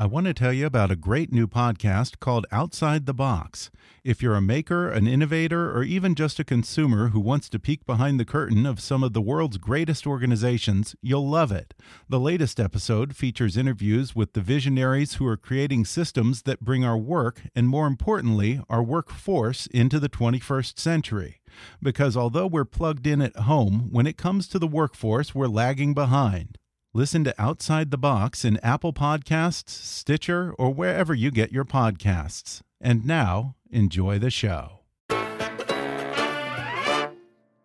I 0.00 0.06
want 0.06 0.24
to 0.28 0.32
tell 0.32 0.54
you 0.54 0.64
about 0.64 0.90
a 0.90 0.96
great 0.96 1.30
new 1.30 1.46
podcast 1.46 2.20
called 2.20 2.46
Outside 2.50 3.04
the 3.04 3.12
Box. 3.12 3.70
If 4.02 4.22
you're 4.22 4.34
a 4.34 4.40
maker, 4.40 4.88
an 4.88 5.06
innovator, 5.06 5.70
or 5.76 5.82
even 5.82 6.14
just 6.14 6.40
a 6.40 6.42
consumer 6.42 7.08
who 7.08 7.20
wants 7.20 7.50
to 7.50 7.58
peek 7.58 7.84
behind 7.84 8.18
the 8.18 8.24
curtain 8.24 8.64
of 8.64 8.80
some 8.80 9.04
of 9.04 9.12
the 9.12 9.20
world's 9.20 9.58
greatest 9.58 10.06
organizations, 10.06 10.96
you'll 11.02 11.28
love 11.28 11.52
it. 11.52 11.74
The 12.08 12.18
latest 12.18 12.58
episode 12.58 13.14
features 13.14 13.58
interviews 13.58 14.16
with 14.16 14.32
the 14.32 14.40
visionaries 14.40 15.16
who 15.16 15.26
are 15.26 15.36
creating 15.36 15.84
systems 15.84 16.44
that 16.44 16.64
bring 16.64 16.82
our 16.82 16.96
work, 16.96 17.42
and 17.54 17.68
more 17.68 17.86
importantly, 17.86 18.58
our 18.70 18.82
workforce, 18.82 19.66
into 19.66 20.00
the 20.00 20.08
21st 20.08 20.78
century. 20.78 21.42
Because 21.82 22.16
although 22.16 22.46
we're 22.46 22.64
plugged 22.64 23.06
in 23.06 23.20
at 23.20 23.36
home, 23.36 23.88
when 23.90 24.06
it 24.06 24.16
comes 24.16 24.48
to 24.48 24.58
the 24.58 24.66
workforce, 24.66 25.34
we're 25.34 25.46
lagging 25.46 25.92
behind. 25.92 26.56
Listen 26.92 27.22
to 27.22 27.32
Outside 27.40 27.92
the 27.92 27.96
Box 27.96 28.44
in 28.44 28.56
Apple 28.64 28.92
Podcasts, 28.92 29.68
Stitcher, 29.68 30.52
or 30.58 30.74
wherever 30.74 31.14
you 31.14 31.30
get 31.30 31.52
your 31.52 31.64
podcasts. 31.64 32.62
And 32.80 33.06
now, 33.06 33.54
enjoy 33.70 34.18
the 34.18 34.28
show. 34.28 34.80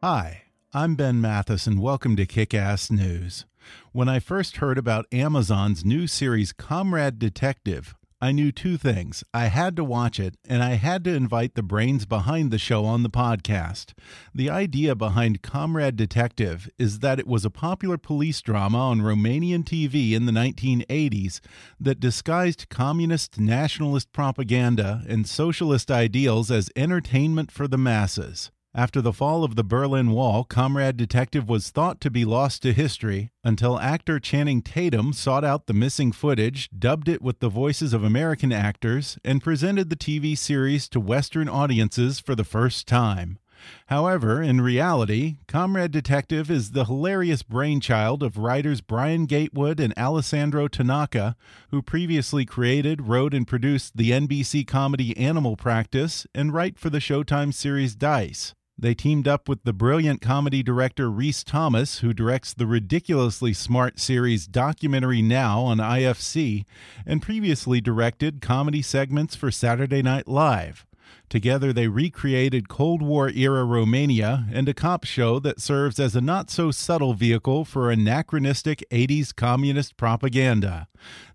Hi, 0.03 0.43
I'm 0.73 0.93
Ben 0.93 1.19
Mathis, 1.21 1.65
and 1.65 1.81
welcome 1.81 2.15
to 2.17 2.27
Kick 2.27 2.53
Ass 2.53 2.91
News. 2.91 3.47
When 3.93 4.07
I 4.07 4.19
first 4.19 4.57
heard 4.57 4.77
about 4.77 5.07
Amazon's 5.11 5.83
new 5.83 6.05
series 6.05 6.53
Comrade 6.53 7.17
Detective, 7.17 7.95
I 8.25 8.31
knew 8.31 8.51
two 8.51 8.77
things. 8.77 9.23
I 9.35 9.45
had 9.45 9.75
to 9.75 9.83
watch 9.83 10.19
it, 10.19 10.33
and 10.49 10.63
I 10.63 10.77
had 10.77 11.03
to 11.03 11.13
invite 11.13 11.53
the 11.53 11.61
brains 11.61 12.07
behind 12.07 12.49
the 12.49 12.57
show 12.57 12.83
on 12.83 13.03
the 13.03 13.09
podcast. 13.11 13.93
The 14.33 14.49
idea 14.49 14.95
behind 14.95 15.43
Comrade 15.43 15.95
Detective 15.95 16.67
is 16.79 16.99
that 16.99 17.19
it 17.19 17.27
was 17.27 17.45
a 17.45 17.51
popular 17.51 17.99
police 17.99 18.41
drama 18.41 18.79
on 18.79 19.01
Romanian 19.01 19.63
TV 19.63 20.13
in 20.13 20.25
the 20.25 20.31
1980s 20.31 21.39
that 21.79 21.99
disguised 21.99 22.67
communist 22.67 23.39
nationalist 23.39 24.11
propaganda 24.11 25.03
and 25.07 25.29
socialist 25.29 25.91
ideals 25.91 26.49
as 26.49 26.71
entertainment 26.75 27.51
for 27.51 27.67
the 27.67 27.77
masses. 27.77 28.49
After 28.77 29.01
the 29.01 29.13
fall 29.13 29.45
of 29.45 29.55
the 29.55 29.63
Berlin 29.63 30.11
Wall, 30.11 30.43
Comrade 30.43 30.97
Detective 30.97 31.47
was 31.47 31.69
thought 31.69 32.01
to 32.01 32.11
be 32.11 32.25
lost 32.25 32.61
to 32.63 32.73
history 32.73 33.31
until 33.41 33.79
actor 33.79 34.19
Channing 34.19 34.61
Tatum 34.61 35.13
sought 35.13 35.45
out 35.45 35.67
the 35.67 35.73
missing 35.73 36.11
footage, 36.11 36.69
dubbed 36.77 37.07
it 37.07 37.21
with 37.21 37.39
the 37.39 37.47
voices 37.47 37.93
of 37.93 38.03
American 38.03 38.51
actors, 38.51 39.17
and 39.23 39.41
presented 39.41 39.89
the 39.89 39.95
TV 39.95 40.37
series 40.37 40.89
to 40.89 40.99
Western 40.99 41.47
audiences 41.47 42.19
for 42.19 42.35
the 42.35 42.43
first 42.43 42.85
time. 42.85 43.39
However, 43.85 44.41
in 44.41 44.59
reality, 44.59 45.37
Comrade 45.47 45.91
Detective 45.91 46.51
is 46.51 46.71
the 46.71 46.83
hilarious 46.83 47.43
brainchild 47.43 48.21
of 48.21 48.37
writers 48.37 48.81
Brian 48.81 49.25
Gatewood 49.25 49.79
and 49.79 49.93
Alessandro 49.97 50.67
Tanaka, 50.67 51.37
who 51.69 51.81
previously 51.81 52.43
created, 52.43 53.07
wrote, 53.07 53.33
and 53.33 53.47
produced 53.47 53.95
the 53.95 54.11
NBC 54.11 54.67
comedy 54.67 55.15
Animal 55.15 55.55
Practice 55.55 56.27
and 56.35 56.53
write 56.53 56.77
for 56.77 56.89
the 56.89 56.99
Showtime 56.99 57.53
series 57.53 57.95
Dice. 57.95 58.53
They 58.77 58.93
teamed 58.93 59.25
up 59.25 59.47
with 59.47 59.63
the 59.63 59.71
brilliant 59.71 60.19
comedy 60.21 60.61
director 60.61 61.09
Rhys 61.09 61.45
Thomas, 61.45 61.99
who 61.99 62.13
directs 62.13 62.53
the 62.53 62.67
ridiculously 62.67 63.53
smart 63.53 63.99
series 63.99 64.47
Documentary 64.47 65.21
Now 65.21 65.61
on 65.61 65.77
IFC, 65.77 66.65
and 67.05 67.21
previously 67.21 67.79
directed 67.79 68.41
comedy 68.41 68.81
segments 68.81 69.33
for 69.33 69.49
Saturday 69.49 70.01
Night 70.01 70.27
Live. 70.27 70.85
Together, 71.29 71.73
they 71.73 71.87
recreated 71.87 72.69
Cold 72.69 73.01
War 73.01 73.29
era 73.29 73.65
Romania 73.65 74.47
and 74.51 74.69
a 74.69 74.73
cop 74.73 75.03
show 75.03 75.39
that 75.39 75.59
serves 75.59 75.99
as 75.99 76.15
a 76.15 76.21
not 76.21 76.49
so 76.49 76.71
subtle 76.71 77.13
vehicle 77.13 77.65
for 77.65 77.89
anachronistic 77.89 78.85
80s 78.91 79.35
communist 79.35 79.97
propaganda. 79.97 80.87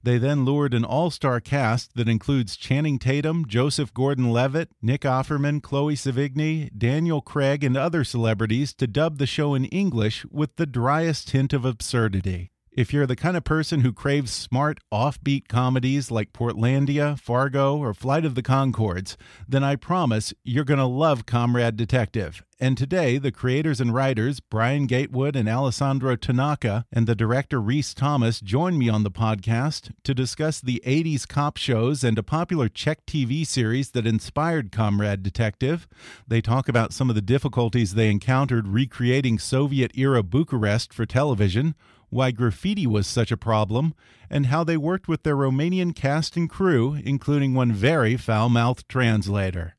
They 0.03 0.19
then 0.19 0.45
lured 0.45 0.75
an 0.75 0.85
all 0.85 1.11
star 1.11 1.41
cast 1.41 1.95
that 1.97 2.09
includes 2.09 2.57
Channing 2.57 2.99
Tatum, 2.99 3.47
Joseph 3.47 3.93
Gordon 3.93 4.31
Levitt, 4.31 4.71
Nick 4.81 5.03
Offerman, 5.03 5.63
Chloe 5.63 5.95
Sevigny, 5.95 6.71
Daniel 6.77 7.21
Craig, 7.21 7.65
and 7.65 7.77
other 7.77 8.05
celebrities 8.05 8.73
to 8.75 8.87
dub 8.87 9.19
the 9.19 9.27
show 9.27 9.55
in 9.55 9.65
English 9.67 10.25
with 10.31 10.57
the 10.57 10.67
driest 10.67 11.31
hint 11.31 11.53
of 11.53 11.65
absurdity. 11.65 12.53
If 12.73 12.93
you're 12.93 13.07
the 13.07 13.17
kind 13.17 13.37
of 13.37 13.43
person 13.43 13.81
who 13.81 13.93
craves 13.93 14.31
smart, 14.31 14.79
offbeat 14.93 15.49
comedies 15.49 16.13
like 16.13 16.33
Portlandia, 16.33 17.19
Fargo, 17.19 17.77
or 17.77 17.93
Flight 17.93 18.25
of 18.25 18.37
the 18.37 18.45
Conchords, 18.45 19.17
then 19.49 19.65
I 19.65 19.75
promise 19.75 20.33
you're 20.45 20.63
going 20.63 20.79
to 20.79 20.87
love 20.87 21.27
Comrade 21.27 21.77
Detective. 21.77 22.45
And 22.61 22.79
today, 22.79 23.19
the 23.19 23.33
creators 23.33 23.81
and 23.81 23.93
writers, 23.93 24.39
Brian 24.39 24.87
Gatewood 24.87 25.35
and 25.35 25.49
Alessandro 25.49 26.15
Tanaka, 26.15 26.85
and 26.93 27.09
the 27.09 27.17
director 27.17 27.61
Rhys 27.61 27.93
Thomas 27.93 28.39
join 28.41 28.79
me 28.79 28.89
on 28.89 29.03
the 29.03 29.11
podcast 29.11 29.91
to 30.05 30.15
discuss 30.15 30.61
the 30.61 30.81
80s 30.87 31.27
cop 31.27 31.57
shows 31.57 32.05
and 32.05 32.19
a 32.19 32.23
popular 32.23 32.69
Czech 32.69 33.05
TV 33.05 33.45
series 33.45 33.91
that 33.93 34.07
inspired 34.07 34.71
Comrade 34.71 35.25
Detective. 35.25 35.89
They 36.29 36.41
talk 36.41 36.69
about 36.69 36.93
some 36.93 37.09
of 37.09 37.17
the 37.17 37.23
difficulties 37.23 37.95
they 37.95 38.11
encountered 38.11 38.69
recreating 38.69 39.41
Soviet 39.41 39.91
era 39.97 40.23
Bucharest 40.23 40.95
for 40.95 41.05
television 41.05 41.75
why 42.11 42.31
graffiti 42.31 42.87
was 42.87 43.07
such 43.07 43.33
a 43.33 43.37
problem, 43.37 43.95
and 44.29 44.47
how 44.47 44.63
they 44.63 44.77
worked 44.77 45.09
with 45.09 45.23
their 45.23 45.37
Romanian 45.37 45.95
cast 45.95 46.37
and 46.37 46.51
crew, 46.51 46.95
including 47.05 47.55
one 47.55 47.73
very 47.73 48.17
foul 48.17 48.49
mouthed 48.49 48.89
translator. 48.89 49.75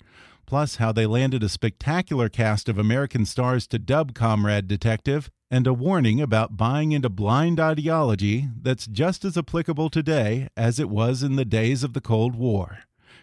Plus, 0.46 0.78
how 0.78 0.92
they 0.92 1.06
landed 1.06 1.44
a 1.44 1.50
spectacular 1.50 2.28
cast 2.28 2.68
of 2.68 2.78
American 2.78 3.26
stars 3.26 3.68
to 3.68 3.80
dub 3.80 4.14
Comrade 4.14 4.68
Detective, 4.68 5.30
and 5.50 5.68
a 5.68 5.74
warning 5.74 6.22
about 6.22 6.58
buying 6.58 6.94
into 6.94 7.10
blind 7.10 7.60
ideology 7.60 8.48
that's 8.62 8.88
just 8.88 9.26
as 9.26 9.38
applicable 9.38 9.90
today 9.90 10.48
as 10.56 10.80
it 10.80 10.90
was 10.90 11.24
in 11.24 11.36
the 11.36 11.46
days 11.46 11.84
of 11.84 11.94
the 11.94 12.02
Cold 12.02 12.36
War. 12.36 12.80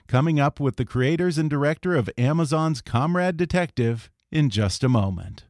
Coming 0.07 0.39
up 0.39 0.61
with 0.61 0.77
the 0.77 0.85
creators 0.85 1.39
and 1.39 1.51
director 1.51 1.95
of 1.95 2.11
Amazon's 2.17 2.81
Comrade 2.81 3.37
Detective 3.37 4.11
in 4.31 4.51
just 4.51 4.85
a 4.85 4.89
moment. 4.89 5.45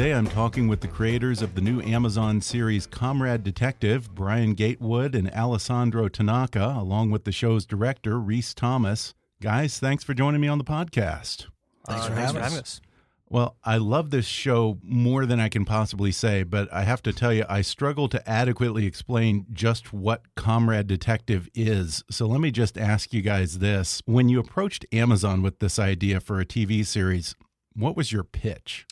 Today 0.00 0.14
I'm 0.14 0.28
talking 0.28 0.66
with 0.66 0.80
the 0.80 0.88
creators 0.88 1.42
of 1.42 1.54
the 1.54 1.60
new 1.60 1.82
Amazon 1.82 2.40
series 2.40 2.86
Comrade 2.86 3.44
Detective, 3.44 4.14
Brian 4.14 4.54
Gatewood 4.54 5.14
and 5.14 5.30
Alessandro 5.34 6.08
Tanaka, 6.08 6.74
along 6.78 7.10
with 7.10 7.24
the 7.24 7.32
show's 7.32 7.66
director, 7.66 8.18
Rhys 8.18 8.54
Thomas. 8.54 9.12
Guys, 9.42 9.78
thanks 9.78 10.02
for 10.02 10.14
joining 10.14 10.40
me 10.40 10.48
on 10.48 10.56
the 10.56 10.64
podcast. 10.64 11.48
Thanks, 11.86 12.06
uh, 12.06 12.08
for, 12.08 12.14
having 12.14 12.40
us. 12.40 12.58
us. 12.58 12.80
Well, 13.28 13.58
I 13.62 13.76
love 13.76 14.08
this 14.08 14.24
show 14.24 14.78
more 14.82 15.26
than 15.26 15.38
I 15.38 15.50
can 15.50 15.66
possibly 15.66 16.12
say, 16.12 16.44
but 16.44 16.72
I 16.72 16.84
have 16.84 17.02
to 17.02 17.12
tell 17.12 17.34
you, 17.34 17.44
I 17.46 17.60
struggle 17.60 18.08
to 18.08 18.26
adequately 18.26 18.86
explain 18.86 19.44
just 19.52 19.92
what 19.92 20.34
Comrade 20.34 20.86
Detective 20.86 21.50
is. 21.54 22.04
So 22.10 22.24
let 22.24 22.40
me 22.40 22.50
just 22.50 22.78
ask 22.78 23.12
you 23.12 23.20
guys 23.20 23.58
this. 23.58 24.00
When 24.06 24.30
you 24.30 24.40
approached 24.40 24.86
Amazon 24.94 25.42
with 25.42 25.58
this 25.58 25.78
idea 25.78 26.20
for 26.20 26.40
a 26.40 26.46
TV 26.46 26.86
series, 26.86 27.34
what 27.74 27.98
was 27.98 28.12
your 28.12 28.24
pitch? 28.24 28.86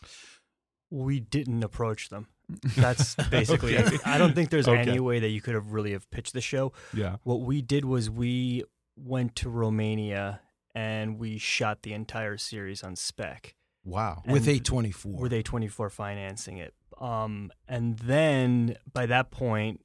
We 0.91 1.21
didn't 1.21 1.63
approach 1.63 2.09
them. 2.09 2.29
That's 2.77 3.15
basically 3.31 3.77
Okay. 3.77 3.97
it. 3.97 4.07
I 4.07 4.17
don't 4.19 4.35
think 4.35 4.51
there's 4.51 4.69
Okay. 4.69 4.81
any 4.91 5.01
way 5.01 5.21
that 5.21 5.29
you 5.29 5.41
could 5.43 5.55
have 5.55 5.73
really 5.73 5.93
have 5.93 6.11
pitched 6.11 6.33
the 6.33 6.41
show. 6.41 6.73
Yeah. 6.95 7.17
What 7.25 7.41
we 7.43 7.61
did 7.63 7.85
was 7.85 8.09
we 8.09 8.65
went 8.97 9.37
to 9.37 9.51
Romania 9.51 10.41
and 10.75 11.19
we 11.19 11.37
shot 11.39 11.83
the 11.83 11.93
entire 11.93 12.37
series 12.39 12.83
on 12.83 12.97
spec. 12.97 13.55
Wow. 13.85 14.23
And 14.25 14.33
with 14.33 14.47
A24. 14.47 15.19
with 15.21 15.33
A24 15.33 15.91
financing 15.91 16.57
it. 16.59 16.75
Um, 17.01 17.51
and 17.69 17.99
then 17.99 18.77
by 18.93 19.07
that 19.07 19.31
point, 19.31 19.81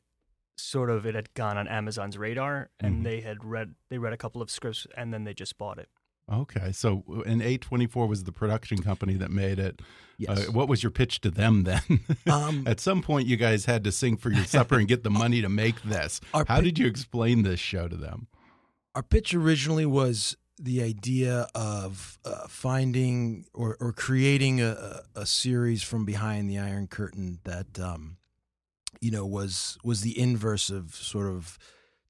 sort 0.58 0.90
of 0.90 1.06
it 1.06 1.16
had 1.16 1.34
gone 1.34 1.58
on 1.58 1.68
Amazon's 1.68 2.18
radar, 2.18 2.70
and 2.80 3.02
Mhm. 3.02 3.04
they 3.04 3.22
had 3.22 3.44
read 3.44 3.76
they 3.90 3.98
read 3.98 4.14
a 4.14 4.18
couple 4.18 4.42
of 4.42 4.50
scripts, 4.50 4.88
and 4.96 5.14
then 5.14 5.24
they 5.24 5.34
just 5.34 5.58
bought 5.58 5.78
it. 5.80 5.90
Okay. 6.32 6.72
So, 6.72 7.04
and 7.26 7.42
A24 7.42 8.08
was 8.08 8.24
the 8.24 8.32
production 8.32 8.82
company 8.82 9.16
that 9.16 9.30
made 9.32 9.60
it. 9.60 9.82
Yes. 10.18 10.48
Uh, 10.48 10.52
what 10.52 10.70
was 10.70 10.82
your 10.82 10.92
pitch 10.92 11.22
to 11.22 11.32
them 11.32 11.64
then? 11.64 11.82
Um, 12.32 12.64
At 12.66 12.80
some 12.80 13.02
point, 13.02 13.28
you 13.28 13.36
guys 13.36 13.66
had 13.66 13.84
to 13.84 13.92
sing 13.92 14.16
for 14.16 14.30
your 14.32 14.46
supper 14.46 14.76
and 14.76 14.88
get 14.88 15.04
the 15.04 15.10
money 15.10 15.42
to 15.42 15.50
make 15.50 15.82
this. 15.84 16.22
How 16.48 16.62
did 16.62 16.80
you 16.80 16.88
explain 16.88 17.44
this 17.44 17.60
show 17.60 17.88
to 17.88 17.98
them? 17.98 18.28
Our 18.96 19.04
pitch 19.04 19.34
originally 19.34 19.86
was 19.86 20.38
the 20.58 20.82
idea 20.82 21.48
of 21.54 22.20
uh, 22.24 22.48
finding 22.48 23.46
or, 23.54 23.76
or 23.80 23.92
creating 23.92 24.62
a, 24.62 25.02
a 25.16 25.22
a 25.22 25.26
series 25.26 25.84
from 25.84 26.06
behind 26.06 26.50
the 26.50 26.58
Iron 26.60 26.88
Curtain 26.88 27.40
that, 27.44 27.80
um, 27.80 28.18
you 29.02 29.12
know, 29.12 29.26
was 29.26 29.78
was 29.84 30.02
the 30.02 30.18
inverse 30.18 30.70
of 30.70 30.96
sort 30.96 31.28
of 31.28 31.58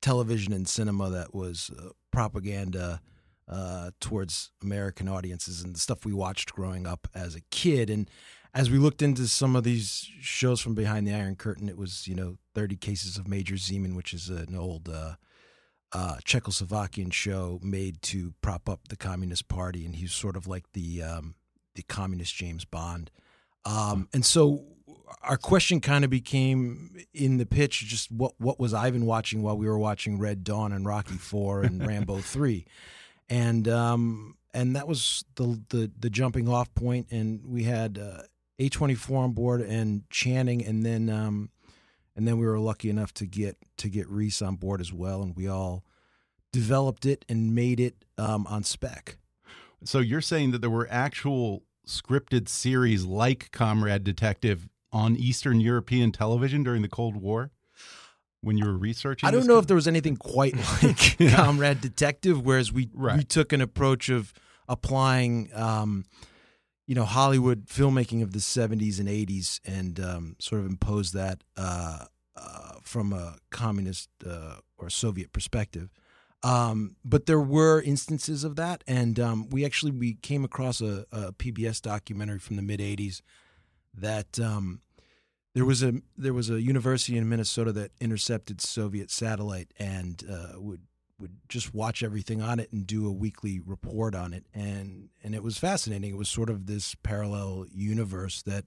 television 0.01 0.53
and 0.53 0.67
cinema 0.67 1.09
that 1.09 1.33
was 1.33 1.71
uh, 1.77 1.89
propaganda 2.11 3.01
uh, 3.47 3.91
towards 3.99 4.51
American 4.61 5.07
audiences 5.07 5.61
and 5.61 5.75
the 5.75 5.79
stuff 5.79 6.05
we 6.05 6.13
watched 6.13 6.53
growing 6.53 6.87
up 6.87 7.07
as 7.13 7.35
a 7.35 7.41
kid. 7.51 7.89
And 7.89 8.09
as 8.53 8.69
we 8.69 8.77
looked 8.77 9.01
into 9.01 9.27
some 9.27 9.55
of 9.55 9.63
these 9.63 10.09
shows 10.21 10.61
from 10.61 10.75
behind 10.75 11.07
the 11.07 11.13
Iron 11.13 11.35
Curtain, 11.35 11.69
it 11.69 11.77
was 11.77 12.07
you 12.07 12.15
know 12.15 12.37
Thirty 12.53 12.75
Cases 12.75 13.17
of 13.17 13.27
Major 13.27 13.55
Zeman, 13.55 13.95
which 13.95 14.13
is 14.13 14.29
an 14.29 14.55
old. 14.55 14.89
Uh, 14.89 15.15
uh, 15.95 16.15
Czechoslovakian 16.25 17.13
show 17.13 17.59
made 17.61 18.01
to 18.01 18.33
prop 18.41 18.67
up 18.67 18.87
the 18.87 18.95
Communist 18.95 19.47
Party, 19.47 19.85
and 19.85 19.95
he's 19.95 20.11
sort 20.11 20.35
of 20.35 20.47
like 20.47 20.63
the 20.73 21.03
um, 21.03 21.35
the 21.75 21.83
communist 21.83 22.35
James 22.35 22.65
Bond. 22.65 23.11
Um, 23.65 24.09
and 24.13 24.25
so 24.25 24.65
our 25.21 25.37
question 25.37 25.79
kind 25.79 26.03
of 26.03 26.09
became 26.09 26.95
in 27.13 27.37
the 27.37 27.45
pitch 27.45 27.85
just 27.85 28.11
what 28.11 28.33
what 28.37 28.59
was 28.59 28.73
Ivan 28.73 29.05
watching 29.05 29.41
while 29.41 29.57
we 29.57 29.67
were 29.67 29.79
watching 29.79 30.19
Red 30.19 30.43
Dawn 30.43 30.71
and 30.71 30.85
Rocky 30.85 31.15
Four 31.15 31.63
and 31.63 31.85
Rambo 31.87 32.17
Three, 32.19 32.65
and 33.33 33.67
um, 33.67 34.37
and 34.53 34.75
that 34.75 34.87
was 34.87 35.25
the 35.35 35.59
the 35.69 35.91
the 35.99 36.09
jumping 36.09 36.47
off 36.47 36.73
point, 36.75 37.07
and 37.11 37.41
we 37.45 37.63
had 37.63 37.97
uh, 37.97 38.23
A 38.59 38.69
twenty 38.69 38.95
four 38.95 39.23
on 39.23 39.31
board 39.31 39.61
and 39.61 40.09
Channing, 40.09 40.63
and 40.65 40.85
then. 40.85 41.09
Um, 41.09 41.49
and 42.15 42.27
then 42.27 42.37
we 42.37 42.45
were 42.45 42.59
lucky 42.59 42.91
enough 42.91 43.11
to 43.15 43.25
get 43.25 43.57
to 43.77 43.89
get 43.89 44.07
Rhys 44.07 44.39
on 44.43 44.55
board 44.57 44.79
as 44.81 44.93
well, 44.93 45.23
and 45.23 45.35
we 45.35 45.47
all 45.47 45.83
developed 46.51 47.07
it 47.07 47.25
and 47.27 47.55
made 47.55 47.79
it 47.79 48.05
um, 48.19 48.45
on 48.45 48.63
spec. 48.63 49.17
So 49.83 49.97
you're 49.97 50.21
saying 50.21 50.51
that 50.51 50.61
there 50.61 50.69
were 50.69 50.87
actual 50.91 51.63
scripted 51.87 52.47
series 52.47 53.03
like 53.03 53.49
Comrade 53.51 54.03
Detective 54.03 54.69
on 54.91 55.15
Eastern 55.15 55.59
European 55.59 56.11
television 56.11 56.61
during 56.63 56.83
the 56.83 56.87
Cold 56.87 57.15
War 57.17 57.49
when 58.43 58.57
you 58.57 58.65
were 58.65 58.77
researching? 58.77 59.27
I 59.27 59.31
don't 59.31 59.47
know 59.47 59.57
if 59.57 59.67
there 59.67 59.75
was 59.75 59.87
anything 59.87 60.17
quite 60.17 60.55
like 60.83 61.19
Yeah. 61.19 61.35
Comrade 61.35 61.81
Detective, 61.81 62.45
whereas 62.45 62.71
we 62.71 62.89
we 63.17 63.23
took 63.23 63.53
an 63.53 63.61
approach 63.61 64.09
of 64.09 64.33
applying, 64.67 65.49
um, 65.53 66.05
you 66.85 66.95
know, 66.95 67.05
Hollywood 67.05 67.67
filmmaking 67.67 68.21
of 68.21 68.33
the 68.33 68.39
'70s 68.39 68.99
and 68.99 69.07
'80s, 69.07 69.59
and 69.65 69.99
um, 69.99 70.35
sort 70.39 70.61
of 70.61 70.67
imposed 70.67 71.13
that 71.13 71.43
uh, 71.57 72.05
uh, 72.35 72.71
from 72.83 73.13
a 73.13 73.37
communist 73.49 74.09
uh, 74.27 74.57
or 74.77 74.89
Soviet 74.89 75.31
perspective. 75.31 75.89
Um, 76.43 76.97
but 77.05 77.25
there 77.25 77.39
were 77.39 77.81
instances 77.81 78.43
of 78.43 78.57
that, 78.57 78.83
and 78.85 79.17
um, 79.17 79.49
we 79.49 79.63
actually 79.63 79.93
we 79.93 80.15
came 80.15 80.43
across 80.43 80.81
a, 80.81 81.05
a 81.09 81.31
PBS 81.31 81.81
documentary 81.81 82.39
from 82.39 82.57
the 82.57 82.61
mid 82.61 82.81
'80s 82.81 83.21
that 83.93 84.37
um, 84.39 84.81
there 85.53 85.65
was 85.65 85.83
a 85.83 85.93
there 86.17 86.33
was 86.33 86.49
a 86.49 86.61
university 86.61 87.17
in 87.17 87.29
Minnesota 87.29 87.71
that 87.73 87.91
intercepted 87.99 88.61
Soviet 88.61 89.11
satellite 89.11 89.73
and 89.77 90.23
uh, 90.29 90.59
would 90.59 90.81
would 91.19 91.37
just 91.47 91.73
watch 91.73 92.03
everything 92.03 92.41
on 92.41 92.59
it 92.59 92.71
and 92.71 92.87
do 92.87 93.07
a 93.07 93.11
weekly 93.11 93.59
report 93.59 94.15
on 94.15 94.33
it, 94.33 94.45
and 94.53 95.09
and 95.23 95.35
it 95.35 95.43
was 95.43 95.57
fascinating. 95.57 96.11
It 96.11 96.17
was 96.17 96.29
sort 96.29 96.49
of 96.49 96.65
this 96.65 96.95
parallel 96.95 97.65
universe 97.71 98.41
that 98.43 98.65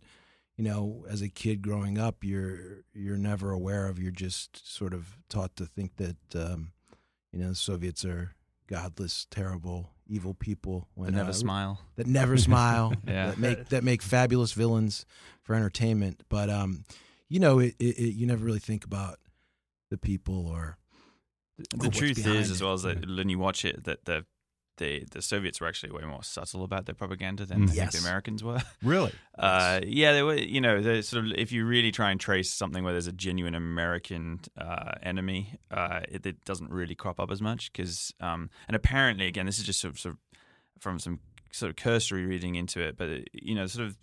you 0.56 0.64
know, 0.64 1.04
as 1.08 1.20
a 1.20 1.28
kid 1.28 1.60
growing 1.60 1.98
up, 1.98 2.24
you're 2.24 2.84
you're 2.94 3.18
never 3.18 3.50
aware 3.50 3.86
of. 3.86 3.98
You're 3.98 4.10
just 4.10 4.66
sort 4.66 4.94
of 4.94 5.18
taught 5.28 5.54
to 5.56 5.66
think 5.66 5.96
that 5.96 6.16
um, 6.34 6.72
you 7.32 7.38
know 7.38 7.50
the 7.50 7.54
Soviets 7.54 8.04
are 8.04 8.34
godless, 8.66 9.26
terrible, 9.30 9.90
evil 10.06 10.34
people. 10.34 10.88
They 10.96 11.10
never 11.10 11.30
uh, 11.30 11.34
smile. 11.34 11.80
That 11.96 12.06
never 12.06 12.36
smile. 12.48 12.94
Yeah. 13.06 13.30
That 13.30 13.38
make 13.38 13.68
that 13.70 13.84
make 13.84 14.02
fabulous 14.02 14.52
villains 14.52 15.06
for 15.42 15.54
entertainment. 15.54 16.22
But 16.28 16.50
um, 16.50 16.84
you 17.28 17.40
know, 17.40 17.58
it, 17.58 17.74
it, 17.78 17.98
it, 17.98 18.14
you 18.14 18.26
never 18.26 18.44
really 18.44 18.58
think 18.58 18.84
about 18.84 19.18
the 19.90 19.98
people 19.98 20.46
or 20.46 20.78
or 21.58 21.64
The 21.78 21.86
what's 21.86 21.98
truth 21.98 22.26
is, 22.26 22.50
as 22.50 22.62
well, 22.62 22.74
as 22.74 22.82
that 22.82 23.06
when 23.06 23.28
you 23.28 23.38
watch 23.38 23.64
it, 23.64 23.84
that 23.84 24.04
the 24.04 24.24
the 24.78 25.04
the 25.10 25.22
Soviets 25.22 25.60
were 25.60 25.66
actually 25.68 25.92
way 25.92 26.02
more 26.04 26.22
subtle 26.22 26.64
about 26.64 26.86
their 26.86 26.94
propaganda 26.94 27.44
than 27.46 27.62
I 27.62 27.66
think 27.66 27.76
Yes. 27.76 27.92
the 27.94 27.98
Americans 28.06 28.42
were. 28.44 28.60
Really? 28.82 29.12
Uh, 29.38 29.80
yeah, 29.86 30.12
they 30.12 30.22
were. 30.22 30.34
You 30.36 30.60
know, 30.60 31.00
sort 31.00 31.24
of 31.24 31.32
if 31.36 31.52
you 31.52 31.64
really 31.66 31.90
try 31.92 32.10
and 32.10 32.20
trace 32.20 32.52
something 32.52 32.84
where 32.84 32.92
there's 32.92 33.06
a 33.06 33.12
genuine 33.12 33.54
American 33.54 34.40
uh, 34.56 34.92
enemy, 35.02 35.58
uh, 35.70 36.00
it, 36.08 36.24
it 36.26 36.44
doesn't 36.44 36.70
really 36.70 36.94
crop 36.94 37.18
up 37.20 37.30
as 37.30 37.40
much 37.42 37.72
because, 37.72 38.12
um, 38.20 38.50
and 38.68 38.76
apparently, 38.76 39.26
again, 39.26 39.46
this 39.46 39.58
is 39.58 39.64
just 39.64 39.80
sort 39.80 39.94
of, 39.94 39.98
sort 40.00 40.14
of 40.14 40.20
from 40.82 40.98
some 40.98 41.20
sort 41.52 41.70
of 41.70 41.76
cursory 41.76 42.26
reading 42.26 42.54
into 42.54 42.80
it, 42.80 42.96
but 42.96 43.08
you 43.32 43.54
know, 43.54 43.66
sort 43.66 43.86
of 43.86 43.96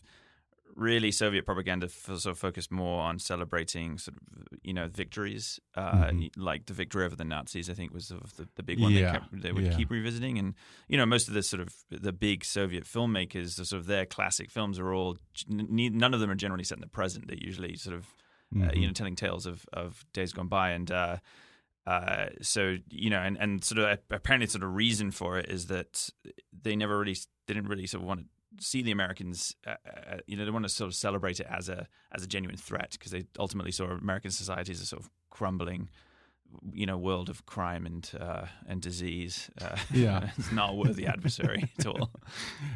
really 0.75 1.11
Soviet 1.11 1.45
propaganda 1.45 1.85
f- 1.85 2.05
sort 2.19 2.25
of 2.27 2.37
focused 2.39 2.71
more 2.71 3.01
on 3.03 3.19
celebrating 3.19 3.97
sort 3.97 4.17
of 4.17 4.47
you 4.63 4.73
know 4.73 4.87
victories, 4.87 5.59
uh, 5.75 6.05
Mhm. 6.05 6.31
like 6.37 6.65
the 6.65 6.73
victory 6.73 7.05
over 7.05 7.15
the 7.15 7.25
Nazis. 7.25 7.69
I 7.69 7.73
think 7.73 7.93
was 7.93 8.07
sort 8.07 8.23
of 8.23 8.35
the, 8.37 8.47
the 8.55 8.63
big 8.63 8.79
one 8.79 8.91
Yeah, 8.93 9.11
they, 9.11 9.19
kept, 9.19 9.41
they 9.41 9.51
would 9.51 9.65
yeah. 9.65 9.75
keep 9.77 9.89
revisiting, 9.91 10.37
and 10.39 10.55
you 10.87 10.97
know 10.97 11.05
most 11.05 11.27
of 11.27 11.33
the 11.33 11.43
sort 11.43 11.61
of 11.61 11.73
the 11.89 12.13
big 12.13 12.43
Soviet 12.45 12.85
filmmakers, 12.85 13.55
the 13.57 13.65
sort 13.65 13.79
of 13.81 13.85
their 13.87 14.05
classic 14.05 14.49
films 14.49 14.79
are 14.79 14.93
all 14.93 15.17
n- 15.51 15.67
none 15.97 16.13
of 16.13 16.19
them 16.19 16.29
are 16.31 16.35
generally 16.35 16.63
set 16.63 16.77
in 16.77 16.81
the 16.81 16.87
present. 16.87 17.27
They're 17.27 17.37
usually 17.37 17.75
sort 17.75 17.95
of 17.95 18.07
uh, 18.55 18.69
Mhm. 18.69 18.75
you 18.81 18.87
know 18.87 18.93
telling 18.93 19.15
tales 19.15 19.45
of 19.45 19.65
of 19.73 20.05
days 20.13 20.33
gone 20.33 20.47
by, 20.47 20.71
and 20.71 20.89
uh, 20.91 21.17
uh, 21.85 22.27
so 22.41 22.77
you 22.89 23.09
know, 23.09 23.19
and, 23.19 23.37
and 23.37 23.63
sort 23.63 23.79
of 23.79 23.99
apparently 24.09 24.47
sort 24.47 24.63
of 24.63 24.73
reason 24.73 25.11
for 25.11 25.37
it 25.37 25.49
is 25.49 25.67
that 25.67 26.09
they 26.61 26.75
never 26.75 26.97
really 26.97 27.17
they 27.47 27.53
didn't 27.53 27.67
really 27.67 27.85
sort 27.87 28.01
of 28.01 28.07
want 28.07 28.21
to 28.21 28.25
see 28.59 28.81
the 28.81 28.91
Americans, 28.91 29.55
uh, 29.65 29.75
uh, 29.85 30.17
you 30.27 30.37
know, 30.37 30.45
they 30.45 30.51
want 30.51 30.65
to 30.65 30.69
sort 30.69 30.87
of 30.87 30.95
celebrate 30.95 31.39
it 31.39 31.47
as 31.49 31.69
a 31.69 31.87
as 32.11 32.23
a 32.23 32.27
genuine 32.27 32.57
threat 32.57 32.91
because 32.91 33.11
they 33.11 33.25
ultimately 33.39 33.71
saw 33.71 33.85
American 33.85 34.31
society 34.31 34.71
as 34.71 34.81
a 34.81 34.85
sort 34.85 35.01
of 35.01 35.09
crumbling, 35.29 35.89
you 36.73 36.85
know, 36.85 36.97
world 36.97 37.29
of 37.29 37.45
crime 37.45 37.85
and 37.85 38.09
uh, 38.19 38.45
and 38.67 38.81
disease. 38.81 39.49
Uh, 39.61 39.77
Yeah. 39.93 40.29
it's 40.37 40.51
not 40.51 40.71
a 40.71 40.73
worthy 40.73 41.05
adversary 41.07 41.71
at 41.79 41.85
all. 41.85 42.09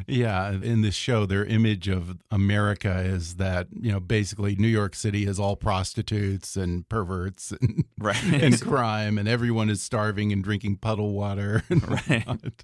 Yeah, 0.07 0.51
in 0.51 0.81
this 0.81 0.95
show, 0.95 1.25
their 1.25 1.45
image 1.45 1.87
of 1.87 2.17
America 2.31 2.99
is 2.99 3.35
that 3.35 3.67
you 3.79 3.91
know 3.91 3.99
basically 3.99 4.55
New 4.55 4.67
York 4.67 4.95
City 4.95 5.25
is 5.25 5.39
all 5.39 5.55
prostitutes 5.55 6.55
and 6.57 6.87
perverts 6.89 7.51
and 7.51 7.85
Right. 7.99 8.23
and 8.23 8.61
crime, 8.61 9.17
and 9.17 9.27
everyone 9.27 9.69
is 9.69 9.81
starving 9.81 10.31
and 10.31 10.43
drinking 10.43 10.77
puddle 10.77 11.13
water. 11.13 11.63
Right. 11.69 12.63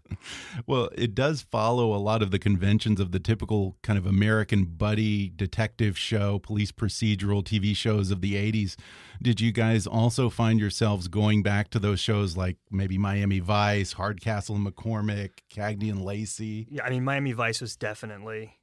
Well, 0.68 0.90
it 0.96 1.16
does 1.16 1.42
follow 1.42 1.94
a 1.96 1.98
lot 1.98 2.22
of 2.22 2.32
the 2.32 2.40
conventions 2.40 3.00
of 3.00 3.12
the 3.12 3.20
typical 3.20 3.78
kind 3.82 3.98
of 3.98 4.06
American 4.06 4.66
buddy 4.66 5.30
detective 5.36 5.98
show, 5.98 6.40
police 6.40 6.72
procedural 6.72 7.44
TV 7.44 7.76
shows 7.76 8.12
of 8.12 8.22
the 8.22 8.36
'80s. 8.36 8.76
Did 9.22 9.40
you 9.42 9.52
guys 9.52 9.88
also 9.88 10.30
find 10.30 10.60
yourselves 10.60 11.03
going 11.08 11.44
back 11.44 11.70
to 11.72 11.80
those 11.80 12.00
shows 12.00 12.36
like 12.38 12.58
maybe 12.72 12.98
Miami 12.98 13.40
Vice, 13.40 13.94
Hardcastle 13.94 14.56
and 14.56 14.66
McCormick, 14.66 15.32
Cagney 15.54 15.90
and 15.90 16.04
Lacey? 16.04 16.68
Yeah, 16.70 16.84
I 16.84 16.90
mean, 16.90 17.04
Miami 17.04 17.32
Vice 17.34 17.62
was 17.62 17.76
definitely 17.76 18.58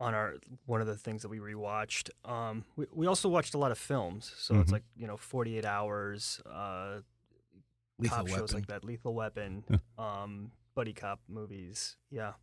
on 0.00 0.14
our 0.14 0.34
one 0.66 0.80
of 0.80 0.86
the 0.86 0.96
things 0.96 1.22
that 1.22 1.28
we 1.28 1.38
rewatched. 1.38 2.10
Um, 2.24 2.64
we 2.76 2.86
we 2.92 3.06
also 3.06 3.28
watched 3.28 3.54
a 3.54 3.58
lot 3.58 3.70
of 3.72 3.78
films, 3.78 4.32
so 4.38 4.60
it's 4.60 4.70
Mhm. 4.70 4.74
like 4.74 4.84
you 4.96 5.06
know, 5.06 5.16
Forty 5.16 5.58
Eight 5.58 5.64
Hours, 5.64 6.40
uh, 6.46 7.00
Lethal 7.98 8.18
cop 8.18 8.28
shows 8.28 8.54
like 8.54 8.66
that, 8.68 8.84
Lethal 8.84 9.12
Weapon, 9.14 9.64
um, 9.98 10.52
buddy 10.76 10.92
cop 10.92 11.20
movies. 11.28 11.96
Yeah, 12.10 12.34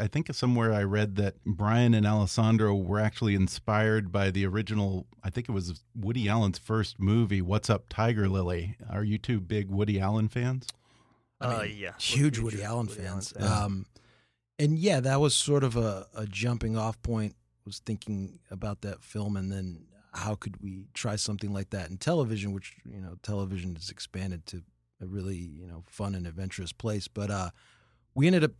I 0.00 0.06
think 0.06 0.32
somewhere 0.34 0.72
I 0.72 0.82
read 0.82 1.16
that 1.16 1.36
Brian 1.44 1.92
and 1.94 2.06
Alessandro 2.06 2.74
were 2.74 2.98
actually 2.98 3.34
inspired 3.34 4.10
by 4.10 4.30
the 4.30 4.46
original. 4.46 5.06
I 5.22 5.30
think 5.30 5.48
it 5.48 5.52
was 5.52 5.82
Woody 5.94 6.28
Allen's 6.28 6.58
first 6.58 6.98
movie, 6.98 7.42
What's 7.42 7.68
Up, 7.68 7.84
Tiger 7.88 8.28
Lily. 8.28 8.76
Are 8.88 9.04
you 9.04 9.18
two 9.18 9.40
big 9.40 9.70
Woody 9.70 10.00
Allen 10.00 10.28
fans? 10.28 10.66
uh, 11.40 11.64
yeah, 11.68 11.90
we're 11.90 11.98
huge 11.98 12.38
Woody 12.38 12.62
Allen 12.62 12.86
Woody 12.86 13.00
fans. 13.00 13.32
fans. 13.32 13.50
Um, 13.50 13.86
and 14.58 14.78
yeah, 14.78 15.00
that 15.00 15.20
was 15.20 15.34
sort 15.34 15.64
of 15.64 15.76
a, 15.76 16.06
a 16.14 16.26
jumping 16.26 16.76
off 16.76 17.00
point. 17.02 17.34
Was 17.66 17.78
thinking 17.78 18.38
about 18.50 18.80
that 18.80 19.02
film, 19.02 19.36
and 19.36 19.52
then 19.52 19.84
how 20.12 20.34
could 20.34 20.62
we 20.62 20.86
try 20.94 21.16
something 21.16 21.52
like 21.52 21.70
that 21.70 21.90
in 21.90 21.98
television? 21.98 22.52
Which 22.52 22.76
you 22.84 23.00
know, 23.00 23.16
television 23.22 23.74
has 23.76 23.90
expanded 23.90 24.46
to 24.46 24.62
a 25.02 25.06
really 25.06 25.36
you 25.36 25.66
know 25.66 25.84
fun 25.86 26.14
and 26.14 26.26
adventurous 26.26 26.72
place. 26.72 27.06
But 27.06 27.30
uh, 27.30 27.50
we 28.14 28.26
ended 28.26 28.44
up 28.44 28.52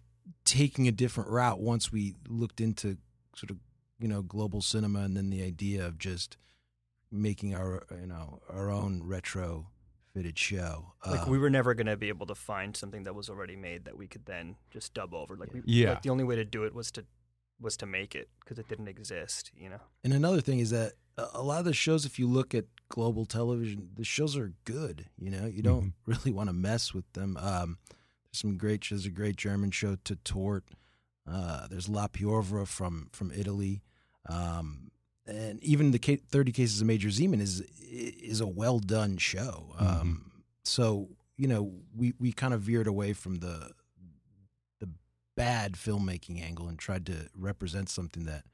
taking 0.45 0.89
a 0.89 0.93
different 0.93 1.31
route 1.31 1.61
once 1.61 1.91
we 1.93 2.15
looked 2.29 2.61
into 2.61 2.99
sort 3.37 3.51
of 3.51 3.59
you 3.99 4.09
know 4.09 4.23
global 4.23 4.61
cinema, 4.63 5.01
and 5.01 5.17
then 5.17 5.31
the 5.31 5.43
idea 5.43 5.87
of 5.87 5.99
just 5.99 6.37
making 7.11 7.55
our 7.55 7.85
you 8.01 8.07
know 8.07 8.41
our 8.49 8.71
own 8.71 9.03
retro 9.05 9.67
fitted 10.15 10.39
show. 10.39 10.93
Like 11.07 11.23
Um, 11.23 11.31
we 11.31 11.39
were 11.39 11.51
never 11.51 11.75
gonna 11.75 11.97
be 11.97 12.09
able 12.09 12.27
to 12.27 12.35
find 12.35 12.77
something 12.77 13.05
that 13.05 13.15
was 13.15 13.29
already 13.29 13.57
made 13.57 13.85
that 13.85 13.97
we 13.97 14.09
could 14.09 14.27
then 14.27 14.57
just 14.71 14.93
dub 14.95 15.15
over. 15.15 15.37
Like 15.37 15.53
we, 15.55 15.63
Yeah. 15.65 15.91
like 15.91 16.03
the 16.03 16.11
only 16.11 16.25
way 16.25 16.37
to 16.37 16.45
do 16.45 16.65
it 16.65 16.75
was 16.75 16.91
to 16.93 17.05
was 17.61 17.77
to 17.77 17.87
make 17.87 18.15
it 18.15 18.29
because 18.41 18.59
it 18.59 18.69
didn't 18.69 18.89
exist. 18.89 19.53
You 19.57 19.69
know. 19.71 19.81
And 20.03 20.13
another 20.13 20.41
thing 20.41 20.59
is 20.61 20.71
that 20.71 20.95
a 21.17 21.27
a 21.35 21.43
lot 21.43 21.59
of 21.61 21.65
the 21.65 21.75
shows, 21.75 22.05
if 22.07 22.19
you 22.19 22.27
look 22.29 22.55
at 22.55 22.65
global 22.89 23.25
television, 23.25 23.91
the 23.95 24.05
shows 24.05 24.37
are 24.37 24.53
good. 24.65 25.07
You 25.19 25.31
know, 25.31 25.47
you 25.47 25.63
don't 25.63 25.93
really 26.07 26.33
want 26.33 26.49
to 26.49 26.53
mess 26.55 26.93
with 26.95 27.11
them. 27.13 27.37
Um, 27.37 27.79
there's 27.89 28.00
some 28.33 28.57
great. 28.57 28.87
There's 28.89 29.07
a 29.07 29.11
great 29.11 29.37
German 29.37 29.71
show, 29.71 29.97
Tatort. 29.97 30.63
Uh, 31.31 31.67
there's 31.69 31.89
La 31.89 32.09
Piovra 32.09 32.67
from 32.67 33.09
from 33.13 33.31
Italy, 33.33 33.83
um, 34.29 34.91
and 35.27 35.63
even 35.63 35.91
the 35.91 35.99
Ca- 35.99 36.21
Thirty 36.29 36.53
Cases 36.53 36.81
of 36.81 36.87
Major 36.87 37.09
Zeman 37.09 37.41
is 37.41 37.61
is 37.91 38.41
a 38.41 38.47
well 38.47 38.79
done 38.79 39.17
show. 39.17 39.75
Um, 39.79 40.33
So 40.65 41.09
you 41.37 41.49
know, 41.49 41.73
we 41.97 42.15
we 42.19 42.33
kind 42.33 42.55
of 42.55 42.61
veered 42.63 42.87
away 42.87 43.13
from 43.13 43.37
the 43.37 43.73
the 44.81 44.89
bad 45.37 45.73
filmmaking 45.75 46.43
angle 46.43 46.69
and 46.69 46.79
tried 46.79 47.07
to 47.07 47.29
represent 47.35 47.89
something 47.89 48.25
that 48.25 48.45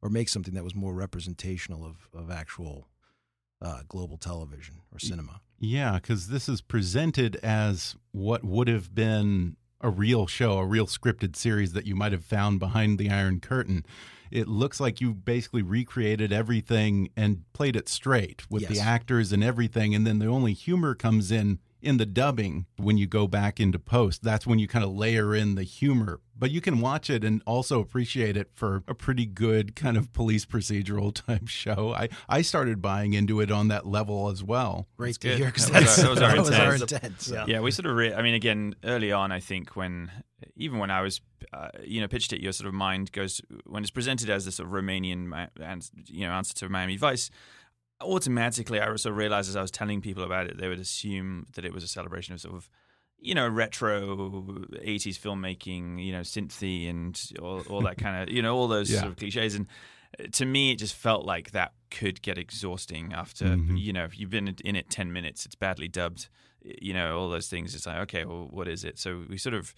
or 0.00 0.08
make 0.08 0.28
something 0.28 0.54
that 0.54 0.64
was 0.64 0.74
more 0.74 0.94
representational 0.94 1.84
of, 1.84 2.08
of 2.12 2.30
actual 2.30 2.88
uh, 3.62 3.80
global 3.88 4.16
television 4.16 4.76
or 4.92 4.98
cinema. 4.98 5.40
Yeah, 5.58 5.94
because 5.94 6.28
this 6.28 6.48
is 6.48 6.60
presented 6.60 7.36
as 7.36 7.96
what 8.10 8.44
would 8.44 8.68
have 8.68 8.94
been 8.94 9.56
a 9.80 9.90
real 9.90 10.26
show, 10.26 10.58
a 10.58 10.66
real 10.66 10.86
scripted 10.86 11.36
series 11.36 11.72
that 11.72 11.86
you 11.86 11.94
might 11.94 12.12
have 12.12 12.24
found 12.24 12.58
behind 12.58 12.98
the 12.98 13.10
Iron 13.10 13.40
Curtain. 13.40 13.84
It 14.32 14.48
looks 14.48 14.80
like 14.80 15.00
you 15.00 15.12
basically 15.14 15.62
recreated 15.62 16.32
everything 16.32 17.10
and 17.16 17.44
played 17.52 17.76
it 17.76 17.88
straight 17.88 18.42
with 18.50 18.66
the 18.68 18.80
actors 18.80 19.32
and 19.32 19.44
everything. 19.44 19.94
And 19.94 20.06
then 20.06 20.18
the 20.18 20.26
only 20.26 20.52
humor 20.54 20.94
comes 20.94 21.30
in 21.30 21.58
in 21.80 21.96
the 21.96 22.06
dubbing 22.06 22.64
when 22.76 22.96
you 22.96 23.08
go 23.08 23.26
back 23.26 23.58
into 23.58 23.76
post. 23.78 24.22
That's 24.22 24.46
when 24.46 24.60
you 24.60 24.68
kind 24.68 24.84
of 24.84 24.92
layer 24.92 25.34
in 25.34 25.56
the 25.56 25.64
humor. 25.64 26.20
But 26.38 26.52
you 26.52 26.60
can 26.60 26.80
watch 26.80 27.10
it 27.10 27.24
and 27.24 27.42
also 27.44 27.80
appreciate 27.80 28.36
it 28.36 28.50
for 28.54 28.84
a 28.86 28.94
pretty 28.94 29.26
good 29.26 29.74
kind 29.74 29.96
of 29.96 30.12
police 30.12 30.46
procedural 30.46 31.12
type 31.26 31.48
show. 31.48 31.92
I, 31.92 32.08
I 32.28 32.42
started 32.42 32.80
buying 32.80 33.14
into 33.14 33.40
it 33.40 33.50
on 33.50 33.66
that 33.68 33.84
level 33.84 34.28
as 34.28 34.44
well. 34.44 34.86
Great 34.96 35.18
to 35.20 35.36
hear 35.36 35.46
because 35.46 35.70
That 35.70 35.82
was 35.82 35.96
that's 35.96 36.08
our- 36.08 36.14
that 36.14 36.38
was 36.38 36.50
our 36.50 36.50
that 36.52 36.60
was 36.60 36.60
our 36.60 36.74
intent. 36.74 37.02
intent. 37.04 37.28
Yeah. 37.48 37.54
Yeah, 37.56 37.60
we 37.60 37.70
sort 37.72 37.86
of. 37.86 37.96
Re- 37.96 38.14
I 38.14 38.22
mean, 38.22 38.34
again, 38.34 38.76
early 38.84 39.10
on, 39.10 39.32
I 39.32 39.40
think 39.40 39.74
when 39.76 40.10
even 40.56 40.78
when 40.78 40.90
I 40.90 41.00
was, 41.00 41.20
uh, 41.52 41.68
you 41.84 42.00
know, 42.00 42.08
pitched 42.08 42.32
it, 42.32 42.40
your 42.40 42.52
sort 42.52 42.68
of 42.68 42.74
mind 42.74 43.12
goes 43.12 43.40
when 43.66 43.82
it's 43.82 43.90
presented 43.90 44.30
as 44.30 44.44
this 44.44 44.56
sort 44.56 44.68
of 44.68 44.72
Romanian 44.74 45.48
and 45.60 45.90
you 46.06 46.26
know 46.26 46.32
answer 46.32 46.54
to 46.54 46.68
Miami 46.68 46.96
Vice. 46.96 47.30
Automatically, 48.00 48.80
I 48.80 48.86
sort 48.96 49.12
of 49.12 49.16
realized 49.16 49.48
as 49.48 49.54
I 49.56 49.62
was 49.62 49.70
telling 49.70 50.00
people 50.00 50.24
about 50.24 50.46
it, 50.48 50.58
they 50.58 50.66
would 50.68 50.80
assume 50.80 51.46
that 51.54 51.64
it 51.64 51.72
was 51.72 51.84
a 51.84 51.88
celebration 51.88 52.34
of 52.34 52.40
sort 52.40 52.56
of, 52.56 52.68
you 53.20 53.32
know, 53.32 53.48
retro 53.48 54.16
'80s 54.84 55.16
filmmaking, 55.18 56.04
you 56.04 56.10
know, 56.12 56.22
synthy 56.22 56.90
and 56.90 57.20
all, 57.40 57.60
all 57.70 57.80
that 57.82 57.98
kind 57.98 58.20
of, 58.28 58.28
you 58.34 58.42
know, 58.42 58.56
all 58.56 58.66
those 58.66 58.90
Yeah. 58.90 59.00
sort 59.00 59.12
of 59.12 59.16
cliches. 59.18 59.54
And 59.54 59.66
uh, 60.18 60.24
to 60.32 60.44
me, 60.44 60.72
it 60.72 60.76
just 60.80 60.96
felt 60.96 61.24
like 61.24 61.52
that 61.52 61.74
could 61.92 62.22
get 62.22 62.38
exhausting 62.38 63.12
after, 63.12 63.44
Mhm. 63.44 63.78
you 63.80 63.92
know, 63.92 64.04
if 64.04 64.18
you've 64.18 64.30
been 64.30 64.48
in 64.64 64.74
it 64.74 64.90
10 64.90 65.12
minutes, 65.12 65.46
it's 65.46 65.54
badly 65.54 65.86
dubbed, 65.86 66.28
you 66.64 66.92
know, 66.92 67.16
all 67.16 67.30
those 67.30 67.46
things. 67.48 67.72
It's 67.76 67.86
like, 67.86 67.98
okay, 67.98 68.24
well, 68.24 68.48
what 68.50 68.66
is 68.66 68.82
it? 68.82 68.98
So 68.98 69.24
we 69.28 69.38
sort 69.38 69.54
of, 69.54 69.72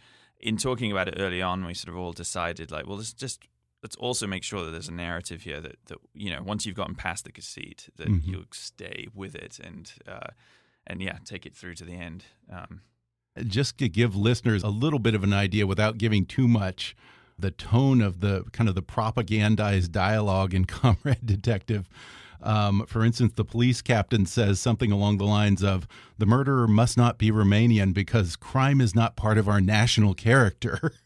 in 0.45 0.57
talking 0.57 0.93
about 0.93 1.09
it 1.09 1.15
early 1.19 1.43
on, 1.43 1.65
we 1.65 1.75
sort 1.75 1.89
of 1.95 2.01
all 2.01 2.13
decided, 2.13 2.71
like, 2.71 2.87
well, 2.87 2.99
let's 2.99 3.13
just, 3.13 3.41
let's 3.83 3.97
also 3.97 4.27
make 4.27 4.45
sure 4.45 4.65
that 4.65 4.71
there's 4.71 4.89
a 4.89 4.93
narrative 4.93 5.43
here 5.43 5.61
that, 5.61 5.77
that 5.87 5.99
you 6.15 6.31
know, 6.31 6.43
once 6.43 6.65
you've 6.67 6.77
gotten 6.77 6.95
past 6.95 7.25
the 7.25 7.33
conceit, 7.33 7.89
that 7.97 8.09
Mhm. 8.09 8.27
you'll 8.27 8.45
stay 8.53 9.09
with 9.15 9.35
it 9.35 9.59
and, 9.59 9.93
uh, 10.07 10.29
and 10.87 11.01
yeah, 11.03 11.19
take 11.25 11.47
it 11.47 11.57
through 11.57 11.75
to 11.77 11.85
the 11.85 11.95
end. 11.95 12.25
Um, 12.51 12.83
just 13.47 13.79
to 13.79 13.89
give 13.89 14.15
listeners 14.15 14.63
a 14.63 14.69
little 14.69 15.01
bit 15.01 15.15
of 15.15 15.25
an 15.25 15.33
idea 15.33 15.67
without 15.67 15.99
giving 15.99 16.25
too 16.27 16.47
much 16.47 16.95
the 17.39 17.51
tone 17.51 18.01
of 18.01 18.21
the 18.21 18.45
kind 18.53 18.69
of 18.69 18.75
the 18.77 18.83
propagandized 18.83 19.91
dialogue 19.91 20.55
in 20.55 20.65
comrade 20.79 21.25
detective 21.27 21.89
um, 22.43 22.85
for 22.87 23.05
instance 23.05 23.33
the 23.37 23.45
police 23.45 23.83
captain 23.83 24.27
says 24.27 24.61
something 24.61 24.93
along 24.93 25.19
the 25.19 25.25
lines 25.25 25.63
of 25.63 25.87
the 26.19 26.27
murderer 26.27 26.67
must 26.69 26.97
not 26.97 27.19
be 27.19 27.31
romanian 27.31 27.93
because 27.93 28.37
crime 28.37 28.81
is 28.81 28.95
not 28.95 29.17
part 29.17 29.39
of 29.39 29.49
our 29.49 29.61
national 29.61 30.15
character 30.15 30.93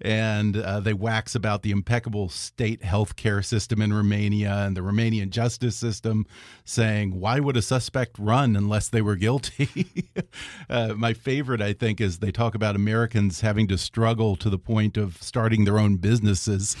and 0.00 0.56
uh, 0.56 0.80
they 0.80 0.92
wax 0.92 1.34
about 1.34 1.62
the 1.62 1.70
impeccable 1.70 2.28
state 2.28 2.82
health 2.82 3.16
care 3.16 3.42
system 3.42 3.80
in 3.80 3.92
Romania 3.92 4.52
and 4.66 4.76
the 4.76 4.80
Romanian 4.80 5.30
justice 5.30 5.76
system, 5.76 6.26
saying, 6.64 7.18
Why 7.18 7.40
would 7.40 7.56
a 7.56 7.62
suspect 7.62 8.18
run 8.18 8.56
unless 8.56 8.88
they 8.88 9.02
were 9.02 9.16
guilty? 9.16 10.12
uh, 10.70 10.94
my 10.96 11.12
favorite, 11.14 11.60
I 11.60 11.72
think, 11.72 12.00
is 12.00 12.18
they 12.18 12.32
talk 12.32 12.54
about 12.54 12.76
Americans 12.76 13.40
having 13.40 13.68
to 13.68 13.78
struggle 13.78 14.36
to 14.36 14.50
the 14.50 14.58
point 14.58 14.96
of 14.96 15.22
starting 15.22 15.64
their 15.64 15.78
own 15.78 15.96
businesses. 15.96 16.76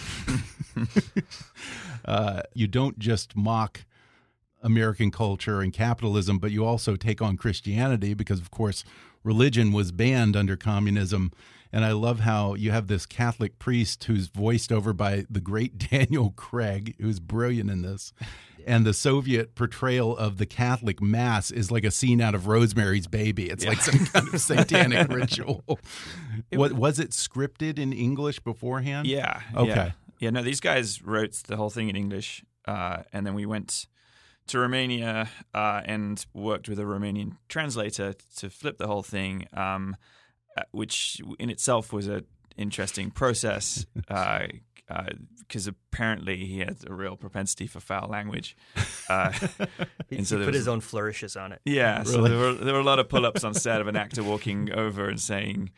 uh, 2.04 2.42
you 2.54 2.66
don't 2.66 2.98
just 2.98 3.36
mock. 3.36 3.84
American 4.62 5.10
culture 5.10 5.62
and 5.62 5.72
capitalism, 5.72 6.38
but 6.38 6.50
you 6.50 6.66
also 6.66 6.94
take 6.94 7.22
on 7.22 7.38
Christianity 7.38 8.12
because, 8.12 8.40
of 8.40 8.50
course, 8.50 8.84
religion 9.24 9.72
was 9.72 9.92
banned 9.92 10.36
under 10.36 10.54
communism. 10.56 11.32
And 11.72 11.84
I 11.84 11.92
love 11.92 12.20
how 12.20 12.54
you 12.54 12.72
have 12.72 12.88
this 12.88 13.06
Catholic 13.06 13.58
priest 13.58 14.04
who's 14.04 14.26
voiced 14.26 14.72
over 14.72 14.92
by 14.92 15.24
the 15.30 15.40
great 15.40 15.78
Daniel 15.90 16.30
Craig, 16.36 16.94
who's 17.00 17.20
brilliant 17.20 17.70
in 17.70 17.82
this. 17.82 18.12
And 18.66 18.84
the 18.84 18.92
Soviet 18.92 19.54
portrayal 19.54 20.14
of 20.16 20.36
the 20.36 20.44
Catholic 20.44 21.00
Mass 21.00 21.50
is 21.50 21.70
like 21.70 21.84
a 21.84 21.90
scene 21.90 22.20
out 22.20 22.34
of 22.34 22.46
Rosemary's 22.46 23.06
Baby. 23.06 23.48
It's 23.48 23.64
like 23.64 23.80
some 23.80 24.04
kind 24.06 24.34
of 24.34 24.40
satanic 24.40 25.08
ritual. 25.12 25.64
What 26.52 26.72
was 26.72 26.98
it 26.98 27.10
scripted 27.10 27.78
in 27.78 27.94
English 27.94 28.40
beforehand? 28.40 29.06
Yeah. 29.06 29.40
Okay. 29.56 29.68
Yeah. 29.68 29.92
Yeah, 30.20 30.30
no, 30.30 30.42
these 30.42 30.60
guys 30.60 31.02
wrote 31.02 31.32
the 31.48 31.56
whole 31.56 31.70
thing 31.70 31.88
in 31.88 31.96
English, 31.96 32.44
uh, 32.66 33.02
and 33.12 33.26
then 33.26 33.34
we 33.34 33.46
went 33.46 33.86
to 34.48 34.58
Romania 34.58 35.28
uh, 35.54 35.80
and 35.84 36.24
worked 36.34 36.68
with 36.68 36.78
a 36.78 36.82
Romanian 36.84 37.36
translator 37.48 38.14
to 38.36 38.50
flip 38.50 38.78
the 38.78 38.86
whole 38.86 39.02
thing, 39.02 39.46
um, 39.54 39.96
uh, 40.56 40.62
which 40.72 41.20
in 41.38 41.50
itself 41.50 41.92
was 41.92 42.06
a 42.08 42.22
interesting 42.56 43.10
process 43.10 43.86
because 45.48 45.66
apparently 45.66 46.44
he 46.44 46.58
had 46.58 46.76
a 46.86 46.92
real 46.92 47.16
propensity 47.16 47.66
for 47.66 47.80
foul 47.80 48.08
language. 48.08 48.56
Uh, 49.08 49.32
He, 50.10 50.16
And 50.16 50.26
so 50.26 50.38
he 50.38 50.44
put 50.44 50.48
was- 50.52 50.56
his 50.62 50.68
own 50.68 50.80
flourishes 50.80 51.36
on 51.36 51.52
it. 51.52 51.60
yeah, 51.64 52.02
so 52.02 52.22
there 52.22 52.36
were 52.36 52.52
there 52.54 52.74
were 52.74 52.80
a 52.80 52.84
lot 52.84 52.98
of 52.98 53.08
pull-ups 53.08 53.44
on 53.44 53.54
set 53.54 53.80
of 53.80 53.86
an 53.86 53.94
actor 53.96 54.22
walking 54.24 54.72
over 54.72 55.08
and 55.08 55.20
saying, 55.20 55.70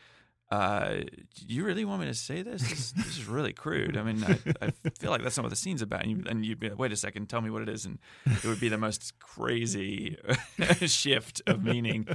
uh, 0.53 1.01
you 1.47 1.65
really 1.65 1.85
want 1.85 2.01
me 2.03 2.07
to 2.09 2.15
say 2.15 2.43
this? 2.43 2.63
This, 2.69 2.93
this 2.93 3.07
is 3.19 3.27
really 3.27 3.53
crude. 3.53 3.97
I 3.97 4.03
mean, 4.03 4.23
I, 4.25 4.39
I 4.67 4.71
feel 4.99 5.11
like 5.11 5.23
that's 5.23 5.37
not 5.37 5.45
what 5.45 5.51
the 5.51 5.57
scene's 5.57 5.83
about." 5.83 6.03
And, 6.03 6.11
you, 6.11 6.25
and 6.29 6.45
you'd 6.45 6.61
be 6.61 6.69
like, 6.69 6.79
"Wait 6.79 6.93
a 6.93 6.97
second, 6.97 7.29
tell 7.29 7.41
me 7.41 7.51
what 7.51 7.63
it 7.63 7.69
is," 7.69 7.87
and 7.87 7.99
it 8.27 8.45
would 8.45 8.61
be 8.61 8.69
the 8.69 8.79
most 8.79 9.19
crazy 9.19 10.17
shift 10.87 11.41
of 11.47 11.63
meaning. 11.65 12.07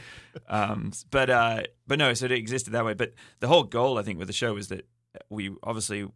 Um, 0.47 0.91
but 1.11 1.29
uh, 1.29 1.63
but 1.87 1.97
no, 1.99 2.13
so 2.13 2.25
it 2.25 2.31
existed 2.31 2.71
that 2.73 2.85
way. 2.85 2.93
But 2.93 3.13
the 3.39 3.47
whole 3.47 3.63
goal, 3.63 3.97
I 3.97 4.03
think, 4.03 4.19
with 4.19 4.27
the 4.27 4.33
show 4.33 4.53
was 4.53 4.67
that 4.67 4.87
we 5.29 5.55
obviously 5.63 6.07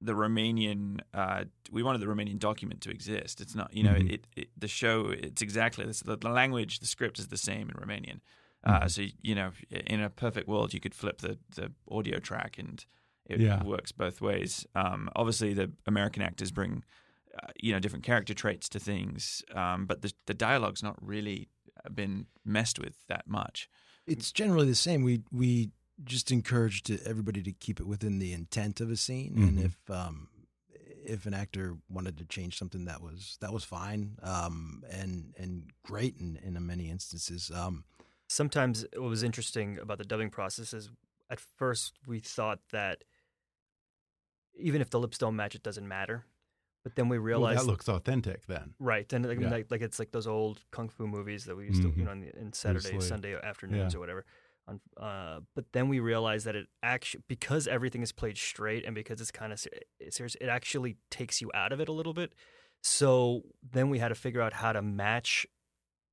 the 0.00 0.12
Romanian 0.14 0.98
uh, 1.14 1.44
we 1.70 1.82
wanted 1.82 2.00
the 2.00 2.06
Romanian 2.06 2.38
document 2.38 2.80
to 2.82 2.90
exist. 2.90 3.40
It's 3.40 3.54
not 3.54 3.72
you 3.72 3.84
know 3.84 3.94
Mhm. 3.94 4.12
it, 4.14 4.26
it 4.36 4.48
the 4.58 4.68
show 4.68 5.06
it's 5.08 5.40
exactly 5.42 5.84
this 5.86 6.00
the, 6.00 6.16
the 6.16 6.28
language 6.28 6.80
the 6.80 6.86
script 6.86 7.18
is 7.18 7.28
the 7.28 7.36
same 7.36 7.70
in 7.70 7.76
Romanian. 7.76 8.20
Uh, 8.64 8.80
Mhm. 8.86 8.90
so 8.90 9.02
you 9.22 9.34
know 9.34 9.50
in 9.70 10.00
a 10.00 10.08
perfect 10.10 10.46
world 10.48 10.72
you 10.72 10.80
could 10.80 10.94
flip 10.94 11.18
the 11.18 11.38
the 11.56 11.72
audio 11.90 12.18
track 12.20 12.58
and 12.58 12.84
it 13.26 13.40
Yeah. 13.40 13.62
works 13.62 13.92
both 13.92 14.20
ways. 14.20 14.66
Um, 14.74 15.08
obviously 15.16 15.52
the 15.54 15.70
American 15.86 16.22
actors 16.22 16.50
bring 16.52 16.84
uh, 17.42 17.48
you 17.60 17.72
know 17.72 17.80
different 17.80 18.04
character 18.04 18.34
traits 18.34 18.68
to 18.68 18.78
things, 18.78 19.42
um, 19.54 19.86
but 19.86 20.02
the 20.02 20.12
the 20.26 20.34
dialogue's 20.34 20.82
not 20.82 20.96
really 21.04 21.48
been 21.94 22.26
messed 22.44 22.78
with 22.78 23.06
that 23.08 23.26
much. 23.26 23.68
It's 24.06 24.30
generally 24.32 24.66
the 24.66 24.74
same. 24.74 25.02
We 25.02 25.22
we 25.32 25.70
just 26.04 26.30
encouraged 26.32 26.86
to 26.86 26.98
everybody 27.06 27.42
to 27.42 27.52
keep 27.52 27.80
it 27.80 27.86
within 27.86 28.18
the 28.18 28.32
intent 28.32 28.80
of 28.80 28.90
a 28.90 28.96
scene, 28.96 29.34
Mhm. 29.36 29.48
and 29.48 29.58
if 29.60 29.90
um, 29.90 30.28
if 31.04 31.26
an 31.26 31.34
actor 31.34 31.78
wanted 31.88 32.16
to 32.18 32.24
change 32.24 32.58
something, 32.58 32.84
that 32.84 33.00
was 33.02 33.38
that 33.40 33.52
was 33.52 33.64
fine, 33.64 34.18
um, 34.22 34.84
and 34.90 35.34
and 35.38 35.70
great 35.82 36.16
in 36.18 36.36
in 36.36 36.64
many 36.66 36.90
instances. 36.90 37.50
Um, 37.50 37.84
Sometimes 38.32 38.86
what 38.94 39.10
was 39.10 39.22
interesting 39.22 39.78
about 39.78 39.98
the 39.98 40.04
dubbing 40.04 40.30
process 40.30 40.72
is 40.72 40.90
at 41.28 41.38
first 41.38 41.98
we 42.06 42.18
thought 42.18 42.60
that 42.72 43.04
even 44.54 44.80
if 44.80 44.88
the 44.90 44.98
lips 44.98 45.18
don't 45.18 45.36
match, 45.36 45.54
it 45.54 45.62
doesn't 45.62 45.86
matter. 45.86 46.24
But 46.82 46.96
then 46.96 47.08
we 47.10 47.18
Well, 47.18 47.26
realized 47.26 47.60
that 47.60 47.66
looks 47.66 47.88
authentic 47.88 48.46
then. 48.46 48.74
Right, 48.78 49.10
and 49.12 49.26
like, 49.26 49.38
Yeah. 49.38 49.50
like 49.50 49.70
like 49.70 49.82
it's 49.82 49.98
like 49.98 50.12
those 50.12 50.26
old 50.26 50.64
kung 50.70 50.88
fu 50.88 51.06
movies 51.06 51.44
that 51.44 51.56
we 51.56 51.66
used 51.66 51.82
to, 51.82 51.90
Mhm. 51.90 51.96
you 51.98 52.04
know, 52.04 52.12
in, 52.12 52.20
the, 52.20 52.38
in 52.38 52.52
Saturday, 52.54 52.98
Sunday 53.00 53.34
afternoons 53.34 53.92
Yeah. 53.92 53.98
or 53.98 54.00
whatever. 54.00 54.24
Uh, 54.96 55.40
but 55.54 55.72
then 55.72 55.88
we 55.88 56.00
realized 56.00 56.46
that 56.46 56.56
it 56.56 56.68
actually 56.82 57.22
because 57.28 57.68
everything 57.68 58.00
is 58.02 58.12
played 58.12 58.38
straight 58.38 58.84
and 58.86 58.94
because 58.94 59.20
it's 59.20 59.30
kind 59.30 59.52
of 59.52 59.60
serious, 60.08 60.36
it 60.36 60.48
actually 60.48 60.96
takes 61.10 61.40
you 61.42 61.50
out 61.52 61.72
of 61.72 61.80
it 61.80 61.88
a 61.88 61.92
little 61.92 62.14
bit. 62.14 62.32
So 62.82 63.42
then 63.62 63.90
we 63.90 63.98
had 63.98 64.08
to 64.08 64.14
figure 64.14 64.40
out 64.40 64.54
how 64.54 64.72
to 64.72 64.80
match 64.80 65.46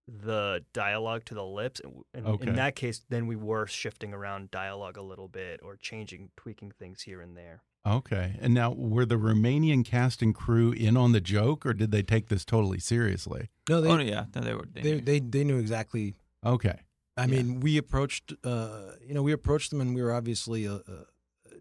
the 0.10 0.64
dialogue 0.74 1.26
to 1.26 1.34
the 1.34 1.46
lips, 1.46 1.80
and, 1.84 2.04
and 2.14 2.26
Okay. 2.26 2.48
in 2.48 2.56
that 2.56 2.76
case, 2.76 3.02
then 3.10 3.28
we 3.28 3.36
were 3.36 3.68
shifting 3.68 4.14
around 4.14 4.52
dialogue 4.52 4.98
a 4.98 5.02
little 5.02 5.28
bit 5.28 5.60
or 5.64 5.76
changing, 5.76 6.32
tweaking 6.36 6.72
things 6.72 7.02
here 7.04 7.22
and 7.22 7.38
there. 7.38 7.64
Okay. 7.86 8.36
And 8.42 8.54
now, 8.54 8.72
were 8.74 9.06
the 9.06 9.16
Romanian 9.16 9.86
cast 9.86 10.22
and 10.22 10.36
crew 10.36 10.72
in 10.72 10.98
on 10.98 11.14
the 11.14 11.22
joke, 11.22 11.66
or 11.66 11.74
did 11.74 11.92
they 11.92 12.04
take 12.04 12.28
this 12.28 12.44
totally 12.44 12.80
seriously? 12.80 13.50
no, 13.70 13.80
they, 13.82 13.90
oh 13.90 13.98
yeah, 14.00 14.26
no, 14.36 14.42
they 14.42 14.54
were. 14.54 14.66
They, 14.72 14.82
they, 14.82 14.92
knew. 14.96 15.02
they 15.02 15.20
they 15.20 15.44
knew 15.44 15.58
exactly 15.60 16.16
Okay. 16.46 16.80
I 17.18 17.28
mean, 17.28 17.60
we 17.60 17.78
approached, 17.78 18.34
uh, 18.46 18.94
you 19.06 19.14
know, 19.14 19.22
we 19.22 19.34
approached 19.34 19.72
them, 19.72 19.82
and 19.82 19.94
we 19.94 20.02
were 20.02 20.14
obviously 20.14 20.66
uh, 20.66 20.76
uh, 20.88 21.04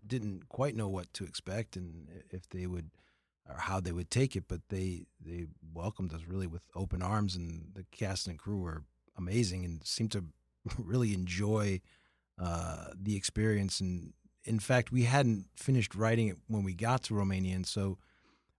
didn't 0.07 0.49
quite 0.49 0.76
know 0.76 0.88
what 0.88 1.12
to 1.14 1.25
expect, 1.25 1.76
and 1.76 2.07
if 2.31 2.49
they 2.49 2.67
would 2.69 2.90
or 3.49 3.57
how 3.59 3.81
they 3.81 3.93
would 3.93 4.11
take 4.11 4.37
it. 4.37 4.45
But 4.49 4.61
they 4.69 5.07
they 5.25 5.47
welcomed 5.75 6.12
us 6.12 6.23
really 6.26 6.47
with 6.47 6.62
open 6.75 7.02
arms, 7.02 7.37
and 7.37 7.71
the 7.75 7.85
cast 7.90 8.26
and 8.26 8.38
crew 8.38 8.59
were 8.59 8.83
amazing, 9.17 9.64
and 9.64 9.85
seemed 9.87 10.12
to 10.12 10.25
really 10.78 11.14
enjoy 11.14 11.81
uh, 12.40 12.88
the 13.00 13.17
experience. 13.17 13.81
And 13.81 14.12
in 14.45 14.59
fact, 14.59 14.93
we 14.93 15.05
hadn't 15.05 15.47
finished 15.57 15.95
writing 15.95 16.28
it 16.28 16.37
when 16.47 16.64
we 16.64 16.75
got 16.75 17.02
to 17.05 17.14
Romania, 17.14 17.57
and 17.57 17.67
so 17.67 17.99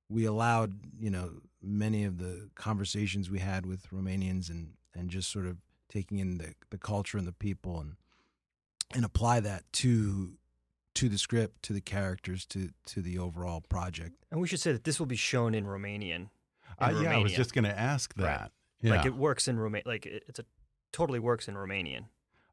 we 0.10 0.26
allowed, 0.26 0.74
you 1.00 1.10
know, 1.10 1.42
many 1.62 2.04
of 2.04 2.18
the 2.18 2.50
conversations 2.56 3.30
we 3.30 3.40
had 3.40 3.66
with 3.66 3.90
Romanians, 3.92 4.50
and 4.50 4.74
and 4.96 5.10
just 5.10 5.32
sort 5.32 5.46
of 5.46 5.58
taking 5.90 6.20
in 6.20 6.38
the, 6.38 6.54
the 6.70 6.78
culture 6.78 7.18
and 7.18 7.28
the 7.28 7.34
people 7.34 7.80
and 7.80 7.96
and 8.94 9.06
apply 9.06 9.40
that 9.40 9.64
to 9.72 10.34
to 10.96 11.10
the 11.10 11.18
script, 11.18 11.64
to 11.64 11.74
the 11.74 11.82
characters, 11.82 12.46
to 12.48 12.70
to 12.88 13.02
the 13.02 13.18
overall 13.18 13.62
project. 13.62 14.16
And 14.32 14.42
we 14.42 14.48
should 14.48 14.60
say 14.60 14.72
that 14.72 14.84
this 14.84 15.00
will 15.00 15.06
be 15.08 15.16
shown 15.16 15.54
in 15.56 15.66
Romanian. 15.66 16.16
in 16.16 16.30
Uh, 16.80 17.00
yeah, 17.02 17.16
I 17.18 17.18
was 17.18 17.34
just 17.34 17.54
going 17.54 17.66
to 17.66 17.78
ask 17.80 18.14
Right. 18.18 18.26
that. 18.26 18.52
Yeah. 18.82 18.96
Like 18.96 19.06
it 19.06 19.16
works 19.16 19.48
in 19.48 19.60
Roma- 19.60 19.82
like 19.86 20.06
it's 20.06 20.40
a 20.40 20.46
totally 20.92 21.20
works 21.20 21.48
in 21.48 21.56
Romanian. 21.56 22.06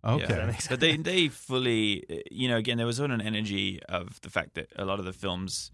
okay. 0.05 0.26
that 0.26 0.47
makes 0.47 0.69
but 0.69 0.81
they 0.81 0.97
they 0.97 1.28
fully, 1.28 2.05
uh, 2.11 2.14
you 2.31 2.49
know, 2.49 2.57
again, 2.57 2.76
there 2.76 2.87
was 2.87 2.97
sort 2.97 3.11
of 3.11 3.19
an 3.21 3.26
energy 3.26 3.81
of 3.88 4.21
the 4.23 4.31
fact 4.31 4.55
that 4.55 4.69
a 4.76 4.85
lot 4.85 4.99
of 4.99 5.05
the 5.05 5.12
films 5.12 5.71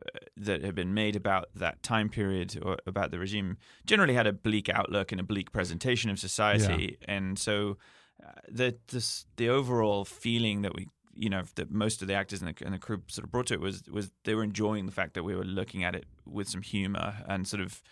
uh, 0.00 0.18
that 0.36 0.62
have 0.64 0.74
been 0.74 0.94
made 0.94 1.16
about 1.16 1.48
that 1.54 1.82
time 1.82 2.08
period 2.08 2.58
or 2.62 2.76
about 2.86 3.10
the 3.10 3.18
regime 3.18 3.56
generally 3.84 4.14
had 4.14 4.26
a 4.26 4.32
bleak 4.32 4.68
outlook 4.68 5.12
and 5.12 5.20
a 5.20 5.24
bleak 5.24 5.50
presentation 5.52 6.10
of 6.10 6.18
society, 6.18 6.96
and 7.06 7.38
so 7.38 7.76
uh, 8.24 8.30
the 8.48 8.76
this, 8.88 9.26
the 9.36 9.48
overall 9.48 10.04
feeling 10.04 10.62
that 10.62 10.74
we. 10.74 10.86
You 11.18 11.30
know 11.30 11.42
that 11.56 11.70
most 11.70 12.00
of 12.02 12.08
the 12.08 12.14
actors 12.14 12.40
and 12.40 12.54
the, 12.54 12.64
and 12.64 12.74
the 12.74 12.78
crew 12.78 13.02
sort 13.08 13.24
of 13.24 13.32
brought 13.32 13.46
to 13.48 13.54
it 13.54 13.60
was 13.60 13.82
was 13.90 14.10
they 14.24 14.34
were 14.34 14.44
enjoying 14.44 14.86
the 14.86 14.92
fact 14.92 15.14
that 15.14 15.24
we 15.24 15.34
were 15.34 15.44
looking 15.44 15.82
at 15.84 15.94
it 15.94 16.06
with 16.24 16.48
some 16.48 16.62
humor 16.62 17.16
and 17.28 17.46
sort 17.46 17.60
of, 17.60 17.82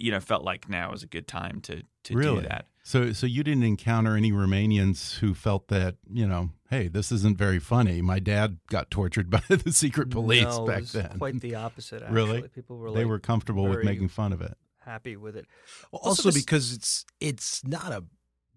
you 0.00 0.10
know, 0.10 0.20
felt 0.20 0.42
like 0.42 0.68
now 0.68 0.90
was 0.90 1.02
a 1.02 1.06
good 1.06 1.28
time 1.28 1.60
to 1.62 1.82
to 2.04 2.14
really? 2.14 2.42
do 2.42 2.48
that. 2.48 2.66
So, 2.86 3.14
so 3.14 3.26
you 3.26 3.42
didn't 3.42 3.62
encounter 3.62 4.14
any 4.14 4.30
Romanians 4.30 5.18
who 5.20 5.32
felt 5.34 5.68
that 5.68 5.96
you 6.12 6.26
know, 6.26 6.50
hey, 6.68 6.88
this 6.88 7.10
isn't 7.12 7.38
very 7.38 7.58
funny. 7.58 8.02
My 8.02 8.18
dad 8.18 8.58
got 8.68 8.90
tortured 8.90 9.30
by 9.38 9.42
the 9.48 9.72
secret 9.72 10.10
police 10.10 10.42
no, 10.44 10.66
back 10.66 10.78
it 10.78 10.80
was 10.80 10.92
then. 10.92 11.18
Quite 11.18 11.40
the 11.40 11.54
opposite. 11.66 12.02
Actually. 12.02 12.14
Really? 12.14 12.42
people 12.48 12.76
were 12.76 12.90
they 12.90 13.04
were 13.04 13.18
comfortable 13.20 13.66
with 13.68 13.84
making 13.84 14.08
fun 14.08 14.32
of 14.32 14.42
it. 14.42 14.56
happy 14.84 15.16
with 15.16 15.36
it. 15.36 15.46
Also, 15.92 16.28
Also, 16.28 16.32
because 16.32 16.72
it's 16.72 17.06
it's 17.20 17.64
not 17.64 18.02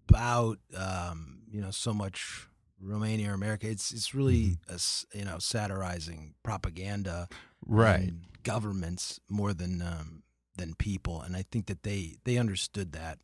about 0.08 0.58
um, 0.76 1.40
you 1.50 1.60
know 1.60 1.70
so 1.70 1.94
much 1.94 2.48
Romania 2.80 3.30
or 3.30 3.34
America. 3.34 3.68
It's 3.68 3.92
it's 3.92 4.14
really 4.14 4.58
a 4.68 4.74
s 4.74 5.04
you 5.14 5.24
know 5.24 5.38
satirizing 5.38 6.34
propaganda, 6.42 7.28
Right. 7.66 8.00
and 8.08 8.24
governments 8.42 9.20
more 9.28 9.52
than 9.54 9.82
um, 9.82 10.22
than 10.56 10.74
people, 10.74 11.20
and 11.22 11.36
I 11.36 11.44
think 11.50 11.66
that 11.66 11.82
they 11.82 12.16
they 12.24 12.38
understood 12.38 12.92
that 12.92 13.18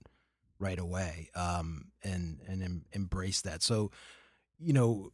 right 0.59 0.79
away 0.79 1.31
um, 1.35 1.91
and 2.03 2.41
and 2.49 2.63
em- 2.63 2.85
embraced 2.95 3.45
that. 3.45 3.63
So, 3.63 3.91
you 4.59 4.73
know, 4.73 5.11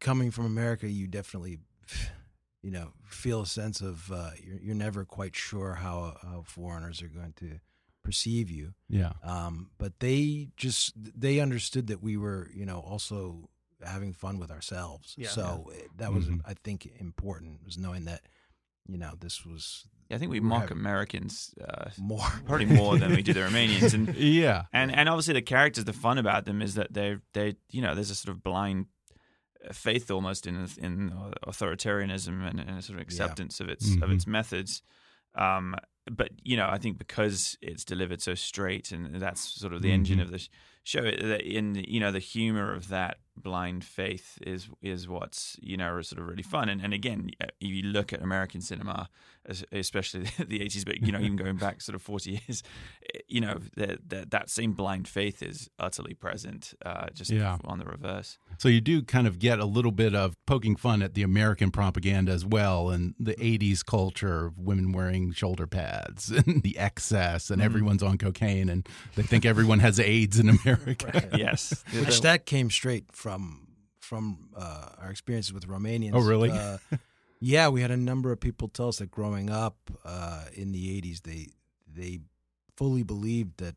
coming 0.00 0.30
from 0.30 0.44
America, 0.46 0.88
you 0.88 1.06
definitely 1.06 1.58
you 2.62 2.70
know 2.70 2.92
feel 3.04 3.42
a 3.42 3.46
sense 3.46 3.80
of 3.80 4.10
uh, 4.12 4.30
you're 4.42 4.58
you're 4.60 4.74
never 4.74 5.04
quite 5.04 5.36
sure 5.36 5.74
how 5.74 6.16
how 6.22 6.42
foreigners 6.44 7.02
are 7.02 7.08
going 7.08 7.32
to 7.36 7.60
perceive 8.02 8.50
you. 8.50 8.74
Yeah. 8.88 9.12
Um, 9.22 9.70
but 9.78 10.00
they 10.00 10.48
just 10.56 10.92
they 10.96 11.40
understood 11.40 11.86
that 11.88 12.02
we 12.02 12.16
were 12.16 12.50
you 12.54 12.64
know 12.66 12.80
also 12.80 13.48
having 13.84 14.12
fun 14.12 14.38
with 14.38 14.50
ourselves. 14.50 15.14
Yeah. 15.16 15.28
so 15.28 15.70
it- 15.74 15.90
that 15.96 16.12
was 16.12 16.26
Mhm. 16.26 16.40
I 16.44 16.54
think 16.54 16.86
important 16.98 17.64
was 17.64 17.78
knowing 17.78 18.04
that 18.06 18.22
you 18.86 18.98
know 18.98 19.14
this 19.20 19.44
was 19.44 19.86
Yeah, 20.08 20.16
I 20.16 20.18
think 20.18 20.30
we 20.32 20.40
mock 20.40 20.70
Americans 20.70 21.54
uh, 21.60 21.90
more 21.98 22.26
probably 22.46 22.64
more 22.66 22.96
than 22.98 23.10
we 23.12 23.22
do 23.22 23.32
the 23.34 23.40
Romanians, 23.48 23.92
and 23.94 24.14
Yeah. 24.16 24.64
and 24.72 24.90
and 24.94 25.08
obviously 25.08 25.34
the 25.34 25.42
characters. 25.42 25.84
The 25.84 25.92
fun 25.92 26.18
about 26.18 26.44
them 26.46 26.62
is 26.62 26.74
that 26.74 26.92
they 26.94 27.18
they 27.34 27.56
you 27.70 27.82
know 27.82 27.94
there's 27.94 28.10
a 28.10 28.14
sort 28.14 28.34
of 28.34 28.42
blind 28.42 28.86
uh, 29.68 29.72
faith 29.72 30.10
almost 30.10 30.46
in 30.46 30.56
in 30.78 31.12
authoritarianism 31.46 32.48
and, 32.48 32.60
and 32.60 32.78
a 32.78 32.82
sort 32.82 32.98
of 32.98 33.02
acceptance 33.02 33.60
of 33.60 33.68
its 33.68 33.86
of 33.96 34.08
Mhm. 34.08 34.14
its 34.14 34.26
methods. 34.26 34.82
Um, 35.34 35.74
but 36.10 36.30
you 36.42 36.56
know, 36.56 36.68
I 36.68 36.78
think 36.78 36.98
because 36.98 37.58
it's 37.60 37.84
delivered 37.84 38.22
so 38.22 38.34
straight, 38.34 38.92
and 38.92 39.20
that's 39.20 39.40
sort 39.40 39.72
of 39.74 39.82
the 39.82 39.92
engine 39.92 40.18
Mhm. 40.18 40.22
of 40.22 40.30
the 40.30 40.48
show. 40.84 41.02
That 41.02 41.42
in 41.42 41.74
you 41.74 42.00
know 42.00 42.12
the 42.12 42.18
humor 42.18 42.72
of 42.74 42.88
that 42.88 43.18
blind 43.42 43.84
faith 43.84 44.38
is 44.46 44.68
is 44.82 45.08
what's 45.08 45.56
you 45.60 45.76
know 45.76 46.00
sort 46.02 46.20
of 46.20 46.28
really 46.28 46.42
fun. 46.42 46.68
And 46.68 46.80
and 46.82 46.92
again, 46.94 47.30
uh, 47.40 47.46
if 47.60 47.68
you 47.68 47.82
look 47.82 48.12
at 48.12 48.22
American 48.22 48.60
cinema, 48.60 49.08
especially 49.72 50.26
the 50.46 50.62
eighties, 50.62 50.84
but 50.84 51.00
you 51.02 51.12
know 51.12 51.18
even 51.20 51.36
going 51.36 51.56
back 51.56 51.80
sort 51.80 51.94
of 51.94 52.02
forty 52.02 52.32
years, 52.46 52.62
eh, 53.14 53.18
you 53.28 53.40
know 53.40 53.58
that 53.76 54.08
that 54.08 54.30
that 54.30 54.50
same 54.50 54.72
blind 54.72 55.08
faith 55.08 55.42
is 55.42 55.68
utterly 55.78 56.14
present, 56.14 56.74
uh, 56.84 57.06
just 57.14 57.30
Yeah. 57.30 57.58
on 57.64 57.78
the 57.78 57.84
reverse. 57.84 58.38
So 58.58 58.68
you 58.68 58.80
do 58.80 59.02
kind 59.02 59.26
of 59.26 59.38
get 59.38 59.58
a 59.58 59.64
little 59.64 59.92
bit 59.92 60.14
of 60.14 60.34
poking 60.46 60.76
fun 60.76 61.02
at 61.02 61.14
the 61.14 61.22
American 61.22 61.70
propaganda 61.70 62.32
as 62.32 62.44
well, 62.44 62.90
and 62.90 63.14
the 63.18 63.34
'80s 63.34 63.84
culture 63.84 64.46
of 64.46 64.58
women 64.58 64.92
wearing 64.92 65.32
shoulder 65.32 65.66
pads 65.66 66.30
and 66.46 66.62
the 66.62 66.76
excess, 66.78 67.50
and 67.50 67.62
everyone's 67.62 68.02
on 68.02 68.18
cocaine, 68.18 68.68
and 68.68 68.88
they 69.14 69.22
think 69.22 69.44
everyone 69.44 69.78
has 69.80 69.98
AIDS 70.00 70.38
in 70.38 70.48
America. 70.64 71.28
yes, 71.36 71.84
which 72.00 72.20
that 72.22 72.46
came 72.46 72.70
straight 72.70 73.04
from 73.12 73.27
from 74.00 74.48
uh, 74.56 74.90
our 74.98 75.10
experiences 75.10 75.52
with 75.52 75.66
Romanians. 75.68 76.12
Oh, 76.14 76.20
really? 76.20 76.50
Uh, 76.50 76.78
yeah, 77.40 77.68
we 77.68 77.82
had 77.82 77.90
a 77.90 77.96
number 77.96 78.32
of 78.32 78.40
people 78.40 78.68
tell 78.68 78.88
us 78.88 78.98
that 78.98 79.10
growing 79.10 79.50
up 79.50 79.76
uh, 80.04 80.44
in 80.54 80.72
the 80.72 81.00
'80s, 81.00 81.22
they 81.22 81.48
they 81.86 82.20
fully 82.76 83.02
believed 83.02 83.58
that 83.58 83.76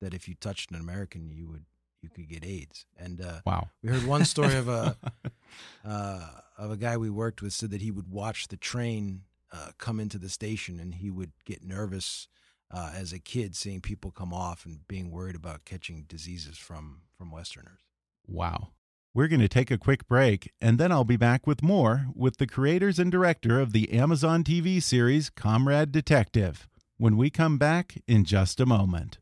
that 0.00 0.14
if 0.14 0.28
you 0.28 0.34
touched 0.34 0.70
an 0.70 0.76
American, 0.80 1.30
you 1.30 1.48
would 1.48 1.64
you 2.02 2.08
could 2.08 2.28
get 2.28 2.44
AIDS. 2.44 2.86
And 2.98 3.20
uh, 3.20 3.40
Wow. 3.46 3.68
we 3.82 3.88
heard 3.88 4.04
one 4.04 4.24
story 4.24 4.56
of 4.56 4.68
a 4.68 4.96
uh, 5.84 6.28
of 6.58 6.70
a 6.70 6.76
guy 6.76 6.96
we 6.96 7.10
worked 7.10 7.42
with 7.42 7.52
said 7.52 7.70
that 7.70 7.80
he 7.82 7.90
would 7.90 8.08
watch 8.08 8.48
the 8.48 8.56
train 8.56 9.22
uh, 9.52 9.70
come 9.78 10.00
into 10.00 10.18
the 10.18 10.28
station 10.28 10.80
and 10.80 10.96
he 10.96 11.10
would 11.10 11.32
get 11.44 11.62
nervous 11.64 12.28
uh, 12.70 12.90
as 12.94 13.12
a 13.12 13.18
kid 13.18 13.54
seeing 13.54 13.80
people 13.80 14.10
come 14.10 14.32
off 14.32 14.64
and 14.64 14.86
being 14.88 15.10
worried 15.10 15.36
about 15.36 15.64
catching 15.64 16.04
diseases 16.08 16.58
from 16.58 17.02
from 17.16 17.30
Westerners. 17.30 17.80
Wow. 18.26 18.70
We're 19.14 19.28
going 19.28 19.40
to 19.40 19.48
take 19.48 19.70
a 19.70 19.76
quick 19.76 20.08
break, 20.08 20.50
and 20.58 20.78
then 20.78 20.90
I'll 20.90 21.04
be 21.04 21.18
back 21.18 21.46
with 21.46 21.62
more 21.62 22.06
with 22.14 22.38
the 22.38 22.46
creators 22.46 22.98
and 22.98 23.12
director 23.12 23.60
of 23.60 23.72
the 23.72 23.92
Amazon 23.92 24.42
TV 24.42 24.82
series 24.82 25.28
Comrade 25.28 25.92
Detective 25.92 26.66
when 26.96 27.18
we 27.18 27.28
come 27.28 27.58
back 27.58 27.96
in 28.08 28.24
just 28.24 28.58
a 28.58 28.64
moment. 28.64 29.18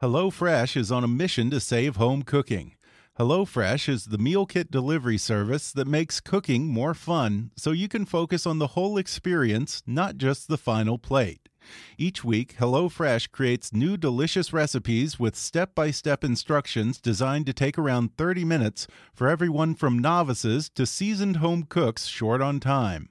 HelloFresh 0.00 0.76
is 0.76 0.92
on 0.92 1.02
a 1.02 1.08
mission 1.08 1.50
to 1.50 1.58
save 1.58 1.96
home 1.96 2.22
cooking. 2.22 2.76
HelloFresh 3.18 3.88
is 3.88 4.06
the 4.06 4.18
meal 4.18 4.46
kit 4.46 4.70
delivery 4.70 5.18
service 5.18 5.72
that 5.72 5.88
makes 5.88 6.20
cooking 6.20 6.68
more 6.68 6.94
fun 6.94 7.50
so 7.56 7.72
you 7.72 7.88
can 7.88 8.04
focus 8.04 8.46
on 8.46 8.60
the 8.60 8.68
whole 8.68 8.96
experience, 8.96 9.82
not 9.88 10.18
just 10.18 10.46
the 10.46 10.56
final 10.56 10.98
plate. 10.98 11.48
Each 11.98 12.24
week, 12.24 12.56
HelloFresh 12.58 13.30
creates 13.30 13.72
new 13.72 13.96
delicious 13.96 14.52
recipes 14.52 15.18
with 15.18 15.36
step 15.36 15.74
by 15.74 15.90
step 15.90 16.24
instructions 16.24 17.00
designed 17.00 17.46
to 17.46 17.52
take 17.52 17.78
around 17.78 18.16
30 18.16 18.44
minutes 18.44 18.86
for 19.14 19.28
everyone 19.28 19.74
from 19.74 19.98
novices 19.98 20.68
to 20.70 20.86
seasoned 20.86 21.36
home 21.36 21.64
cooks 21.64 22.06
short 22.06 22.40
on 22.40 22.60
time. 22.60 23.08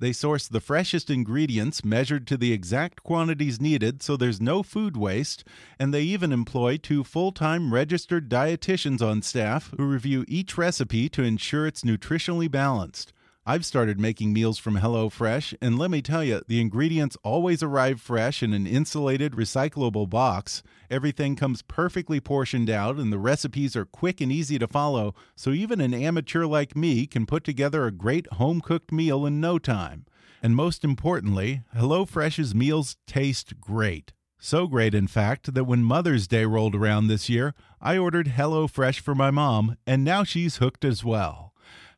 They 0.00 0.12
source 0.12 0.46
the 0.46 0.60
freshest 0.60 1.10
ingredients 1.10 1.84
measured 1.84 2.26
to 2.28 2.36
the 2.36 2.52
exact 2.52 3.02
quantities 3.02 3.60
needed 3.60 4.02
so 4.02 4.16
there's 4.16 4.40
no 4.40 4.62
food 4.62 4.96
waste, 4.96 5.44
and 5.78 5.92
they 5.92 6.02
even 6.02 6.32
employ 6.32 6.76
two 6.76 7.02
full 7.02 7.32
time 7.32 7.74
registered 7.74 8.28
dietitians 8.28 9.02
on 9.02 9.22
staff 9.22 9.72
who 9.76 9.84
review 9.84 10.24
each 10.28 10.56
recipe 10.56 11.08
to 11.08 11.24
ensure 11.24 11.66
it's 11.66 11.82
nutritionally 11.82 12.50
balanced. 12.50 13.12
I've 13.48 13.64
started 13.64 13.98
making 13.98 14.34
meals 14.34 14.58
from 14.58 14.76
HelloFresh, 14.76 15.54
and 15.62 15.78
let 15.78 15.90
me 15.90 16.02
tell 16.02 16.22
you, 16.22 16.42
the 16.48 16.60
ingredients 16.60 17.16
always 17.24 17.62
arrive 17.62 17.98
fresh 17.98 18.42
in 18.42 18.52
an 18.52 18.66
insulated, 18.66 19.32
recyclable 19.32 20.06
box. 20.06 20.62
Everything 20.90 21.34
comes 21.34 21.62
perfectly 21.62 22.20
portioned 22.20 22.68
out, 22.68 22.96
and 22.96 23.10
the 23.10 23.18
recipes 23.18 23.74
are 23.74 23.86
quick 23.86 24.20
and 24.20 24.30
easy 24.30 24.58
to 24.58 24.68
follow, 24.68 25.14
so 25.34 25.52
even 25.52 25.80
an 25.80 25.94
amateur 25.94 26.44
like 26.44 26.76
me 26.76 27.06
can 27.06 27.24
put 27.24 27.42
together 27.42 27.86
a 27.86 27.90
great 27.90 28.30
home 28.34 28.60
cooked 28.60 28.92
meal 28.92 29.24
in 29.24 29.40
no 29.40 29.58
time. 29.58 30.04
And 30.42 30.54
most 30.54 30.84
importantly, 30.84 31.62
HelloFresh's 31.74 32.54
meals 32.54 32.98
taste 33.06 33.58
great. 33.62 34.12
So 34.38 34.66
great, 34.66 34.94
in 34.94 35.06
fact, 35.06 35.54
that 35.54 35.64
when 35.64 35.82
Mother's 35.82 36.28
Day 36.28 36.44
rolled 36.44 36.74
around 36.74 37.06
this 37.06 37.30
year, 37.30 37.54
I 37.80 37.96
ordered 37.96 38.26
HelloFresh 38.26 39.00
for 39.00 39.14
my 39.14 39.30
mom, 39.30 39.78
and 39.86 40.04
now 40.04 40.22
she's 40.22 40.58
hooked 40.58 40.84
as 40.84 41.02
well. 41.02 41.47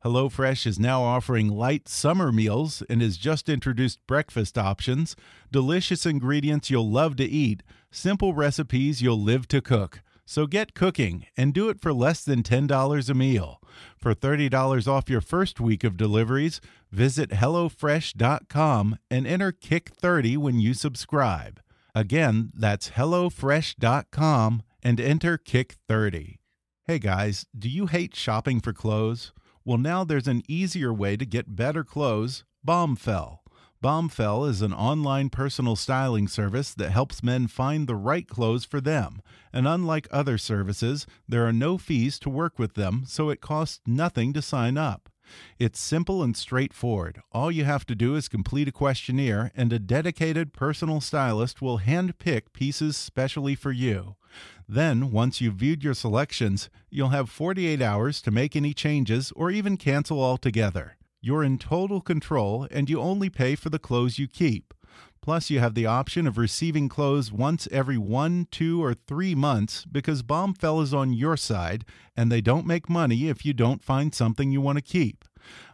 HelloFresh 0.05 0.67
is 0.67 0.79
now 0.79 1.03
offering 1.03 1.49
light 1.49 1.87
summer 1.87 2.33
meals 2.33 2.83
and 2.89 3.03
has 3.03 3.19
just 3.19 3.51
introduced 3.51 4.07
breakfast 4.07 4.57
options, 4.57 5.15
delicious 5.53 6.07
ingredients 6.07 6.71
you'll 6.71 6.91
love 6.91 7.17
to 7.17 7.25
eat, 7.25 7.63
simple 7.91 8.33
recipes 8.33 9.03
you'll 9.03 9.21
live 9.21 9.47
to 9.49 9.61
cook. 9.61 10.01
So 10.25 10.47
get 10.47 10.73
cooking 10.73 11.27
and 11.37 11.53
do 11.53 11.69
it 11.69 11.83
for 11.83 11.93
less 11.93 12.25
than 12.25 12.43
$10 12.43 13.11
a 13.11 13.15
meal. 13.15 13.61
For 13.99 14.15
$30 14.15 14.89
off 14.89 15.11
your 15.11 15.21
first 15.21 15.61
week 15.61 15.85
of 15.85 15.99
deliveries, 15.99 16.63
visit 16.91 17.29
HelloFresh.com 17.31 18.99
and 19.11 19.27
enter 19.27 19.53
KICK30 19.53 20.39
when 20.39 20.59
you 20.61 20.73
subscribe. 20.73 21.61
Again, 21.95 22.53
that's 22.55 22.91
HelloFresh.com 22.91 24.63
and 24.83 24.99
enter 24.99 25.37
KICK30. 25.37 26.39
Hey 26.87 26.99
guys, 26.99 27.45
do 27.57 27.69
you 27.69 27.87
hate 27.87 28.17
shopping 28.17 28.61
for 28.61 28.73
clothes? 28.73 29.33
Well, 29.65 29.79
now 29.79 30.05
there's 30.05 30.29
an 30.29 30.43
easier 30.49 30.93
way 30.93 31.17
to 31.17 31.27
get 31.27 31.57
better 31.57 31.85
clothes 31.85 32.45
Bombfell. 32.67 33.39
Bombfell 33.83 34.47
is 34.47 34.61
an 34.61 34.75
online 34.75 35.31
personal 35.31 35.75
styling 35.75 36.29
service 36.29 36.75
that 36.75 36.91
helps 36.91 37.23
men 37.23 37.47
find 37.47 37.87
the 37.87 37.97
right 37.97 38.29
clothes 38.29 38.67
for 38.67 38.79
them. 38.81 39.23
And 39.55 39.67
unlike 39.67 40.07
other 40.11 40.37
services, 40.37 41.07
there 41.27 41.47
are 41.47 41.53
no 41.53 41.79
fees 41.79 42.19
to 42.21 42.29
work 42.29 42.59
with 42.59 42.75
them, 42.75 43.05
so 43.07 43.31
it 43.31 43.41
costs 43.41 43.81
nothing 43.87 44.35
to 44.35 44.43
sign 44.43 44.77
up. 44.77 45.09
It's 45.59 45.81
simple 45.81 46.23
and 46.23 46.37
straightforward. 46.37 47.23
All 47.33 47.51
you 47.51 47.65
have 47.65 47.87
to 47.87 47.95
do 47.95 48.17
is 48.17 48.29
complete 48.29 48.69
a 48.69 48.73
questionnaire, 48.73 49.51
and 49.55 49.73
a 49.73 49.79
dedicated 49.79 50.53
personal 50.53 51.01
stylist 51.01 51.63
will 51.63 51.79
handpick 51.79 52.53
pieces 52.53 52.99
specially 52.99 53.55
for 53.55 53.73
you. 53.73 54.17
Then, 54.73 55.11
once 55.11 55.41
you've 55.41 55.57
viewed 55.57 55.83
your 55.83 55.95
selections, 55.95 56.71
you'll 56.91 57.09
have 57.09 57.29
48 57.29 57.83
hours 57.83 58.23
to 58.23 58.31
make 58.31 58.55
any 58.55 58.73
changes 58.73 59.33
or 59.35 59.51
even 59.51 59.77
cancel 59.77 60.23
altogether. 60.23 60.97
You're 61.21 61.43
in 61.43 61.59
total 61.59 62.01
control 62.01 62.69
and 62.71 62.89
you 62.89 63.01
only 63.01 63.31
pay 63.31 63.57
for 63.57 63.69
the 63.69 63.81
clothes 63.81 64.21
you 64.21 64.29
keep. 64.29 64.73
Plus, 65.21 65.51
you 65.51 65.59
have 65.59 65.75
the 65.75 65.87
option 65.87 66.25
of 66.25 66.39
receiving 66.39 66.89
clothes 66.89 67.33
once 67.33 67.67
every 67.73 67.99
one, 67.99 68.47
two, 68.53 68.81
or 68.81 68.95
three 68.95 69.35
months 69.35 69.85
because 69.87 70.23
Bombfell 70.23 70.81
is 70.81 70.95
on 70.95 71.13
your 71.13 71.37
side 71.37 71.85
and 72.17 72.31
they 72.31 72.41
don't 72.41 72.65
make 72.65 72.89
money 72.89 73.29
if 73.29 73.45
you 73.45 73.53
don't 73.53 73.83
find 73.83 74.15
something 74.15 74.53
you 74.53 74.61
want 74.61 74.79
to 74.79 74.83
keep. 74.83 75.25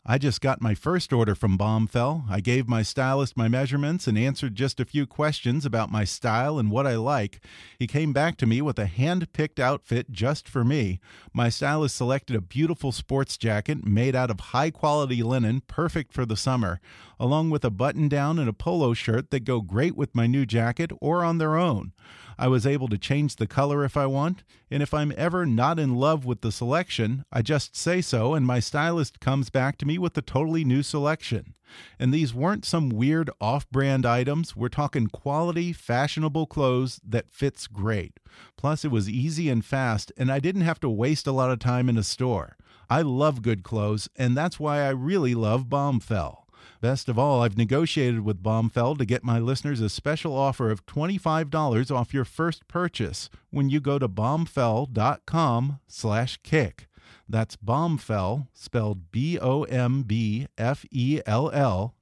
I 0.08 0.18
just 0.18 0.40
got 0.40 0.62
my 0.62 0.76
first 0.76 1.12
order 1.12 1.34
from 1.34 1.58
Bombfell. 1.58 2.30
I 2.30 2.38
gave 2.38 2.68
my 2.68 2.82
stylist 2.82 3.36
my 3.36 3.48
measurements 3.48 4.06
and 4.06 4.16
answered 4.16 4.54
just 4.54 4.78
a 4.78 4.84
few 4.84 5.04
questions 5.04 5.66
about 5.66 5.90
my 5.90 6.04
style 6.04 6.60
and 6.60 6.70
what 6.70 6.86
I 6.86 6.94
like. 6.94 7.40
He 7.76 7.88
came 7.88 8.12
back 8.12 8.36
to 8.36 8.46
me 8.46 8.62
with 8.62 8.78
a 8.78 8.86
hand 8.86 9.32
picked 9.32 9.58
outfit 9.58 10.12
just 10.12 10.48
for 10.48 10.62
me. 10.62 11.00
My 11.32 11.48
stylist 11.48 11.96
selected 11.96 12.36
a 12.36 12.40
beautiful 12.40 12.92
sports 12.92 13.36
jacket 13.36 13.84
made 13.84 14.14
out 14.14 14.30
of 14.30 14.38
high 14.38 14.70
quality 14.70 15.24
linen, 15.24 15.62
perfect 15.66 16.12
for 16.12 16.24
the 16.24 16.36
summer, 16.36 16.80
along 17.18 17.50
with 17.50 17.64
a 17.64 17.70
button 17.70 18.08
down 18.08 18.38
and 18.38 18.48
a 18.48 18.52
polo 18.52 18.94
shirt 18.94 19.32
that 19.32 19.40
go 19.40 19.60
great 19.60 19.96
with 19.96 20.14
my 20.14 20.28
new 20.28 20.46
jacket 20.46 20.92
or 21.00 21.24
on 21.24 21.38
their 21.38 21.56
own. 21.56 21.92
I 22.38 22.48
was 22.48 22.66
able 22.66 22.88
to 22.88 22.98
change 22.98 23.36
the 23.36 23.46
color 23.46 23.82
if 23.82 23.96
I 23.96 24.04
want, 24.06 24.44
and 24.70 24.82
if 24.82 24.92
I'm 24.92 25.12
ever 25.16 25.46
not 25.46 25.78
in 25.78 25.94
love 25.94 26.26
with 26.26 26.42
the 26.42 26.52
selection, 26.52 27.24
I 27.32 27.40
just 27.40 27.74
say 27.74 28.02
so, 28.02 28.34
and 28.34 28.46
my 28.46 28.60
stylist 28.60 29.20
comes 29.20 29.48
back 29.48 29.78
to 29.78 29.86
me 29.86 29.95
with 29.98 30.16
a 30.16 30.22
totally 30.22 30.64
new 30.64 30.82
selection. 30.82 31.54
And 31.98 32.12
these 32.12 32.34
weren't 32.34 32.64
some 32.64 32.88
weird 32.88 33.30
off 33.40 33.68
brand 33.70 34.06
items. 34.06 34.54
We're 34.54 34.68
talking 34.68 35.08
quality, 35.08 35.72
fashionable 35.72 36.46
clothes 36.46 37.00
that 37.06 37.32
fits 37.32 37.66
great. 37.66 38.20
Plus, 38.56 38.84
it 38.84 38.90
was 38.90 39.08
easy 39.08 39.48
and 39.48 39.64
fast, 39.64 40.12
and 40.16 40.30
I 40.30 40.38
didn't 40.38 40.62
have 40.62 40.80
to 40.80 40.88
waste 40.88 41.26
a 41.26 41.32
lot 41.32 41.50
of 41.50 41.58
time 41.58 41.88
in 41.88 41.98
a 41.98 42.02
store. 42.02 42.56
I 42.88 43.02
love 43.02 43.42
good 43.42 43.64
clothes, 43.64 44.08
and 44.16 44.36
that's 44.36 44.60
why 44.60 44.82
I 44.82 44.90
really 44.90 45.34
love 45.34 45.66
Bombfell. 45.66 46.44
Best 46.80 47.08
of 47.08 47.18
all, 47.18 47.42
I've 47.42 47.56
negotiated 47.56 48.20
with 48.20 48.42
Bombfell 48.42 48.98
to 48.98 49.04
get 49.04 49.24
my 49.24 49.38
listeners 49.38 49.80
a 49.80 49.88
special 49.88 50.36
offer 50.36 50.70
of 50.70 50.86
$25 50.86 51.90
off 51.90 52.14
your 52.14 52.24
first 52.24 52.68
purchase 52.68 53.30
when 53.50 53.70
you 53.70 53.80
go 53.80 53.98
to 53.98 54.08
bombfell.com 54.08 55.80
slash 55.88 56.38
kick. 56.42 56.86
That's 57.28 57.56
Bombfell, 57.56 58.46
spelled 58.54 59.10
B-O-M-B-F-E-L-L 59.10 59.54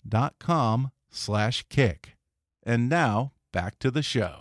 dot 0.06 0.34
com 0.38 0.90
slash 1.10 1.64
kick. 1.68 2.16
And 2.62 2.88
now, 2.88 3.32
back 3.52 3.78
to 3.78 3.90
the 3.90 4.02
show. 4.02 4.40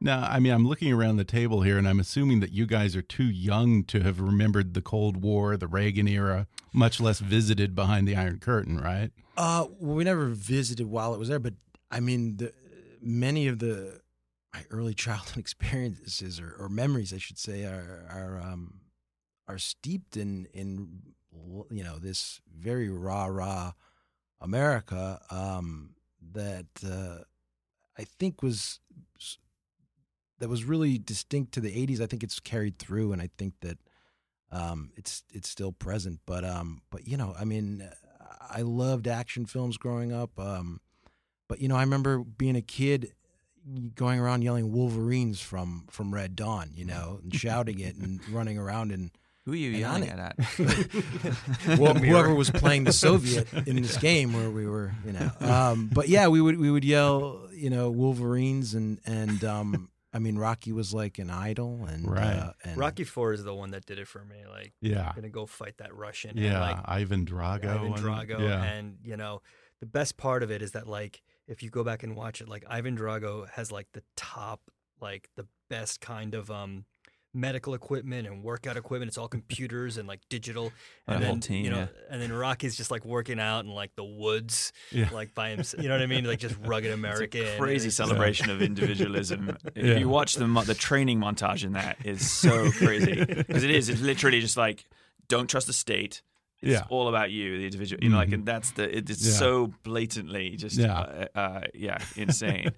Now, 0.00 0.26
I 0.28 0.40
mean, 0.40 0.52
I'm 0.52 0.66
looking 0.66 0.92
around 0.92 1.18
the 1.18 1.24
table 1.24 1.62
here, 1.62 1.78
and 1.78 1.86
I'm 1.88 2.00
assuming 2.00 2.40
that 2.40 2.50
you 2.50 2.66
guys 2.66 2.96
are 2.96 3.02
too 3.02 3.22
young 3.22 3.84
to 3.84 4.00
have 4.00 4.20
remembered 4.20 4.74
the 4.74 4.82
Cold 4.82 5.22
War, 5.22 5.56
the 5.56 5.68
Reagan 5.68 6.08
era, 6.08 6.48
much 6.72 7.00
less 7.00 7.20
visited 7.20 7.76
behind 7.76 8.08
the 8.08 8.16
Iron 8.16 8.40
Curtain, 8.40 8.80
right? 8.80 9.12
Uh, 9.36 9.66
well, 9.78 9.94
we 9.94 10.02
never 10.02 10.26
visited 10.26 10.86
while 10.86 11.14
it 11.14 11.20
was 11.20 11.28
there, 11.28 11.38
but 11.38 11.54
I 11.88 12.00
mean, 12.00 12.38
the, 12.38 12.52
many 13.00 13.46
of 13.46 13.60
the 13.60 14.01
my 14.52 14.64
early 14.70 14.94
childhood 15.06 15.38
experiences 15.38 16.40
or, 16.40 16.54
or 16.58 16.68
memories, 16.68 17.12
I 17.12 17.18
should 17.18 17.38
say, 17.38 17.64
are 17.64 18.06
are 18.10 18.40
um, 18.40 18.80
are 19.48 19.58
steeped 19.58 20.16
in 20.16 20.46
in 20.52 21.00
you 21.70 21.84
know 21.84 21.98
this 21.98 22.40
very 22.54 22.88
rah 22.88 23.26
rah 23.26 23.72
America 24.40 25.20
um, 25.30 25.90
that 26.32 26.66
uh, 26.84 27.18
I 27.98 28.04
think 28.04 28.42
was 28.42 28.80
that 30.38 30.48
was 30.48 30.64
really 30.64 30.98
distinct 30.98 31.52
to 31.52 31.60
the 31.60 31.70
80s. 31.70 32.00
I 32.00 32.06
think 32.06 32.24
it's 32.24 32.40
carried 32.40 32.78
through, 32.78 33.12
and 33.12 33.22
I 33.22 33.30
think 33.38 33.54
that 33.60 33.78
um, 34.50 34.90
it's 34.96 35.22
it's 35.30 35.48
still 35.48 35.72
present. 35.72 36.20
But 36.26 36.44
um, 36.44 36.82
but 36.90 37.06
you 37.06 37.16
know, 37.16 37.34
I 37.38 37.44
mean, 37.44 37.88
I 38.50 38.62
loved 38.62 39.06
action 39.06 39.46
films 39.46 39.76
growing 39.76 40.12
up. 40.12 40.38
Um, 40.38 40.80
but 41.48 41.60
you 41.60 41.68
know, 41.68 41.76
I 41.76 41.82
remember 41.82 42.18
being 42.18 42.56
a 42.56 42.62
kid 42.62 43.12
going 43.94 44.20
around 44.20 44.42
yelling 44.42 44.72
Wolverines 44.72 45.40
from 45.40 45.84
from 45.90 46.12
Red 46.12 46.36
Dawn, 46.36 46.70
you 46.74 46.84
know, 46.84 47.20
and 47.22 47.34
shouting 47.34 47.80
it 47.80 47.96
and 47.96 48.26
running 48.28 48.58
around 48.58 48.92
and 48.92 49.10
who 49.44 49.52
are 49.52 49.56
you 49.56 49.70
yelling 49.70 50.04
it 50.04 50.18
at? 50.18 50.36
well, 51.78 51.94
whoever 51.94 52.32
was 52.32 52.48
playing 52.48 52.84
the 52.84 52.92
Soviet 52.92 53.52
in 53.66 53.82
this 53.82 53.96
game 53.96 54.32
where 54.32 54.48
we 54.48 54.68
were, 54.68 54.92
you 55.04 55.12
know. 55.12 55.30
Um, 55.40 55.90
but 55.92 56.08
yeah, 56.08 56.28
we 56.28 56.40
would 56.40 56.60
we 56.60 56.70
would 56.70 56.84
yell, 56.84 57.48
you 57.52 57.68
know, 57.68 57.90
Wolverines 57.90 58.74
and 58.74 59.00
and 59.04 59.42
um, 59.42 59.90
I 60.14 60.18
mean, 60.18 60.36
Rocky 60.36 60.72
was 60.72 60.92
like 60.92 61.18
an 61.18 61.30
idol, 61.30 61.86
and 61.88 62.08
right. 62.08 62.36
Uh, 62.36 62.52
and 62.64 62.76
Rocky 62.76 63.04
Four 63.04 63.32
is 63.32 63.42
the 63.42 63.54
one 63.54 63.70
that 63.70 63.86
did 63.86 63.98
it 63.98 64.06
for 64.06 64.22
me. 64.24 64.44
Like, 64.48 64.74
yeah, 64.80 65.08
I'm 65.08 65.14
gonna 65.14 65.30
go 65.30 65.46
fight 65.46 65.78
that 65.78 65.94
Russian. 65.94 66.36
Yeah, 66.36 66.52
and 66.52 66.60
like, 66.60 66.78
Ivan 66.84 67.24
Drago. 67.24 67.64
Ivan 67.64 67.94
Drago, 67.94 68.34
and, 68.34 68.42
yeah. 68.42 68.62
and 68.62 68.98
you 69.02 69.16
know, 69.16 69.40
the 69.80 69.86
best 69.86 70.18
part 70.18 70.42
of 70.42 70.50
it 70.50 70.60
is 70.60 70.72
that 70.72 70.86
like, 70.86 71.22
if 71.52 71.62
you 71.62 71.70
go 71.70 71.84
back 71.84 72.02
and 72.02 72.16
watch 72.16 72.40
it, 72.40 72.48
like 72.48 72.64
Ivan 72.68 72.96
Drago 72.96 73.48
has 73.50 73.70
like 73.70 73.86
the 73.92 74.02
top, 74.16 74.60
like 75.00 75.28
the 75.36 75.46
best 75.68 76.00
kind 76.00 76.34
of 76.34 76.50
um 76.50 76.84
medical 77.34 77.72
equipment 77.72 78.26
and 78.26 78.42
workout 78.42 78.76
equipment. 78.76 79.08
It's 79.08 79.16
all 79.16 79.28
computers 79.28 79.96
and 79.96 80.06
like 80.06 80.20
digital. 80.28 80.72
And, 81.08 81.16
and 81.16 81.22
then, 81.24 81.30
whole 81.30 81.40
team, 81.40 81.64
you 81.64 81.70
know, 81.70 81.78
yeah. 81.78 81.86
and 82.10 82.22
then 82.22 82.32
Rocky's 82.32 82.76
just 82.76 82.90
like 82.92 83.04
working 83.04 83.40
out 83.40 83.64
in 83.64 83.70
like 83.72 83.90
the 83.96 84.04
woods, 84.04 84.72
Yeah. 84.92 85.08
like 85.12 85.34
by 85.34 85.50
himself. 85.50 85.82
You 85.82 85.88
know 85.88 85.96
what 85.96 86.02
I 86.02 86.06
mean? 86.06 86.24
Like 86.24 86.38
just 86.38 86.54
rugged 86.64 86.92
American. 86.92 87.40
It's 87.42 87.54
a 87.54 87.58
crazy 87.58 87.90
celebration 87.90 88.50
of 88.50 88.62
individualism. 88.70 89.56
Yeah. 89.74 89.82
If 89.94 89.98
you 90.00 90.08
watch 90.08 90.34
the 90.34 90.46
the 90.66 90.74
training 90.74 91.18
montage 91.18 91.64
in 91.64 91.72
that 91.72 91.96
is 92.04 92.30
so 92.30 92.70
crazy 92.72 93.24
because 93.24 93.64
it 93.64 93.70
is. 93.70 93.88
It's 93.88 94.00
literally 94.00 94.40
just 94.40 94.56
like 94.56 94.84
don't 95.28 95.48
trust 95.50 95.66
the 95.66 95.72
state. 95.72 96.22
It's 96.62 96.72
Yeah. 96.72 96.84
all 96.90 97.08
about 97.08 97.30
you, 97.30 97.58
the 97.58 97.64
individual. 97.64 98.02
You 98.02 98.10
know, 98.10 98.16
like, 98.16 98.28
Mhm. 98.30 98.34
and 98.34 98.46
that's 98.46 98.70
the. 98.72 98.96
It's 98.96 99.10
Yeah. 99.26 99.32
so 99.32 99.72
blatantly 99.82 100.56
just, 100.56 100.76
Yeah. 100.78 100.98
uh, 101.00 101.26
uh, 101.34 101.60
yeah, 101.74 101.98
insane. 102.16 102.70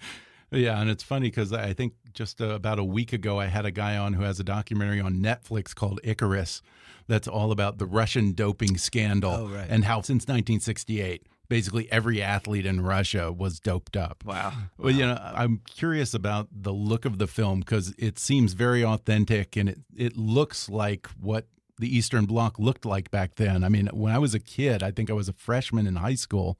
Yeah, 0.50 0.80
and 0.80 0.88
it's 0.88 1.02
funny 1.02 1.28
because 1.28 1.52
I 1.52 1.72
think 1.74 1.94
just 2.12 2.40
uh, 2.40 2.50
about 2.50 2.78
a 2.78 2.84
week 2.84 3.12
ago, 3.12 3.38
I 3.40 3.46
had 3.46 3.64
a 3.66 3.70
guy 3.70 3.96
on 3.96 4.12
who 4.14 4.22
has 4.22 4.38
a 4.40 4.44
documentary 4.44 5.00
on 5.00 5.16
Netflix 5.16 5.74
called 5.74 6.00
Icarus 6.04 6.62
that's 7.08 7.26
all 7.28 7.50
about 7.52 7.78
the 7.78 7.86
Russian 7.86 8.32
doping 8.32 8.78
scandal 8.78 9.32
Oh, 9.32 9.48
right. 9.48 9.66
and 9.68 9.84
how 9.84 10.00
since 10.00 10.26
1968, 10.28 11.26
basically 11.48 11.90
every 11.90 12.22
athlete 12.22 12.64
in 12.66 12.80
Russia 12.80 13.32
was 13.32 13.58
doped 13.60 13.96
up. 13.96 14.22
wow. 14.24 14.52
Well, 14.78 14.92
you 14.94 15.04
know, 15.06 15.18
I'm 15.22 15.60
curious 15.68 16.14
about 16.14 16.48
the 16.52 16.72
look 16.72 17.04
of 17.04 17.18
the 17.18 17.26
film 17.26 17.60
because 17.60 17.92
it 17.98 18.18
seems 18.18 18.52
very 18.54 18.84
authentic 18.84 19.56
and 19.56 19.68
it, 19.68 19.80
it 19.96 20.16
looks 20.16 20.68
like 20.68 21.06
what 21.20 21.46
the 21.78 21.96
Eastern 21.96 22.26
Bloc 22.26 22.58
looked 22.58 22.84
like 22.84 23.10
back 23.10 23.36
then. 23.36 23.64
I 23.64 23.68
mean, 23.68 23.88
when 23.92 24.12
I 24.12 24.18
was 24.18 24.34
a 24.34 24.40
kid, 24.40 24.82
I 24.82 24.90
think 24.90 25.10
I 25.10 25.14
was 25.14 25.28
a 25.28 25.32
freshman 25.32 25.86
in 25.86 25.96
high 25.96 26.14
school. 26.14 26.58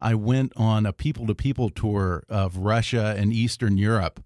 I 0.00 0.14
went 0.14 0.52
on 0.56 0.86
a 0.86 0.92
people 0.92 1.26
to 1.26 1.34
people 1.34 1.70
tour 1.70 2.22
of 2.28 2.58
Russia 2.58 3.14
and 3.16 3.32
Eastern 3.32 3.78
Europe. 3.78 4.22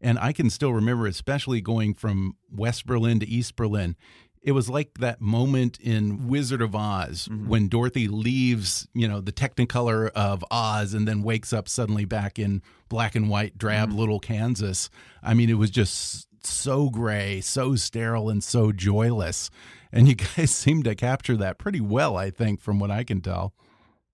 And 0.00 0.18
I 0.18 0.32
can 0.32 0.48
still 0.48 0.72
remember, 0.72 1.06
especially 1.06 1.60
going 1.60 1.94
from 1.94 2.36
West 2.50 2.86
Berlin 2.86 3.18
to 3.20 3.28
East 3.28 3.56
Berlin, 3.56 3.96
it 4.42 4.52
was 4.52 4.70
like 4.70 4.98
that 5.00 5.20
moment 5.20 5.78
in 5.80 6.28
Wizard 6.28 6.62
of 6.62 6.74
Oz 6.74 7.28
mm-hmm. 7.28 7.48
when 7.48 7.68
Dorothy 7.68 8.06
leaves, 8.06 8.86
you 8.94 9.08
know, 9.08 9.20
the 9.20 9.32
Technicolor 9.32 10.10
of 10.14 10.44
Oz 10.50 10.94
and 10.94 11.08
then 11.08 11.22
wakes 11.22 11.52
up 11.52 11.68
suddenly 11.68 12.04
back 12.04 12.38
in 12.38 12.62
black 12.88 13.16
and 13.16 13.28
white, 13.28 13.58
drab 13.58 13.88
mm-hmm. 13.88 13.98
little 13.98 14.20
Kansas. 14.20 14.88
I 15.22 15.34
mean, 15.34 15.50
it 15.50 15.58
was 15.58 15.70
just 15.70 16.27
so 16.48 16.90
gray, 16.90 17.40
so 17.40 17.76
sterile, 17.76 18.28
and 18.30 18.42
so 18.42 18.72
joyless. 18.72 19.50
And 19.92 20.08
you 20.08 20.14
guys 20.36 20.54
seem 20.54 20.82
to 20.84 20.94
capture 20.94 21.36
that 21.36 21.58
pretty 21.58 21.80
well, 21.80 22.16
I 22.16 22.30
think, 22.30 22.60
from 22.60 22.78
what 22.78 22.90
I 22.90 23.04
can 23.04 23.20
tell. 23.20 23.54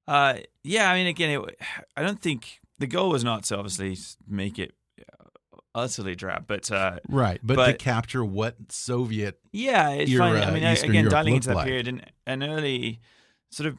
Uh, 0.06 0.38
yeah, 0.62 0.90
I 0.90 0.94
mean, 0.94 1.06
again, 1.06 1.40
it, 1.40 1.60
I 1.96 2.02
don't 2.02 2.20
think 2.20 2.60
the 2.78 2.86
goal 2.86 3.10
was 3.10 3.24
not 3.24 3.44
to 3.44 3.56
obviously 3.56 3.96
make 4.28 4.58
it 4.58 4.74
uh, 5.00 5.26
utterly 5.74 6.14
drab, 6.14 6.46
but 6.46 6.70
uh, 6.70 6.98
Right. 7.08 7.40
But, 7.42 7.66
to 7.66 7.74
capture 7.74 8.24
what 8.24 8.56
Soviet 8.70 9.38
yeah, 9.52 9.90
it's 9.90 10.10
Your, 10.10 10.20
funny. 10.20 10.40
I 10.40 10.50
mean, 10.50 10.64
Eastern 10.64 10.90
again, 10.90 11.04
Europe 11.04 11.12
dialing 11.12 11.36
into 11.36 11.48
that 11.48 11.56
like. 11.56 11.66
period 11.66 11.88
and 11.88 12.04
an 12.26 12.42
early 12.42 13.00
sort 13.50 13.68
of 13.68 13.78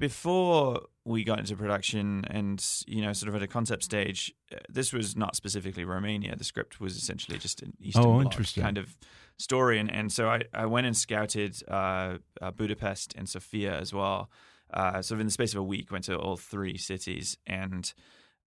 before 0.00 0.80
we 1.04 1.22
got 1.24 1.38
into 1.38 1.54
production 1.54 2.24
and 2.28 2.64
you 2.86 3.02
know 3.02 3.12
sort 3.12 3.28
of 3.28 3.34
at 3.36 3.42
a 3.42 3.46
concept 3.46 3.84
stage 3.84 4.34
uh, 4.52 4.56
this 4.68 4.92
was 4.92 5.14
not 5.14 5.36
specifically 5.36 5.84
romania. 5.84 6.34
The 6.34 6.44
script 6.44 6.80
was 6.80 6.96
essentially 6.96 7.38
just 7.38 7.62
an 7.62 7.74
eastern 7.80 8.04
Oh, 8.04 8.20
Bloc 8.22 8.32
kind 8.64 8.78
of 8.78 8.96
story. 9.36 9.78
And, 9.78 9.90
and 9.90 10.12
so 10.12 10.28
I, 10.28 10.42
I 10.52 10.66
went 10.66 10.86
and 10.86 10.96
scouted 10.96 11.56
uh, 11.68 12.18
uh, 12.40 12.50
budapest 12.50 13.14
and 13.16 13.28
sofia 13.28 13.78
as 13.78 13.92
well 13.94 14.30
uh, 14.72 15.02
sort 15.02 15.16
of 15.16 15.20
in 15.20 15.26
the 15.26 15.32
space 15.32 15.52
of 15.52 15.58
a 15.60 15.62
week 15.62 15.90
went 15.90 16.04
to 16.04 16.16
all 16.16 16.36
three 16.36 16.76
cities 16.76 17.36
and 17.46 17.92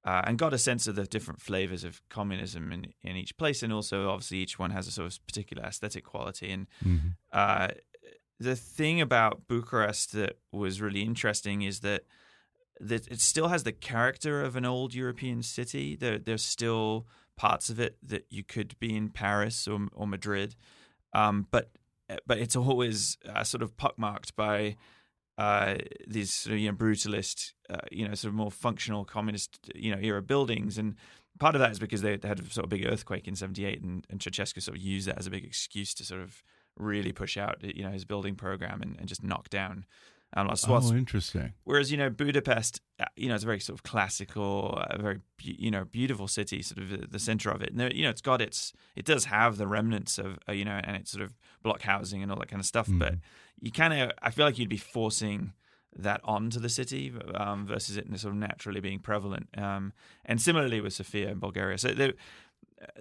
uh, 0.06 0.22
and 0.26 0.38
got 0.38 0.54
a 0.54 0.58
sense 0.58 0.86
of 0.86 0.96
the 0.96 1.06
different 1.06 1.40
flavors 1.42 1.86
of 1.86 2.02
communism 2.10 2.74
in, 2.74 2.94
in 3.04 3.16
each 3.16 3.38
place. 3.38 3.64
And 3.64 3.72
also 3.72 4.10
obviously 4.10 4.40
each 4.40 4.60
one 4.60 4.72
has 4.72 4.86
a 4.86 4.92
sort 4.92 5.10
of 5.10 5.26
particular 5.26 5.64
aesthetic 5.64 6.04
quality. 6.04 6.52
And 6.52 6.68
uh, 7.32 7.70
the 8.44 8.56
thing 8.56 9.00
about 9.00 9.48
Bucharest 9.48 10.12
that 10.14 10.38
was 10.52 10.82
really 10.82 11.02
interesting 11.02 11.62
is 11.62 11.80
that 11.80 12.04
that 12.80 13.08
it 13.08 13.22
still 13.22 13.48
has 13.48 13.64
the 13.64 13.72
character 13.72 14.42
of 14.42 14.56
an 14.56 14.66
old 14.66 14.94
European 14.94 15.42
city. 15.44 15.96
There, 15.96 16.18
there's 16.18 16.44
still 16.44 17.08
parts 17.38 17.70
of 17.70 17.80
it 17.80 17.98
that 18.04 18.26
you 18.30 18.44
could 18.44 18.78
be 18.80 18.96
in 18.96 19.10
Paris 19.10 19.68
or, 19.68 19.88
or 19.94 20.08
Madrid, 20.08 20.56
um, 21.14 21.48
but 21.52 21.70
but 22.28 22.38
it's 22.38 22.56
always 22.56 23.18
uh, 23.28 23.44
sort 23.44 23.64
of 23.64 23.78
pockmarked 23.78 24.36
by 24.36 24.76
uh, 25.38 25.76
these 26.08 26.32
sort 26.32 26.54
of 26.54 26.60
you 26.60 26.70
know 26.70 26.78
brutalist, 26.78 27.54
uh, 27.70 27.78
you 27.92 28.08
know, 28.08 28.14
sort 28.14 28.30
of 28.30 28.36
more 28.36 28.52
functional 28.52 29.06
communist, 29.06 29.72
you 29.76 29.92
know, 29.92 30.02
era 30.02 30.22
buildings 30.22 30.78
and. 30.78 30.96
Part 31.40 31.56
of 31.56 31.62
that 31.62 31.72
is 31.72 31.80
because 31.80 32.04
they, 32.04 32.12
had 32.12 32.40
a 32.40 32.46
sort 32.52 32.64
of 32.64 32.70
big 32.70 32.86
earthquake 32.86 33.28
in 33.28 33.36
'78, 33.36 33.82
and, 33.82 34.06
and 34.08 34.20
Ceausescu 34.20 34.62
sort 34.62 34.78
of 34.78 34.84
used 34.84 35.08
that 35.08 35.18
as 35.18 35.26
a 35.26 35.32
big 35.32 35.44
excuse 35.44 35.92
to 35.96 36.06
sort 36.06 36.22
of 36.22 36.44
really 36.78 37.12
push 37.12 37.38
out, 37.38 37.58
you 37.62 37.84
know, 37.84 37.92
his 37.92 38.06
building 38.06 38.36
program 38.36 38.82
and, 38.82 38.96
and 39.00 39.08
just 39.08 39.24
knock 39.24 39.50
down 39.50 39.86
um, 40.36 40.48
lots 40.48 40.64
of 40.64 40.70
spots. 40.70 40.92
Oh, 40.92 40.96
interesting. 40.96 41.54
Whereas 41.64 41.92
you 41.92 41.98
know 41.98 42.10
Budapest, 42.10 42.82
uh, 43.00 43.06
you 43.16 43.30
know, 43.30 43.36
it's 43.36 43.44
a 43.44 43.48
very 43.48 43.60
sort 43.60 43.78
of 43.78 43.84
classical, 43.84 44.82
uh, 44.90 44.98
very 44.98 45.20
you 45.42 45.70
know 45.70 45.86
beautiful 45.86 46.28
city, 46.28 46.62
sort 46.62 46.80
of 46.80 47.12
the, 47.12 47.20
center 47.20 47.52
of 47.52 47.62
it. 47.62 47.70
And 47.70 47.80
there, 47.80 47.94
you 47.94 48.04
know, 48.04 48.10
it's 48.10 48.22
got 48.22 48.42
its, 48.42 48.74
it 48.96 49.06
does 49.06 49.26
have 49.26 49.58
the 49.58 49.68
remnants 49.68 50.18
of 50.18 50.40
uh, 50.50 50.54
you 50.54 50.66
know, 50.66 50.80
and 50.84 50.96
it's 50.96 51.12
sort 51.12 51.24
of 51.24 51.34
block 51.62 51.82
housing 51.82 52.24
and 52.24 52.32
all 52.32 52.40
that 52.40 52.50
kind 52.50 52.60
of 52.60 52.66
stuff. 52.66 52.88
But 52.92 53.16
you 53.60 53.72
kind 53.72 53.94
of, 53.94 54.12
I 54.22 54.32
feel 54.32 54.46
like 54.46 54.58
you'd 54.58 54.70
be 54.70 54.78
forcing 54.78 55.54
that 55.96 56.22
onto 56.24 56.60
the 56.60 56.70
city 56.70 57.14
um, 57.36 57.68
versus 57.68 57.98
it 57.98 58.08
sort 58.20 58.34
of 58.34 58.40
naturally 58.40 58.80
being 58.80 59.00
prevalent. 59.00 59.48
Um, 59.56 59.94
and 60.26 60.42
similarly 60.42 60.82
with 60.82 60.94
Sofia 60.94 61.30
in 61.30 61.40
Bulgaria. 61.40 61.78
So 61.78 61.90
there, 61.90 62.14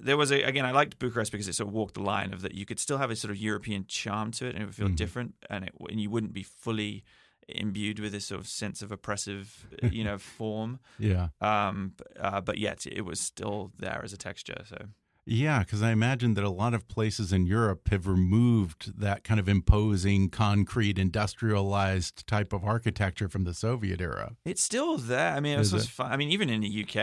there 0.01 0.17
was 0.17 0.31
a 0.31 0.43
again 0.43 0.65
I 0.65 0.71
liked 0.73 0.99
Bucharest 0.99 1.33
because 1.33 1.49
it 1.49 1.55
sort 1.55 1.69
of 1.69 1.75
walked 1.75 1.95
the 1.95 2.03
line 2.03 2.33
of 2.33 2.43
that 2.43 2.55
you 2.55 2.65
could 2.65 2.79
still 2.79 2.99
have 2.99 3.11
a 3.11 3.17
sort 3.17 3.31
of 3.31 3.37
European 3.39 3.85
charm 3.87 4.31
to 4.33 4.47
it 4.47 4.55
and 4.55 4.63
it 4.63 4.67
would 4.67 4.75
feel 4.75 4.89
different 4.89 5.35
and 5.51 5.65
it 5.65 5.73
and 5.91 6.01
you 6.01 6.11
wouldn't 6.11 6.33
be 6.33 6.43
fully 6.43 7.05
imbued 7.49 7.99
with 7.99 8.13
this 8.13 8.27
sort 8.27 8.41
of 8.41 8.47
sense 8.47 8.83
of 8.83 8.93
oppressive 8.93 9.67
you 9.91 10.05
know 10.05 10.17
form 10.19 10.79
Yeah. 10.99 11.29
um 11.41 11.95
uh, 12.21 12.41
but 12.41 12.59
yet 12.59 12.87
it 12.87 13.03
was 13.03 13.19
still 13.21 13.73
there 13.79 14.01
as 14.05 14.13
a 14.13 14.17
texture 14.17 14.63
so 14.69 14.77
Yeah, 15.25 15.61
because 15.61 15.83
I 15.83 15.91
imagine 15.93 16.35
that 16.35 16.43
a 16.45 16.51
lot 16.65 16.75
of 16.75 16.89
places 16.89 17.33
in 17.33 17.47
Europe 17.47 17.89
have 17.91 18.09
removed 18.09 18.99
that 19.01 19.23
kind 19.23 19.39
of 19.39 19.49
imposing, 19.49 20.31
concrete, 20.31 20.99
industrialized 20.99 22.27
type 22.27 22.53
of 22.53 22.65
architecture 22.65 23.29
from 23.29 23.45
the 23.45 23.55
Soviet 23.55 24.01
era. 24.01 24.33
it's 24.45 24.63
still 24.63 24.99
there 24.99 25.33
I 25.37 25.41
mean 25.41 25.55
it 25.55 25.59
was 25.59 25.73
Is 25.75 25.85
it? 25.85 25.91
fun 25.91 26.11
I 26.13 26.17
mean 26.17 26.31
even 26.31 26.49
in 26.51 26.61
the 26.61 26.83
UK 26.85 26.95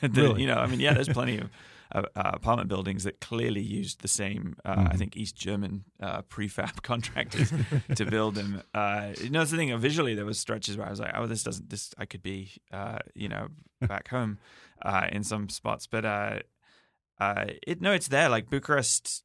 the, 0.02 0.22
Really? 0.22 0.40
you 0.42 0.46
know 0.46 0.58
I 0.58 0.66
mean 0.66 0.80
yeah 0.80 0.92
there's 0.94 1.08
plenty 1.08 1.38
of 1.38 1.50
uh, 1.92 2.02
apartment 2.16 2.68
buildings 2.68 3.04
that 3.04 3.20
clearly 3.20 3.60
used 3.62 4.00
the 4.02 4.08
same, 4.08 4.56
uh, 4.64 4.70
I 4.70 4.80
Mm-hmm. 4.80 4.96
think, 4.96 5.16
East 5.16 5.36
German 5.36 5.84
uh, 6.00 6.22
prefab 6.22 6.82
contractors 6.82 7.52
to 7.94 8.04
build 8.06 8.34
them. 8.34 8.62
Uh, 8.74 9.12
you 9.20 9.30
know, 9.30 9.40
that's 9.40 9.50
the 9.50 9.56
thing. 9.56 9.76
Visually, 9.78 10.14
there 10.14 10.24
was 10.26 10.38
stretches 10.38 10.76
where 10.76 10.86
I 10.86 10.90
was 10.90 11.00
like, 11.00 11.12
"Oh, 11.14 11.26
this 11.26 11.42
doesn't. 11.42 11.70
This 11.70 11.94
I 11.98 12.04
could 12.06 12.22
be, 12.22 12.52
uh, 12.72 12.98
you 13.14 13.28
know, 13.28 13.48
back 13.80 14.08
home 14.08 14.38
uh, 14.82 15.06
in 15.10 15.24
some 15.24 15.48
spots." 15.48 15.86
But 15.86 16.04
uh, 16.04 16.38
uh, 17.20 17.46
it 17.66 17.80
no, 17.80 17.92
it's 17.92 18.08
there. 18.08 18.28
Like 18.28 18.50
Bucharest, 18.50 19.24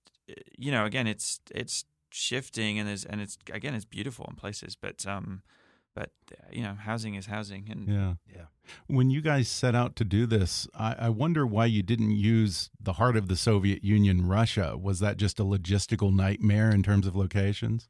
you 0.57 0.71
know, 0.71 0.85
again, 0.85 1.07
it's 1.07 1.39
it's 1.53 1.85
shifting 2.11 2.79
and 2.79 2.87
there's 2.87 3.05
and 3.05 3.21
it's 3.21 3.37
again, 3.51 3.73
it's 3.73 3.85
beautiful 3.85 4.25
in 4.29 4.35
places, 4.35 4.75
but 4.75 5.05
um, 5.05 5.41
but 5.95 6.11
uh, 6.31 6.35
you 6.51 6.63
know, 6.63 6.73
housing 6.73 7.15
is 7.15 7.25
housing, 7.27 7.67
and 7.69 7.87
Yeah. 7.87 8.13
Yeah. 8.33 8.45
When 8.87 9.09
you 9.09 9.21
guys 9.21 9.47
set 9.49 9.75
out 9.75 9.95
to 9.97 10.05
do 10.05 10.25
this, 10.25 10.67
I, 10.73 10.95
I 10.97 11.09
wonder 11.09 11.45
why 11.45 11.65
you 11.65 11.83
didn't 11.83 12.11
use 12.11 12.69
the 12.79 12.93
heart 12.93 13.17
of 13.17 13.27
the 13.27 13.35
Soviet 13.35 13.83
Union, 13.83 14.25
Russia. 14.27 14.77
Was 14.77 14.99
that 14.99 15.17
just 15.17 15.39
a 15.39 15.43
logistical 15.43 16.13
nightmare 16.15 16.71
in 16.71 16.81
terms 16.81 17.05
of 17.05 17.15
locations? 17.15 17.89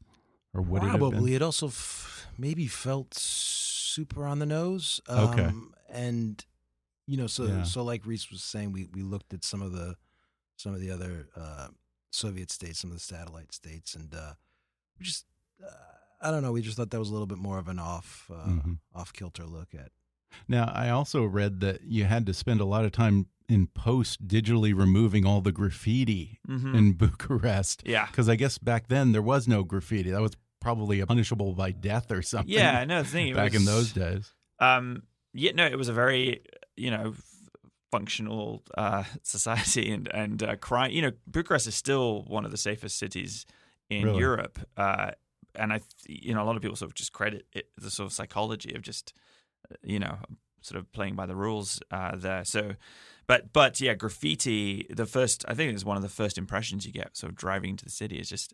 Or 0.54 0.62
would 0.62 0.82
it 0.84 0.88
have 0.88 1.00
been? 1.00 1.12
Probably. 1.12 1.36
It 1.36 1.42
also 1.44 1.68
f- 1.68 2.28
maybe 2.38 2.66
felt 2.68 3.14
super 3.14 4.26
on 4.26 4.40
the 4.40 4.46
nose. 4.48 5.00
Okay. 5.08 5.44
Um, 5.46 5.74
and 5.90 6.44
you 7.06 7.18
know, 7.18 7.28
so 7.28 7.46
Yeah. 7.46 7.64
so 7.64 7.84
like 7.84 8.06
Rhys 8.06 8.30
was 8.32 8.44
saying, 8.44 8.72
we 8.72 8.88
we 8.94 9.04
looked 9.04 9.34
at 9.34 9.44
some 9.44 9.62
of 9.62 9.72
the 9.74 9.96
some 10.58 10.74
of 10.74 10.80
the 10.82 10.90
other 10.92 11.28
uh, 11.36 11.68
Soviet 12.12 12.50
states, 12.52 12.80
some 12.80 12.90
of 12.92 12.96
the 12.98 13.02
satellite 13.04 13.54
states, 13.54 13.94
and 13.96 14.14
uh, 14.14 14.34
we 15.00 15.06
just 15.06 15.26
uh, 15.64 15.68
I 16.24 16.32
don't 16.32 16.42
know. 16.42 16.52
We 16.52 16.62
just 16.62 16.78
thought 16.78 16.90
that 16.92 17.00
was 17.00 17.10
a 17.10 17.12
little 17.14 17.28
bit 17.28 17.38
more 17.38 17.60
of 17.60 17.68
an 17.68 17.80
off 17.80 18.30
uh, 18.34 18.48
Mhm. 18.48 18.80
off 18.96 19.12
kilter 19.14 19.46
look 19.46 19.76
at. 19.76 19.92
Now, 20.48 20.72
I 20.74 20.90
also 20.90 21.24
read 21.24 21.60
that 21.60 21.82
you 21.84 22.06
had 22.06 22.26
to 22.26 22.34
spend 22.34 22.60
a 22.62 22.66
lot 22.66 22.86
of 22.86 22.92
time 22.92 23.28
in 23.50 23.68
post 23.68 24.26
digitally 24.28 24.74
removing 24.76 25.26
all 25.26 25.42
the 25.42 25.52
graffiti 25.52 26.40
Mhm. 26.48 26.74
in 26.76 26.94
Bucharest. 26.94 27.84
yeah, 27.86 28.08
Because 28.08 28.30
I 28.30 28.36
guess 28.36 28.58
back 28.58 28.88
then 28.88 29.12
there 29.12 29.22
was 29.22 29.48
no 29.48 29.64
graffiti. 29.64 30.10
That 30.12 30.22
was 30.22 30.32
probably 30.62 31.06
punishable 31.06 31.54
by 31.54 31.72
death 31.72 32.10
or 32.12 32.22
something. 32.22 32.52
yeah. 32.54 32.84
No, 32.86 33.04
the 33.04 33.10
thing 33.10 33.28
it 33.28 33.36
back 33.36 33.54
in 33.54 33.66
those 33.66 33.92
days. 33.92 34.32
Um, 34.60 35.04
yeah, 35.34 35.52
no, 35.52 35.66
it 35.66 35.78
was 35.78 35.90
a 35.90 35.94
very 35.94 36.42
you 36.78 36.90
know 36.90 37.14
functional 37.92 38.64
uh, 38.78 39.04
society 39.24 39.92
and 39.96 40.08
and 40.14 40.42
uh, 40.44 40.56
crime. 40.56 40.92
You 40.92 41.02
know, 41.04 41.12
Bucharest 41.28 41.68
is 41.68 41.76
still 41.76 42.24
one 42.24 42.46
of 42.46 42.52
the 42.52 42.58
safest 42.58 42.98
cities 42.98 43.46
in 43.90 44.06
Really? 44.06 44.20
Europe, 44.20 44.60
uh, 44.78 45.12
and 45.56 45.74
I 45.74 45.82
you 46.08 46.34
know 46.34 46.44
a 46.44 46.46
lot 46.46 46.56
of 46.56 46.62
people 46.62 46.76
sort 46.76 46.92
of 46.92 46.96
just 46.96 47.14
credit 47.14 47.46
it, 47.54 47.70
the 47.78 47.92
sort 47.92 48.08
of 48.08 48.14
psychology 48.14 48.74
of 48.74 48.82
just 48.82 49.14
uh, 49.72 49.76
you 49.84 50.00
know 50.00 50.18
sort 50.62 50.80
of 50.80 50.92
playing 50.92 51.16
by 51.16 51.26
the 51.26 51.36
rules 51.36 51.82
uh, 51.92 52.16
there. 52.16 52.46
So. 52.46 52.76
But 53.26 53.54
but 53.54 53.80
yeah, 53.80 53.94
graffiti. 53.94 54.86
The 54.90 55.06
first 55.06 55.46
I 55.48 55.54
think 55.54 55.74
it's 55.74 55.86
one 55.86 55.96
of 55.96 56.04
the 56.04 56.10
first 56.10 56.38
impressions 56.38 56.86
you 56.86 56.92
get. 56.92 57.16
sort 57.16 57.32
of 57.32 57.38
driving 57.38 57.70
into 57.70 57.86
the 57.86 57.90
city 57.90 58.18
is 58.18 58.28
just 58.28 58.54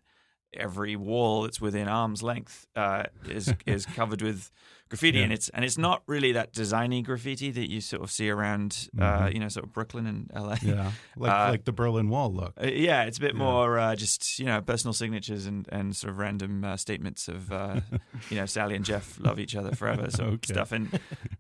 every 0.54 0.96
wall 0.96 1.44
that's 1.44 1.62
within 1.62 1.88
arm's 1.88 2.24
length 2.24 2.68
uh, 2.76 3.04
is 3.28 3.54
is 3.66 3.86
covered 3.86 4.22
with 4.22 4.52
graffiti, 4.90 5.20
Yeah. 5.20 5.26
and 5.26 5.34
it's 5.34 5.50
and 5.50 5.64
it's 5.64 5.78
not 5.78 6.02
really 6.08 6.32
that 6.34 6.52
designy 6.54 7.04
graffiti 7.04 7.52
that 7.52 7.70
you 7.70 7.80
sort 7.82 8.02
of 8.04 8.10
see 8.12 8.30
around, 8.30 8.90
uh, 8.98 9.02
Mhm. 9.28 9.34
you 9.34 9.40
know, 9.40 9.48
sort 9.50 9.66
of 9.66 9.72
Brooklyn 9.74 10.06
and 10.08 10.30
LA. 10.36 10.58
Yeah, 10.62 10.92
like 11.16 11.32
Uh, 11.40 11.50
like 11.52 11.66
the 11.66 11.72
Berlin 11.72 12.10
Wall 12.10 12.34
look. 12.34 12.54
Uh, 12.62 12.68
yeah, 12.68 13.04
it's 13.04 13.18
a 13.18 13.22
bit 13.22 13.34
Yeah. 13.34 13.40
more 13.40 13.78
uh, 13.80 13.96
just 13.96 14.40
you 14.40 14.46
know 14.46 14.62
personal 14.62 14.94
signatures 14.94 15.46
and, 15.46 15.68
and 15.72 15.96
sort 15.96 16.12
of 16.12 16.18
random 16.18 16.64
uh, 16.64 16.76
statements 16.78 17.28
of 17.28 17.52
uh, 17.52 17.80
you 18.30 18.38
know 18.38 18.46
Sally 18.46 18.76
and 18.76 18.84
Jeff 18.84 19.18
love 19.20 19.40
each 19.40 19.56
other 19.56 19.76
forever 19.76 20.10
sort 20.12 20.28
of 20.30 20.34
Okay. 20.36 20.54
stuff 20.54 20.72
and 20.72 21.00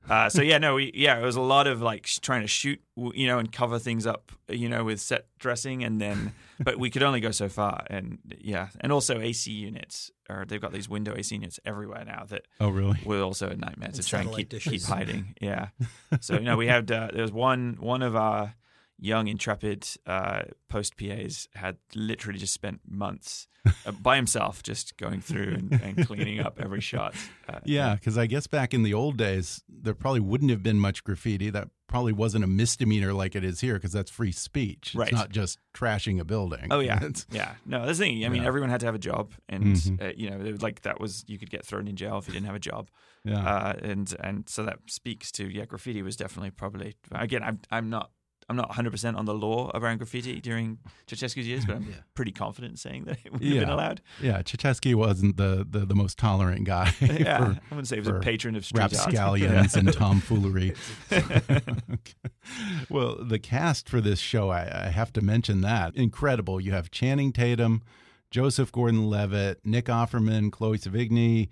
uh, 0.09 0.29
so 0.29 0.41
yeah 0.41 0.57
no 0.59 0.75
we, 0.75 0.91
yeah 0.93 1.17
it 1.19 1.23
was 1.23 1.35
a 1.35 1.41
lot 1.41 1.67
of 1.67 1.81
like 1.81 2.05
trying 2.21 2.41
to 2.41 2.47
shoot 2.47 2.81
you 3.13 3.27
know 3.27 3.39
and 3.39 3.51
cover 3.51 3.79
things 3.79 4.05
up 4.05 4.31
you 4.49 4.67
know 4.69 4.83
with 4.83 4.99
set 4.99 5.25
dressing 5.39 5.83
and 5.83 5.99
then 6.01 6.33
but 6.59 6.77
we 6.77 6.89
could 6.89 7.01
only 7.03 7.19
go 7.19 7.31
so 7.31 7.47
far 7.49 7.83
and 7.89 8.19
yeah 8.39 8.67
and 8.81 8.91
also 8.91 9.19
AC 9.19 9.51
units 9.51 10.11
or 10.29 10.45
they've 10.47 10.61
got 10.61 10.71
these 10.71 10.87
window 10.87 11.15
AC 11.17 11.33
units 11.35 11.59
everywhere 11.65 12.05
now 12.05 12.25
that 12.29 12.45
Oh, 12.59 12.69
really? 12.69 12.99
were 13.03 13.21
also 13.21 13.49
a 13.49 13.55
nightmare 13.55 13.89
to 13.89 13.97
And 13.97 14.07
try 14.07 14.19
and 14.19 14.29
satellite 14.29 14.49
keep, 14.49 14.61
keep 14.61 14.83
hiding. 14.83 15.35
Yeah. 15.41 15.69
So 16.21 16.33
you 16.35 16.41
know 16.45 16.57
we 16.57 16.67
had 16.67 16.91
uh, 16.91 17.09
there 17.13 17.21
was 17.21 17.31
one 17.31 17.77
one 17.79 18.01
of 18.01 18.15
our 18.15 18.53
young 18.99 19.27
intrepid 19.27 19.87
uh, 20.05 20.43
post 20.67 20.97
PAs 20.97 21.47
had 21.55 21.77
literally 21.95 22.39
just 22.39 22.53
spent 22.53 22.81
months 22.87 23.47
uh, 23.85 23.91
by 23.91 24.15
himself 24.15 24.61
just 24.63 24.97
going 24.97 25.21
through 25.21 25.53
and, 25.53 25.71
and 25.81 26.05
cleaning 26.07 26.39
up 26.39 26.59
every 26.61 26.81
shot. 26.81 27.13
Uh, 27.47 27.59
Yeah, 27.65 27.95
because 27.95 28.17
I 28.17 28.25
guess 28.25 28.47
back 28.47 28.73
in 28.73 28.83
the 28.83 28.93
old 28.93 29.17
days, 29.17 29.63
there 29.69 29.93
probably 29.93 30.19
wouldn't 30.21 30.51
have 30.51 30.63
been 30.63 30.79
much 30.79 31.03
graffiti. 31.03 31.49
That 31.49 31.69
probably 31.87 32.13
wasn't 32.13 32.43
a 32.43 32.47
misdemeanor 32.47 33.13
like 33.13 33.35
it 33.35 33.43
is 33.43 33.61
here 33.61 33.73
because 33.75 33.91
that's 33.93 34.11
free 34.11 34.31
speech. 34.31 34.93
Right. 34.95 35.07
It's 35.09 35.17
not 35.17 35.29
just 35.29 35.57
trashing 35.73 36.19
a 36.19 36.25
building. 36.25 36.67
Oh 36.71 36.79
yeah, 36.79 36.97
It's- 37.03 37.25
yeah. 37.31 37.53
No, 37.65 37.85
that's 37.85 37.99
the 37.99 38.05
thing. 38.05 38.25
I 38.25 38.29
mean, 38.29 38.41
Yeah. 38.43 38.47
everyone 38.47 38.69
had 38.69 38.79
to 38.81 38.85
have 38.85 38.95
a 38.95 38.99
job, 38.99 39.33
and 39.47 39.75
Mhm. 39.75 40.01
uh, 40.09 40.13
you 40.15 40.29
know, 40.29 40.39
it 40.39 40.51
was 40.51 40.61
like 40.61 40.81
that 40.81 40.99
was 40.99 41.23
you 41.27 41.37
could 41.39 41.49
get 41.49 41.65
thrown 41.65 41.87
in 41.87 41.95
jail 41.95 42.17
if 42.17 42.27
you 42.27 42.33
didn't 42.33 42.45
have 42.47 42.55
a 42.55 42.59
job. 42.59 42.89
yeah. 43.25 43.39
uh, 43.39 43.73
and 43.81 44.15
and 44.23 44.47
so 44.47 44.63
that 44.63 44.79
speaks 44.87 45.31
to 45.33 45.47
yeah, 45.49 45.65
graffiti 45.65 46.01
was 46.01 46.15
definitely 46.15 46.51
probably 46.51 46.95
again. 47.11 47.43
I'm 47.43 47.59
I'm 47.71 47.89
not 47.89 48.11
I'm 48.49 48.55
not 48.55 48.67
100 48.69 48.89
percent 48.89 49.15
on 49.15 49.25
the 49.25 49.33
law 49.33 49.69
around 49.75 49.97
graffiti 49.99 50.41
during 50.41 50.79
Ceausescu's 51.07 51.47
years, 51.47 51.65
but 51.65 51.75
I'm 51.75 51.83
Yeah. 51.83 51.95
pretty 52.15 52.31
confident 52.31 52.71
in 52.71 52.77
saying 52.77 53.05
that 53.05 53.17
it 53.23 53.31
would 53.31 53.43
have 53.43 53.59
been 53.59 53.69
allowed. 53.69 54.01
yeah, 54.21 54.41
Ceausescu 54.41 54.95
wasn't 54.95 55.37
the, 55.37 55.65
the, 55.69 55.85
the 55.85 55.95
most 55.95 56.17
tolerant 56.17 56.63
guy 56.65 56.93
yeah, 57.01 57.37
for 57.37 57.43
I 57.45 57.59
wouldn't 57.69 57.87
say 57.87 57.97
he 57.97 57.99
was 57.99 58.07
a 58.09 58.19
patron 58.19 58.55
of 58.55 58.65
street 58.65 58.81
art. 58.81 58.91
rapscallions 58.93 59.75
and 59.75 59.93
tomfoolery. 59.93 60.73
Well, 62.89 63.17
the 63.23 63.39
cast 63.39 63.87
for 63.87 64.01
this 64.01 64.19
show, 64.19 64.49
I, 64.49 64.85
I 64.85 64.89
have 64.89 65.13
to 65.13 65.21
mention 65.21 65.61
that. 65.61 65.95
Incredible. 65.95 66.59
You 66.59 66.71
have 66.71 66.89
Channing 66.89 67.31
Tatum, 67.31 67.83
Joseph 68.31 68.71
Gordon 68.71 69.07
Levitt, 69.09 69.59
Nick 69.63 69.85
Offerman, 69.85 70.51
Chloe 70.51 70.77
Sevigny, 70.79 71.49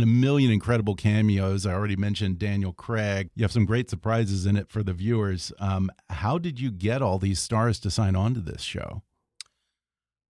and 0.00 0.02
a 0.04 0.06
million 0.06 0.52
incredible 0.52 0.94
cameos. 0.94 1.66
I 1.66 1.72
already 1.72 1.96
mentioned 1.96 2.38
Daniel 2.38 2.72
Craig. 2.72 3.30
You 3.34 3.42
have 3.42 3.50
some 3.50 3.64
great 3.64 3.90
surprises 3.90 4.46
in 4.46 4.56
it 4.56 4.70
for 4.70 4.84
the 4.84 4.92
viewers. 4.92 5.52
Um, 5.58 5.90
how 6.08 6.38
did 6.38 6.60
you 6.60 6.70
get 6.70 7.02
all 7.02 7.18
these 7.18 7.40
stars 7.40 7.80
to 7.80 7.90
sign 7.90 8.14
on 8.14 8.34
to 8.34 8.40
this 8.40 8.62
show? 8.62 9.02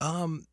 Um, 0.01 0.47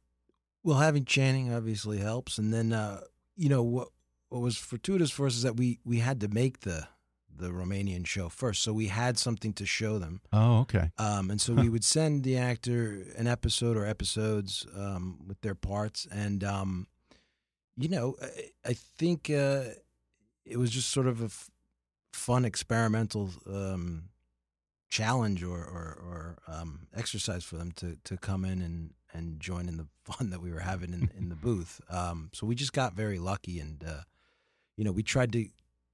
well, 0.63 0.79
having 0.79 1.07
Channing 1.07 1.55
obviously 1.55 1.99
helps, 1.99 2.37
and 2.37 2.53
then 2.53 2.73
uh, 2.73 3.01
you 3.37 3.49
know 3.49 3.63
what 3.63 3.89
what 4.29 4.43
was 4.43 4.59
fortuitous 4.59 5.11
for 5.11 5.27
us 5.27 5.37
is 5.37 5.43
that 5.43 5.57
we 5.57 5.79
we 5.85 6.01
had 6.01 6.21
to 6.21 6.29
make 6.29 6.61
the 6.61 6.87
the 7.35 7.49
Romanian 7.49 8.07
show 8.07 8.29
first, 8.29 8.63
so 8.63 8.73
we 8.73 8.89
had 8.89 9.19
something 9.19 9.53
to 9.55 9.65
show 9.65 9.99
them. 9.99 10.21
Oh, 10.33 10.59
okay. 10.61 10.91
Um, 10.99 11.31
and 11.31 11.41
so 11.41 11.55
we 11.55 11.69
would 11.69 11.85
send 11.85 12.25
the 12.25 12.37
actor 12.37 13.05
an 13.17 13.27
episode 13.27 13.77
or 13.77 13.87
episodes 13.87 14.67
um, 14.77 15.21
with 15.27 15.41
their 15.41 15.55
parts, 15.55 16.07
and 16.11 16.43
um, 16.43 16.87
you 17.77 17.89
know, 17.89 18.17
I, 18.21 18.71
I 18.71 18.73
think 18.73 19.31
uh, 19.31 19.65
it 20.45 20.59
was 20.59 20.71
just 20.71 20.91
sort 20.91 21.07
of 21.07 21.21
a 21.21 21.27
f- 21.27 21.51
fun 22.13 22.45
experimental 22.45 23.31
um, 23.47 24.05
challenge 24.89 25.43
or 25.43 25.59
or, 25.59 25.99
or 26.03 26.39
um, 26.49 26.87
exercise 26.97 27.45
for 27.45 27.57
them 27.57 27.73
to 27.73 27.97
to 28.05 28.17
come 28.17 28.45
in 28.45 28.63
and 28.63 28.95
and 29.13 29.41
join 29.41 29.69
in 29.69 29.77
the 29.77 29.87
fun 30.05 30.31
that 30.31 30.41
we 30.41 30.53
were 30.53 30.61
having 30.61 30.93
in, 30.93 31.11
in 31.17 31.29
the 31.29 31.37
booth. 31.37 31.81
Um, 31.91 32.31
so 32.33 32.47
we 32.47 32.55
just 32.55 32.73
got 32.73 32.95
very 32.95 33.19
lucky, 33.19 33.61
and 33.61 33.83
uh, 33.85 34.03
you 34.77 34.85
know, 34.85 34.93
we 34.93 35.03
tried 35.03 35.33
to 35.33 35.49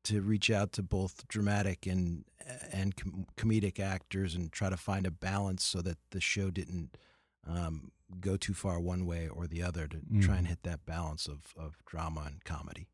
to 0.04 0.20
reach 0.20 0.50
out 0.50 0.72
to 0.72 0.82
both 0.82 1.26
dramatic 1.28 1.86
and 1.86 2.24
and 2.72 2.96
com- 2.96 3.26
comedic 3.36 3.78
actors 3.78 4.34
and 4.34 4.52
try 4.52 4.68
to 4.68 4.76
find 4.76 5.06
a 5.06 5.10
balance 5.10 5.64
so 5.64 5.80
that 5.80 5.96
the 6.10 6.20
show 6.20 6.50
didn't 6.50 6.96
um, 7.46 7.90
go 8.20 8.36
too 8.36 8.54
far 8.54 8.78
one 8.80 9.06
way 9.06 9.28
or 9.28 9.46
the 9.46 9.62
other 9.62 9.86
to 9.88 9.96
try 10.20 10.34
Mhm. 10.34 10.38
and 10.38 10.46
hit 10.48 10.58
that 10.64 10.84
balance 10.86 11.26
of, 11.26 11.40
of 11.56 11.76
drama 11.86 12.24
and 12.26 12.44
comedy. 12.44 12.88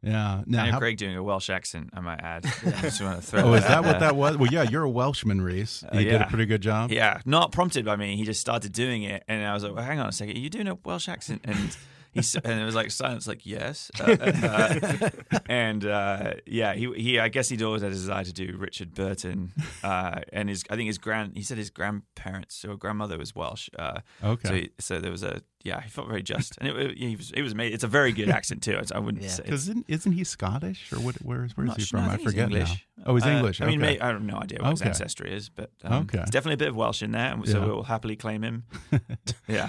Yeah. 0.00 0.42
Now, 0.46 0.58
Daniel 0.58 0.72
how- 0.74 0.78
Craig 0.78 0.96
doing 0.96 1.16
a 1.16 1.22
Welsh 1.22 1.50
accent, 1.50 1.90
I 1.92 2.00
might 2.00 2.20
add. 2.20 2.44
I 2.66 2.70
just 2.82 3.00
want 3.02 3.20
to 3.20 3.26
throw 3.26 3.40
oh, 3.42 3.54
is 3.54 3.64
out 3.64 3.82
that 3.82 3.84
what 3.84 4.00
that 4.00 4.14
was? 4.16 4.36
Well, 4.36 4.50
yeah, 4.52 4.62
you're 4.62 4.84
a 4.84 4.90
Welshman, 4.90 5.40
Rhys. 5.40 5.82
Uh, 5.92 5.98
You 5.98 6.10
did 6.10 6.20
a 6.20 6.26
pretty 6.26 6.46
good 6.46 6.60
job. 6.62 6.92
Yeah, 6.92 7.20
not 7.24 7.50
prompted 7.50 7.84
by 7.84 7.96
me. 7.96 8.16
He 8.16 8.24
just 8.24 8.40
started 8.40 8.72
doing 8.72 9.02
it, 9.02 9.24
and 9.26 9.44
I 9.44 9.52
was 9.54 9.64
like, 9.64 9.74
well, 9.74 9.84
"Hang 9.84 9.98
on 9.98 10.08
a 10.08 10.12
second, 10.12 10.36
are 10.36 10.40
you 10.40 10.50
doing 10.50 10.68
a 10.68 10.76
Welsh 10.84 11.08
accent?" 11.08 11.40
And 11.44 11.76
he 12.12 12.20
and 12.44 12.60
it 12.60 12.64
was 12.64 12.74
like 12.74 12.90
silence, 12.90 13.26
like 13.26 13.46
yes, 13.46 13.90
uh, 14.00 14.16
uh, 14.20 15.10
and 15.46 15.84
uh, 15.84 16.34
yeah, 16.46 16.74
he 16.74 16.92
he. 16.94 17.18
I 17.18 17.28
guess 17.28 17.48
he'd 17.48 17.62
always 17.62 17.82
had 17.82 17.90
a 17.90 17.94
desire 17.94 18.24
to 18.24 18.32
do 18.32 18.56
Richard 18.58 18.94
Burton, 18.94 19.52
uh, 19.82 20.20
and 20.32 20.48
his 20.48 20.64
I 20.70 20.76
think 20.76 20.88
his 20.88 20.98
grand 20.98 21.32
he 21.36 21.42
said 21.42 21.58
his 21.58 21.70
grandparents 21.70 22.64
or 22.64 22.76
grandmother 22.76 23.18
was 23.18 23.34
Welsh. 23.34 23.68
Uh, 23.78 24.00
Okay. 24.22 24.48
So 24.48 24.54
he, 24.54 24.70
so 24.78 25.00
there 25.00 25.10
was 25.10 25.22
a 25.22 25.42
yeah, 25.64 25.80
he 25.80 25.88
felt 25.88 26.08
very 26.08 26.22
just, 26.22 26.56
and 26.58 26.68
it, 26.68 26.76
it, 26.76 26.98
he 26.98 27.16
was 27.16 27.30
it 27.32 27.42
was 27.42 27.52
amazing. 27.52 27.74
It's 27.74 27.84
a 27.84 27.88
very 27.88 28.12
good 28.12 28.28
accent 28.28 28.62
too. 28.62 28.72
It's, 28.78 28.92
I 28.92 28.98
wouldn't 28.98 29.22
Yeah. 29.22 29.30
say. 29.30 29.42
Because 29.44 29.62
isn't, 29.68 29.84
isn't 29.88 30.12
he 30.12 30.24
Scottish 30.24 30.92
or 30.92 30.96
what? 30.96 31.16
Where, 31.16 31.48
where 31.54 31.66
is 31.66 31.74
he 31.76 31.82
sure. 31.82 31.98
from? 31.98 32.06
No, 32.08 32.12
I, 32.12 32.16
think 32.16 32.28
forget 32.28 32.44
English. 32.50 32.86
now. 32.96 33.04
Oh, 33.06 33.14
he's 33.14 33.24
Uh, 33.24 33.30
English. 33.30 33.60
I 33.60 33.66
mean, 33.66 33.80
may, 33.80 33.98
I 33.98 34.08
have 34.08 34.22
no 34.22 34.36
idea 34.38 34.58
what 34.60 34.70
his 34.70 34.82
ancestry 34.82 35.32
is, 35.32 35.48
but 35.48 35.70
um, 35.84 36.02
Okay. 36.04 36.18
it's 36.20 36.30
definitely 36.30 36.54
a 36.54 36.58
bit 36.58 36.68
of 36.68 36.76
Welsh 36.76 37.02
in 37.02 37.12
there, 37.12 37.36
so 37.44 37.58
Yeah. 37.60 37.64
we'll 37.66 37.82
happily 37.84 38.16
claim 38.16 38.42
him. 38.42 38.64
yeah. 39.48 39.68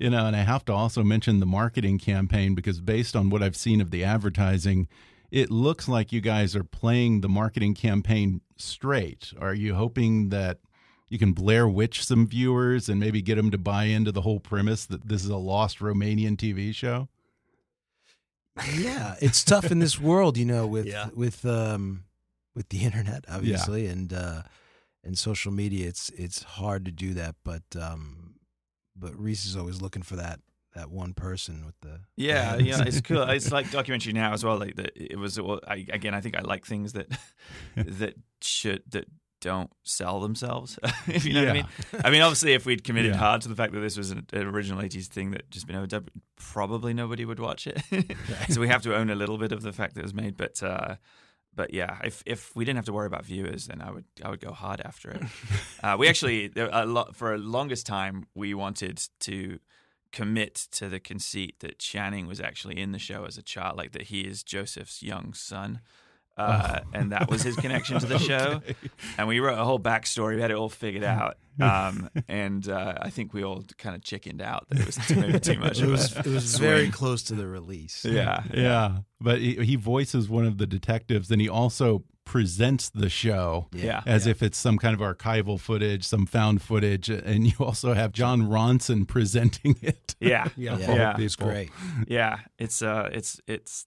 you 0.00 0.10
know, 0.10 0.26
and 0.26 0.34
I 0.36 0.40
have 0.42 0.64
to 0.66 0.72
also 0.72 1.02
mention 1.02 1.40
the 1.40 1.46
marketing 1.46 1.98
campaign 1.98 2.54
because 2.54 2.80
based 2.80 3.14
on 3.16 3.30
what 3.30 3.42
I've 3.42 3.56
seen 3.56 3.80
of 3.80 3.90
the 3.90 4.04
advertising, 4.04 4.88
it 5.30 5.50
looks 5.50 5.88
like 5.88 6.12
you 6.12 6.20
guys 6.20 6.56
are 6.56 6.64
playing 6.64 7.20
the 7.20 7.28
marketing 7.28 7.74
campaign 7.74 8.40
straight. 8.56 9.32
Are 9.40 9.54
you 9.54 9.74
hoping 9.74 10.30
that 10.30 10.58
you 11.10 11.18
can 11.18 11.32
Blair 11.32 11.68
Witch 11.68 12.04
some 12.06 12.26
viewers 12.26 12.88
and 12.88 12.98
maybe 12.98 13.20
get 13.20 13.34
them 13.34 13.50
to 13.50 13.58
buy 13.58 13.84
into 13.84 14.10
the 14.12 14.22
whole 14.22 14.40
premise 14.40 14.86
that 14.86 15.06
this 15.08 15.22
is 15.24 15.28
a 15.30 15.36
lost 15.36 15.80
Romanian 15.80 16.36
TV 16.36 16.74
show? 16.74 17.08
yeah, 18.76 19.14
it's 19.20 19.44
tough 19.44 19.70
in 19.70 19.78
this 19.78 19.98
world, 19.98 20.36
you 20.36 20.44
know, 20.44 20.66
with 20.66 20.86
Yeah. 20.86 21.08
with 21.14 21.44
um 21.44 22.04
with 22.54 22.68
the 22.68 22.84
internet, 22.84 23.24
obviously, 23.28 23.86
and 23.86 24.12
uh 24.12 24.42
and 25.04 25.16
social 25.18 25.52
media. 25.52 25.88
It's 25.88 26.10
it's 26.10 26.42
hard 26.42 26.84
to 26.84 26.90
do 26.92 27.14
that, 27.14 27.36
but 27.44 27.62
um 27.80 28.34
but 28.96 29.14
Rhys 29.18 29.46
is 29.46 29.56
always 29.56 29.80
looking 29.80 30.02
for 30.02 30.16
that 30.16 30.40
that 30.74 30.90
one 30.90 31.14
person 31.14 31.64
with 31.64 31.74
the 31.80 32.00
Yeah, 32.16 32.56
the 32.56 32.64
yeah, 32.64 32.82
it's 32.86 33.00
cool. 33.00 33.22
It's 33.22 33.50
like 33.56 33.70
documentary 33.70 34.12
now 34.12 34.32
as 34.32 34.44
well. 34.44 34.58
Like 34.58 34.76
that, 34.76 34.92
it 34.94 35.18
was. 35.18 35.40
Well, 35.40 35.60
I, 35.66 35.86
again, 35.92 36.14
I 36.14 36.20
think 36.20 36.36
I 36.36 36.42
like 36.42 36.64
things 36.66 36.92
that 36.92 37.08
that 37.76 38.14
should 38.40 38.82
that 38.90 39.06
don't 39.40 39.70
sell 39.82 40.20
themselves. 40.20 40.78
if 41.06 41.24
you 41.24 41.32
know 41.32 41.40
what 41.40 41.50
I 41.50 41.52
mean. 41.54 41.66
I 42.04 42.10
mean, 42.10 42.22
obviously, 42.22 42.52
if 42.52 42.66
we'd 42.66 42.84
committed 42.84 43.12
Yeah. 43.12 43.18
hard 43.18 43.42
to 43.42 43.48
the 43.48 43.54
fact 43.56 43.72
that 43.72 43.80
this 43.80 43.96
was 43.96 44.10
an, 44.10 44.26
an 44.32 44.46
original 44.46 44.82
'80s 44.82 45.06
thing 45.06 45.30
that 45.32 45.50
just 45.50 45.66
been 45.66 45.76
overdubbed, 45.76 46.08
probably 46.36 46.94
nobody 46.94 47.24
would 47.24 47.40
watch 47.40 47.66
it. 47.66 47.82
so 48.48 48.60
we 48.60 48.68
have 48.68 48.82
to 48.82 48.94
own 48.94 49.10
a 49.10 49.14
little 49.14 49.38
bit 49.38 49.52
of 49.52 49.62
the 49.62 49.72
fact 49.72 49.94
that 49.94 50.00
it 50.00 50.04
was 50.04 50.14
made. 50.14 50.36
But 50.36 50.62
uh, 50.62 50.96
but 51.54 51.72
yeah, 51.74 51.98
if 52.04 52.22
if 52.26 52.54
we 52.54 52.64
didn't 52.64 52.76
have 52.76 52.86
to 52.86 52.92
worry 52.92 53.06
about 53.06 53.24
viewers, 53.24 53.66
then 53.66 53.80
I 53.80 53.90
would 53.90 54.04
I 54.24 54.30
would 54.30 54.40
go 54.40 54.52
hard 54.52 54.80
after 54.84 55.10
it. 55.10 55.22
uh, 55.82 55.96
we 55.98 56.08
actually 56.08 56.52
a 56.56 56.86
lot 56.86 57.16
for 57.16 57.34
a 57.34 57.38
longest 57.38 57.86
time 57.86 58.26
we 58.34 58.54
wanted 58.54 59.02
to 59.20 59.58
commit 60.12 60.66
to 60.72 60.88
the 60.88 60.98
conceit 60.98 61.60
that 61.60 61.78
Channing 61.78 62.26
was 62.26 62.40
actually 62.40 62.78
in 62.80 62.90
the 62.92 62.98
show 62.98 63.24
as 63.24 63.38
a 63.38 63.42
child, 63.42 63.76
like 63.76 63.92
that 63.92 64.02
he 64.02 64.22
is 64.22 64.42
Joseph's 64.42 65.02
young 65.02 65.32
son. 65.34 65.80
Uh, 66.40 66.80
and 66.92 67.12
that 67.12 67.30
was 67.30 67.42
his 67.42 67.56
connection 67.56 67.98
to 67.98 68.06
the 68.06 68.18
show. 68.30 68.60
Okay. 68.68 68.74
And 69.18 69.28
we 69.28 69.40
wrote 69.40 69.58
a 69.58 69.64
whole 69.64 69.78
backstory. 69.80 70.36
We 70.36 70.40
had 70.42 70.50
it 70.50 70.56
all 70.56 70.68
figured 70.68 71.04
out. 71.04 71.36
Um, 71.60 72.08
and 72.26 72.66
uh, 72.68 72.94
I 73.02 73.10
think 73.10 73.34
we 73.34 73.44
all 73.44 73.62
kind 73.76 73.94
of 73.94 74.02
chickened 74.02 74.40
out 74.40 74.66
that 74.70 74.80
it 74.80 74.86
was 74.86 74.96
too, 74.96 75.16
maybe 75.16 75.38
too 75.40 75.58
much 75.58 75.78
It 75.80 75.84
of 75.84 75.90
was 75.90 76.16
a 76.16 76.20
it 76.20 76.26
was 76.26 76.52
swing. 76.54 76.70
very 76.70 76.90
close 76.90 77.22
to 77.24 77.34
the 77.34 77.46
release. 77.46 78.04
Yeah. 78.04 78.44
Yeah, 78.54 78.98
but 79.20 79.40
he, 79.40 79.56
he 79.56 79.76
voices 79.76 80.28
one 80.28 80.46
of 80.46 80.56
the 80.56 80.66
detectives, 80.66 81.30
and 81.30 81.38
he 81.40 81.48
also 81.50 82.04
presents 82.24 82.88
the 82.88 83.10
show 83.10 83.66
Yeah. 83.74 84.02
as 84.06 84.26
if 84.26 84.42
it's 84.42 84.56
some 84.56 84.78
kind 84.78 84.94
of 84.94 85.00
archival 85.00 85.60
footage, 85.60 86.04
some 86.04 86.24
found 86.24 86.62
footage, 86.62 87.10
and 87.10 87.46
you 87.46 87.52
also 87.58 87.92
have 87.92 88.12
Jon 88.12 88.42
Ronson 88.42 89.06
presenting 89.06 89.76
it. 89.82 90.14
Yeah. 90.20 90.48
Yeah. 90.56 90.76
Yeah, 90.78 90.94
Yeah. 90.94 91.16
it's 91.18 91.36
great. 91.36 91.70
Yeah, 92.08 92.38
it's 92.58 92.80
uh, 92.80 93.10
it's 93.12 93.38
it's 93.46 93.86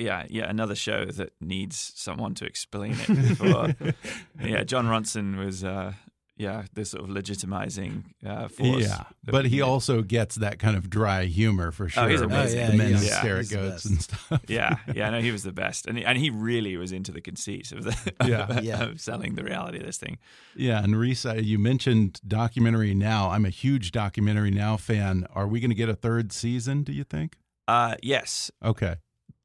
yeah, 0.00 0.26
yeah, 0.28 0.48
another 0.48 0.74
show 0.74 1.04
that 1.06 1.30
needs 1.40 1.92
someone 1.94 2.34
to 2.36 2.44
explain 2.44 2.92
it. 2.92 3.36
For, 3.36 3.74
yeah, 4.44 4.64
Jon 4.64 4.86
Ronson 4.86 5.36
was 5.36 5.64
uh, 5.64 5.92
yeah, 6.38 6.64
this 6.74 6.90
sort 6.90 7.02
of 7.04 7.08
legitimizing 7.10 8.04
uh, 8.24 8.48
force. 8.48 8.82
Yeah, 8.82 9.04
but 9.24 9.46
he 9.46 9.62
also 9.62 10.02
gets 10.02 10.34
that 10.36 10.58
kind 10.58 10.76
of 10.76 10.90
dry 10.90 11.24
humor 11.24 11.70
for 11.72 11.88
sure. 11.88 12.04
Oh, 12.04 12.08
he's 12.08 12.20
amazing. 12.20 12.58
Oh, 12.58 12.62
yeah, 12.62 12.70
the 12.72 12.76
men 12.76 12.88
he's- 12.88 13.02
who 13.04 13.08
stare 13.08 13.38
at 13.38 13.48
goats 13.48 13.84
and 13.86 14.02
stuff. 14.02 14.40
yeah, 14.46 14.76
yeah, 14.94 15.08
no, 15.08 15.20
he 15.22 15.32
was 15.32 15.44
the 15.44 15.52
best, 15.52 15.86
and 15.86 15.96
he, 15.96 16.04
and 16.04 16.18
he 16.18 16.28
really 16.28 16.76
was 16.76 16.92
into 16.92 17.10
the 17.10 17.22
conceit 17.22 17.72
of 17.72 17.84
the 17.84 18.12
Yeah. 18.26 18.46
of, 18.58 18.64
Yeah. 18.64 18.82
of 18.82 19.00
selling 19.00 19.34
the 19.34 19.44
reality 19.44 19.78
of 19.78 19.86
this 19.86 19.96
thing. 19.96 20.18
Yeah, 20.54 20.82
and 20.84 20.98
Rhys, 21.00 21.24
uh, 21.24 21.34
you 21.34 21.58
mentioned 21.58 22.20
documentary 22.26 22.94
now. 22.94 23.30
I'm 23.30 23.46
a 23.46 23.50
huge 23.50 23.90
documentary 23.90 24.50
now 24.50 24.76
fan. 24.76 25.26
Are 25.34 25.46
we 25.48 25.60
going 25.60 25.70
to 25.70 25.74
get 25.74 25.88
a 25.88 25.94
third 25.94 26.32
season? 26.32 26.82
Do 26.82 26.92
you 26.92 27.04
think? 27.04 27.36
Uh, 27.66 27.96
yes, 28.02 28.50
Okay. 28.62 28.96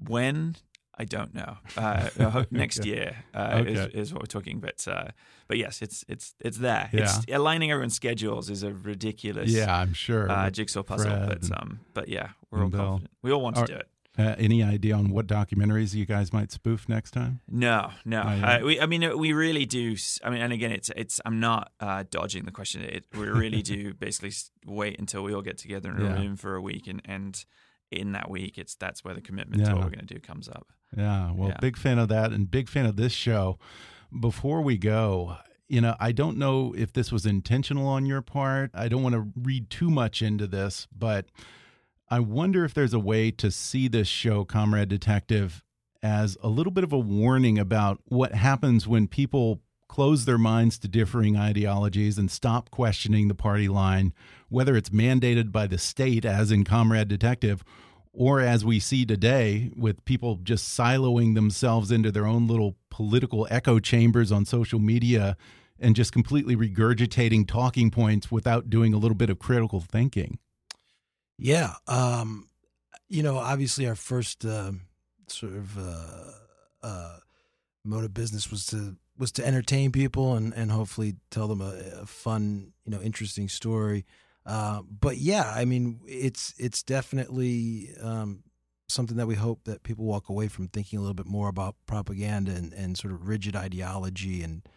When 0.08 0.56
I 0.98 1.06
don't 1.06 1.34
know. 1.34 1.58
Uh, 1.78 2.10
I 2.20 2.46
next 2.52 2.86
year 2.86 3.16
uh, 3.34 3.64
is, 3.66 3.80
Okay. 3.80 3.98
is 4.00 4.14
what 4.14 4.22
we're 4.22 4.26
talking, 4.28 4.60
but 4.60 4.86
uh, 4.88 5.08
but 5.48 5.58
yes, 5.58 5.82
it's 5.82 6.04
it's 6.08 6.36
it's 6.40 6.58
there. 6.58 6.90
Yeah. 6.92 7.02
It's 7.04 7.26
aligning 7.32 7.72
everyone's 7.72 7.96
schedules 7.96 8.50
is 8.50 8.62
a 8.64 8.74
ridiculous 8.74 9.50
Yeah, 9.52 9.76
I'm 9.76 9.94
sure. 9.94 10.30
uh, 10.30 10.50
jigsaw 10.50 10.84
puzzle, 10.84 11.10
Fred 11.12 11.40
but 11.42 11.58
um, 11.62 11.80
but 11.94 12.08
yeah, 12.10 12.30
we're 12.52 12.64
all 12.64 12.70
Bill. 12.70 12.80
confident. 12.82 13.12
We 13.24 13.32
all 13.32 13.42
want 13.42 13.56
to 13.56 13.66
do 13.66 13.76
it. 13.76 13.88
Uh, 14.20 14.36
any 14.38 14.62
idea 14.62 14.94
on 14.94 15.10
what 15.10 15.26
documentaries 15.26 15.96
you 15.96 16.06
guys 16.06 16.34
might 16.34 16.52
spoof 16.52 16.90
next 16.90 17.12
time? 17.12 17.40
No, 17.48 17.92
no. 18.04 18.22
Not. 18.24 18.62
Uh, 18.62 18.66
we, 18.66 18.80
I 18.82 18.86
mean, 18.86 19.18
we 19.18 19.32
really 19.32 19.66
do. 19.66 19.96
I 20.22 20.30
mean, 20.30 20.42
and 20.42 20.52
again, 20.52 20.74
it's 20.74 20.92
it's. 20.98 21.22
I'm 21.26 21.40
not 21.40 21.72
uh, 21.80 22.04
dodging 22.12 22.44
the 22.44 22.52
question. 22.52 22.82
It, 22.84 23.06
we 23.18 23.28
really 23.30 23.62
do 23.76 23.94
basically 23.94 24.34
wait 24.66 25.00
until 25.00 25.24
we 25.24 25.34
all 25.34 25.42
get 25.42 25.58
together 25.58 25.90
in 25.92 26.02
a 26.02 26.04
Yeah. 26.04 26.16
room 26.16 26.36
for 26.36 26.56
a 26.56 26.62
week, 26.62 26.88
and 26.88 27.02
and 27.06 27.44
in 27.92 28.14
that 28.14 28.30
week, 28.30 28.58
it's 28.58 28.76
that's 28.76 29.04
where 29.04 29.14
the 29.14 29.22
commitment 29.22 29.66
to 29.66 29.72
what 29.76 29.84
we're 29.84 29.90
going 29.92 30.06
to 30.08 30.14
do 30.14 30.20
comes 30.20 30.48
up. 30.48 30.68
Yeah, 30.96 31.32
well, 31.34 31.50
Yeah. 31.50 31.58
big 31.62 31.78
fan 31.78 32.00
of 32.00 32.10
that 32.10 32.32
and 32.32 32.50
big 32.50 32.70
fan 32.70 32.86
of 32.86 32.96
this 32.96 33.14
show. 33.14 33.60
Before 34.18 34.62
we 34.62 34.78
go, 34.78 35.38
you 35.70 35.80
know, 35.82 35.96
I 36.00 36.12
don't 36.12 36.38
know 36.38 36.74
if 36.78 36.92
this 36.94 37.12
was 37.12 37.26
intentional 37.26 37.88
on 37.88 38.06
your 38.06 38.22
part. 38.22 38.72
I 38.74 38.88
don't 38.90 39.04
want 39.04 39.16
to 39.16 39.32
read 39.36 39.70
too 39.70 39.90
much 39.90 40.22
into 40.22 40.48
this, 40.48 40.88
but 40.98 41.28
I 42.10 42.20
wonder 42.20 42.66
if 42.66 42.74
there's 42.74 42.94
a 42.94 43.00
way 43.00 43.32
to 43.32 43.50
see 43.52 43.88
this 43.88 44.08
show, 44.10 44.44
Comrade 44.44 44.90
Detective, 44.90 45.64
as 46.04 46.38
a 46.44 46.50
little 46.50 46.72
bit 46.72 46.84
of 46.84 46.92
a 46.92 47.00
warning 47.00 47.58
about 47.58 48.02
what 48.06 48.34
happens 48.34 48.86
when 48.88 49.08
people 49.08 49.62
close 49.92 50.24
their 50.24 50.38
minds 50.38 50.80
to 50.80 50.88
differing 50.88 51.36
ideologies 51.36 52.18
and 52.18 52.32
stop 52.32 52.72
questioning 52.72 53.28
the 53.28 53.36
party 53.36 53.68
line, 53.68 54.14
whether 54.48 54.78
it's 54.78 54.90
mandated 54.90 55.52
by 55.52 55.68
the 55.68 55.78
state, 55.78 56.24
as 56.24 56.50
in 56.50 56.64
Comrade 56.64 57.10
Detective, 57.10 57.62
or 58.14 58.40
as 58.40 58.64
we 58.64 58.80
see 58.80 59.06
today 59.06 59.70
with 59.76 60.06
people 60.06 60.40
just 60.44 60.78
siloing 60.80 61.36
themselves 61.36 61.92
into 61.92 62.10
their 62.10 62.26
own 62.26 62.48
little 62.48 62.78
political 62.90 63.46
echo 63.52 63.80
chambers 63.80 64.32
on 64.32 64.46
social 64.46 64.80
media 64.80 65.36
and 65.78 65.94
just 65.94 66.14
completely 66.14 66.56
regurgitating 66.56 67.46
talking 67.46 67.92
points 67.92 68.32
without 68.32 68.70
doing 68.70 68.94
a 68.94 68.98
little 68.98 69.18
bit 69.18 69.30
of 69.30 69.40
critical 69.40 69.82
thinking. 69.82 70.40
Yeah. 71.38 71.74
Um, 71.90 72.48
you 73.10 73.24
know, 73.24 73.38
obviously, 73.38 73.90
our 73.90 73.96
first 73.96 74.46
uh, 74.46 74.72
sort 75.28 75.52
of 75.52 75.78
uh, 75.78 76.32
uh, 76.82 77.18
mode 77.84 78.06
of 78.06 78.14
business 78.14 78.50
was 78.50 78.66
to 78.68 78.96
was 79.22 79.32
to 79.32 79.46
entertain 79.46 79.92
people 79.92 80.34
and, 80.34 80.52
and 80.56 80.72
hopefully 80.72 81.16
tell 81.30 81.48
them 81.48 81.62
a, 81.62 82.02
a 82.02 82.06
fun, 82.08 82.74
you 82.84 82.92
know, 82.92 83.00
interesting 83.02 83.48
story. 83.48 84.04
Uh, 84.48 84.82
but 84.82 85.18
yeah, 85.18 85.54
I 85.56 85.64
mean, 85.64 86.00
it's 86.08 86.56
it's 86.58 86.82
definitely 86.82 87.92
um, 88.02 88.44
something 88.90 89.18
that 89.18 89.28
we 89.28 89.36
hope 89.36 89.66
that 89.66 89.84
people 89.84 90.06
walk 90.06 90.28
away 90.28 90.48
from 90.48 90.68
thinking 90.68 90.98
a 90.98 91.02
little 91.04 91.14
bit 91.14 91.28
more 91.28 91.50
about 91.50 91.76
propaganda 91.86 92.52
and, 92.52 92.74
and 92.74 92.98
sort 92.98 93.14
of 93.14 93.28
rigid 93.28 93.56
ideology 93.56 94.42
and 94.42 94.68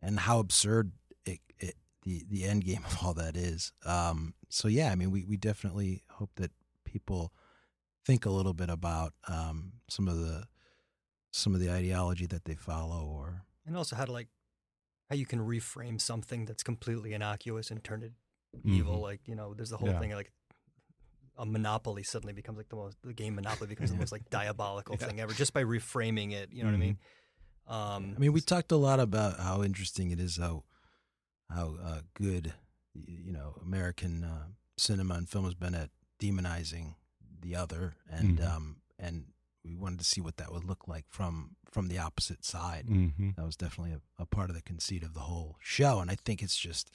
and 0.00 0.20
how 0.20 0.38
absurd 0.38 0.92
it, 1.26 1.40
it, 1.58 1.74
the 2.02 2.24
the 2.30 2.44
end 2.44 2.64
game 2.64 2.82
of 2.86 3.04
all 3.04 3.12
that 3.12 3.36
is. 3.36 3.70
Um, 3.84 4.32
so 4.48 4.66
yeah, 4.66 4.90
I 4.90 4.94
mean, 4.94 5.10
we 5.10 5.24
we 5.24 5.36
definitely 5.36 6.02
hope 6.12 6.30
that 6.36 6.52
people 6.86 7.34
think 8.06 8.24
a 8.24 8.30
little 8.30 8.54
bit 8.54 8.70
about 8.70 9.12
um, 9.28 9.72
some 9.90 10.08
of 10.08 10.18
the 10.18 10.44
some 11.32 11.54
of 11.54 11.60
the 11.60 11.70
ideology 11.70 12.24
that 12.24 12.46
they 12.46 12.54
follow 12.54 13.04
or 13.04 13.44
and 13.70 13.78
also 13.78 13.96
how 13.96 14.04
to 14.04 14.12
like 14.12 14.28
how 15.08 15.16
you 15.16 15.26
can 15.26 15.40
reframe 15.40 16.00
something 16.00 16.44
that's 16.44 16.62
completely 16.62 17.12
innocuous 17.14 17.70
and 17.70 17.82
turn 17.82 18.02
it 18.02 18.12
Mhm. 18.64 18.76
evil. 18.78 19.00
Like 19.00 19.20
you 19.26 19.34
know, 19.34 19.54
there's 19.54 19.70
the 19.70 19.76
whole 19.78 19.88
Yeah. 19.88 19.98
thing 19.98 20.12
like 20.12 20.32
a 21.38 21.46
monopoly 21.46 22.02
suddenly 22.02 22.32
becomes 22.34 22.58
like 22.58 22.68
the 22.68 22.76
most 22.76 22.96
the 23.02 23.14
game 23.14 23.34
monopoly 23.34 23.68
becomes 23.68 23.90
the 23.90 23.96
most 24.02 24.12
like 24.12 24.28
diabolical 24.30 24.96
Yeah. 24.96 25.06
thing 25.06 25.20
ever 25.20 25.32
just 25.32 25.52
by 25.54 25.64
reframing 25.64 26.32
it. 26.32 26.52
You 26.52 26.64
know 26.64 26.68
what 26.70 26.74
I 26.74 26.78
mean? 26.78 26.98
Um, 27.66 28.12
I 28.16 28.18
mean, 28.18 28.32
we 28.32 28.40
talked 28.40 28.72
a 28.72 28.76
lot 28.76 28.98
about 29.00 29.38
how 29.40 29.62
interesting 29.62 30.10
it 30.10 30.20
is 30.20 30.36
how 30.36 30.64
how 31.48 31.76
uh, 31.82 32.00
good 32.14 32.52
you 32.94 33.32
know 33.32 33.54
American 33.62 34.24
uh, 34.24 34.46
cinema 34.76 35.14
and 35.14 35.28
film 35.28 35.44
has 35.44 35.54
been 35.54 35.74
at 35.74 35.90
demonizing 36.20 36.94
the 37.40 37.54
other, 37.56 37.94
and 38.10 38.38
Mhm. 38.40 38.48
um, 38.56 38.76
and 38.98 39.26
we 39.64 39.74
wanted 39.74 39.98
to 39.98 40.04
see 40.04 40.20
what 40.20 40.36
that 40.38 40.52
would 40.52 40.64
look 40.64 40.88
like 40.88 41.04
from 41.08 41.56
from 41.70 41.88
the 41.88 41.98
opposite 41.98 42.44
side. 42.44 42.86
Mm-hmm. 42.88 43.30
That 43.36 43.46
was 43.46 43.56
definitely 43.56 43.92
a, 43.92 44.22
a 44.22 44.26
part 44.26 44.50
of 44.50 44.56
the 44.56 44.62
conceit 44.62 45.02
of 45.02 45.14
the 45.14 45.20
whole 45.20 45.56
show, 45.60 46.00
and 46.00 46.10
I 46.10 46.16
think 46.16 46.42
it's 46.42 46.58
just 46.58 46.90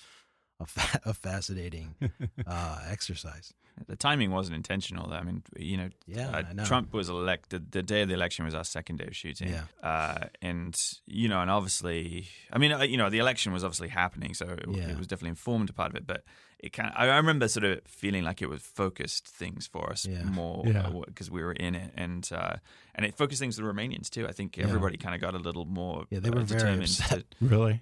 a, 0.59 0.65
fa- 0.65 1.01
a 1.05 1.13
fascinating 1.13 1.95
uh, 2.47 2.79
exercise. 2.89 3.53
The 3.87 3.95
timing 3.97 4.31
wasn't 4.31 4.55
intentional, 4.55 5.09
though. 5.09 5.17
I 5.17 5.23
mean, 5.23 5.43
you 5.57 5.75
know, 5.77 5.89
Yeah, 6.07 6.29
uh, 6.29 6.53
know. 6.53 6.63
Trump 6.65 6.93
was 6.93 7.09
elected. 7.09 7.71
The 7.73 7.83
day 7.83 8.03
of 8.03 8.07
the 8.07 8.13
election 8.13 8.45
was 8.45 8.55
our 8.55 8.63
second 8.63 8.99
day 8.99 9.05
of 9.07 9.15
shooting. 9.15 9.49
Yeah. 9.49 9.63
Uh, 9.83 10.27
and, 10.41 10.73
you 11.05 11.27
know, 11.27 11.41
and 11.41 11.51
obviously, 11.51 12.27
I 12.53 12.57
mean, 12.57 12.71
uh, 12.71 12.83
you 12.83 12.95
know, 12.95 13.09
the 13.09 13.19
election 13.19 13.51
was 13.51 13.63
obviously 13.65 13.89
happening, 13.89 14.33
so 14.33 14.45
it, 14.47 14.65
Yeah. 14.69 14.89
it 14.91 14.97
was 14.97 15.07
definitely 15.07 15.31
informed 15.31 15.69
a 15.69 15.73
part 15.73 15.89
of 15.91 15.97
it. 15.97 16.07
But 16.07 16.23
it 16.59 16.71
kind 16.71 16.91
I 16.95 17.07
I 17.09 17.17
remember 17.17 17.47
sort 17.49 17.65
of 17.65 17.81
feeling 17.85 18.23
like 18.23 18.41
it 18.41 18.47
was 18.49 18.61
focused 18.61 19.27
things 19.27 19.67
for 19.67 19.89
us 19.91 20.05
Yeah. 20.05 20.23
more 20.23 20.63
Yeah. 20.65 20.89
because 21.05 21.29
we 21.29 21.43
were 21.43 21.51
in 21.51 21.75
it. 21.75 21.91
And, 21.97 22.27
uh, 22.31 22.55
and 22.95 23.05
it 23.05 23.15
focused 23.17 23.41
things 23.41 23.57
for 23.57 23.63
the 23.63 23.67
Romanians, 23.73 24.09
too. 24.09 24.25
I 24.25 24.31
think 24.31 24.55
Yeah. 24.55 24.63
everybody 24.63 24.95
kind 24.97 25.13
of 25.13 25.19
got 25.19 25.35
a 25.35 25.37
little 25.39 25.65
more 25.65 26.05
Yeah, 26.09 26.19
they 26.21 26.29
uh, 26.29 26.33
were 26.33 26.43
very 26.43 26.59
determined 26.61 26.83
upset. 26.83 27.29
to- 27.29 27.45
Really? 27.45 27.81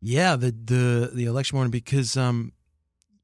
Yeah, 0.00 0.36
the 0.36 0.50
the 0.50 1.10
the 1.14 1.26
election 1.26 1.56
morning 1.56 1.70
because 1.70 2.16
um, 2.16 2.52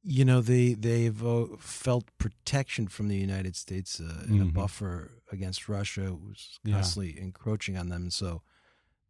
you 0.08 0.24
know 0.24 0.40
they 0.40 0.74
they've 0.74 1.24
uh, 1.26 1.46
felt 1.58 2.04
protection 2.18 2.86
from 2.86 3.08
the 3.08 3.16
United 3.16 3.56
States 3.56 4.00
uh, 4.00 4.24
in 4.28 4.40
a 4.40 4.46
Mhm. 4.46 4.54
buffer 4.54 5.22
against 5.32 5.68
Russia, 5.68 6.14
was 6.14 6.60
Yeah. 6.64 6.74
constantly 6.74 7.18
encroaching 7.20 7.76
on 7.76 7.88
them. 7.88 8.10
So 8.10 8.42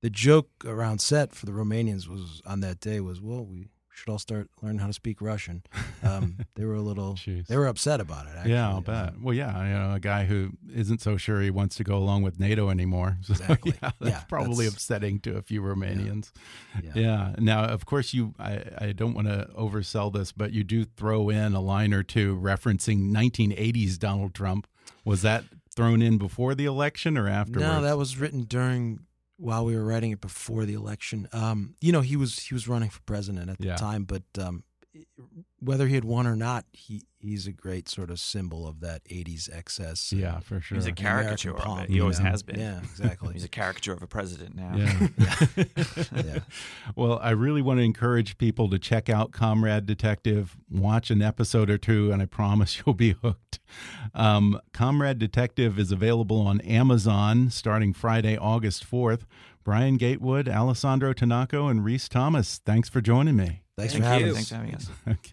the 0.00 0.10
joke 0.10 0.50
around 0.64 1.00
set 1.00 1.34
for 1.34 1.44
the 1.46 1.52
Romanians 1.52 2.08
was 2.08 2.40
on 2.46 2.60
that 2.60 2.80
day 2.80 3.00
was, 3.00 3.20
well, 3.20 3.44
we 3.44 3.68
should 3.96 4.10
all 4.10 4.18
start 4.18 4.48
learning 4.62 4.78
how 4.78 4.86
to 4.86 4.92
speak 4.92 5.20
Russian. 5.20 5.62
Um, 6.02 6.36
they 6.54 6.64
were 6.64 6.74
a 6.74 6.82
little 6.82 7.14
Jeez. 7.14 7.48
they 7.48 7.56
were 7.56 7.66
upset 7.66 8.00
about 8.00 8.26
it. 8.26 8.34
Actually. 8.36 8.52
yeah, 8.52 8.68
I'll 8.68 8.80
bet. 8.80 9.08
Um, 9.08 9.22
Well, 9.24 9.34
yeah, 9.34 9.64
you 9.66 9.74
know, 9.74 9.94
a 9.94 9.98
guy 9.98 10.24
who 10.24 10.50
isn't 10.72 11.00
so 11.00 11.16
sure 11.16 11.40
he 11.40 11.50
wants 11.50 11.74
to 11.76 11.84
go 11.84 11.96
along 11.96 12.22
with 12.22 12.38
NATO 12.38 12.70
anymore. 12.70 13.16
So, 13.22 13.32
Exactly. 13.32 13.74
yeah, 13.82 13.90
that's 13.98 14.10
Yeah, 14.12 14.20
probably 14.28 14.66
that's- 14.66 14.74
upsetting 14.74 15.18
to 15.20 15.36
a 15.36 15.42
few 15.42 15.62
Romanians. 15.62 16.30
yeah. 16.84 16.92
Yeah. 16.94 17.34
Now, 17.38 17.64
of 17.64 17.86
course, 17.86 18.14
you. 18.14 18.34
I, 18.38 18.62
I 18.78 18.92
don't 18.92 19.14
want 19.14 19.26
to 19.26 19.48
oversell 19.58 20.12
this, 20.12 20.30
but 20.30 20.52
you 20.52 20.62
do 20.62 20.84
throw 20.84 21.28
in 21.28 21.54
a 21.54 21.60
line 21.60 21.92
or 21.92 22.04
two 22.04 22.38
referencing 22.40 23.10
1980s 23.10 23.98
Donald 23.98 24.32
Trump. 24.34 24.68
Was 25.04 25.22
that 25.22 25.42
thrown 25.74 26.00
in 26.02 26.16
before 26.18 26.54
the 26.54 26.66
election 26.66 27.18
or 27.18 27.28
afterwards? 27.28 27.66
No, 27.66 27.82
that 27.82 27.98
was 27.98 28.16
written 28.16 28.42
during 28.44 29.00
while 29.38 29.64
we 29.64 29.74
were 29.76 29.84
writing 29.84 30.10
it 30.12 30.20
before 30.20 30.64
the 30.64 30.74
election. 30.74 31.28
Um, 31.32 31.74
you 31.80 31.92
know, 31.92 32.00
he 32.00 32.16
was 32.16 32.38
he 32.38 32.54
was 32.54 32.66
running 32.68 32.90
for 32.90 33.00
president 33.02 33.50
at 33.50 33.58
the 33.58 33.66
Yeah. 33.66 33.76
time, 33.76 34.04
but 34.04 34.22
um, 34.38 34.64
whether 35.60 35.86
he 35.86 35.94
had 35.94 36.04
won 36.04 36.26
or 36.26 36.36
not, 36.36 36.64
he 36.72 37.02
he's 37.18 37.46
a 37.46 37.52
great 37.52 37.88
sort 37.88 38.10
of 38.10 38.20
symbol 38.20 38.66
of 38.66 38.80
that 38.80 39.02
'80s 39.04 39.48
excess. 39.52 40.12
Yeah, 40.12 40.40
for 40.40 40.60
sure. 40.60 40.76
He's 40.76 40.86
a 40.86 40.90
American 40.90 41.04
caricature 41.04 41.56
of 41.56 41.80
it. 41.80 41.90
He 41.90 42.00
always 42.00 42.20
know? 42.20 42.30
has 42.30 42.42
been. 42.42 42.60
Yeah, 42.60 42.78
exactly. 42.78 43.32
He's 43.32 43.44
a 43.44 43.48
caricature 43.48 43.92
of 43.92 44.02
a 44.02 44.06
president 44.06 44.54
now. 44.54 44.74
Yeah. 44.76 45.64
Yeah. 46.24 46.38
Well, 46.94 47.18
I 47.22 47.30
really 47.30 47.62
want 47.62 47.78
to 47.78 47.84
encourage 47.84 48.38
people 48.38 48.68
to 48.70 48.78
check 48.78 49.08
out 49.08 49.32
Comrade 49.32 49.86
Detective, 49.86 50.56
watch 50.70 51.10
an 51.10 51.20
episode 51.22 51.68
or 51.68 51.78
two, 51.78 52.10
and 52.10 52.22
I 52.22 52.26
promise 52.26 52.82
you'll 52.86 52.94
be 52.94 53.12
hooked. 53.12 53.58
Um, 54.14 54.60
Comrade 54.72 55.18
Detective 55.18 55.78
is 55.78 55.92
available 55.92 56.40
on 56.40 56.60
Amazon 56.62 57.50
starting 57.50 57.92
Friday, 57.92 58.36
August 58.36 58.88
4th. 58.88 59.22
Brian 59.64 59.96
Gatewood, 59.96 60.48
Alessandro 60.48 61.12
Tanaka, 61.12 61.64
and 61.64 61.84
Rhys 61.84 62.08
Thomas, 62.08 62.60
thanks 62.64 62.88
for 62.88 63.00
joining 63.00 63.36
me. 63.36 63.62
Thanks 63.76 63.92
Thank 63.92 64.04
for 64.04 64.10
having 64.10 64.26
you. 64.26 64.32
us. 64.32 64.36
Thanks 64.36 64.48
for 64.48 64.54
having 64.54 64.74
us. 64.74 64.90
Okay. 65.08 65.32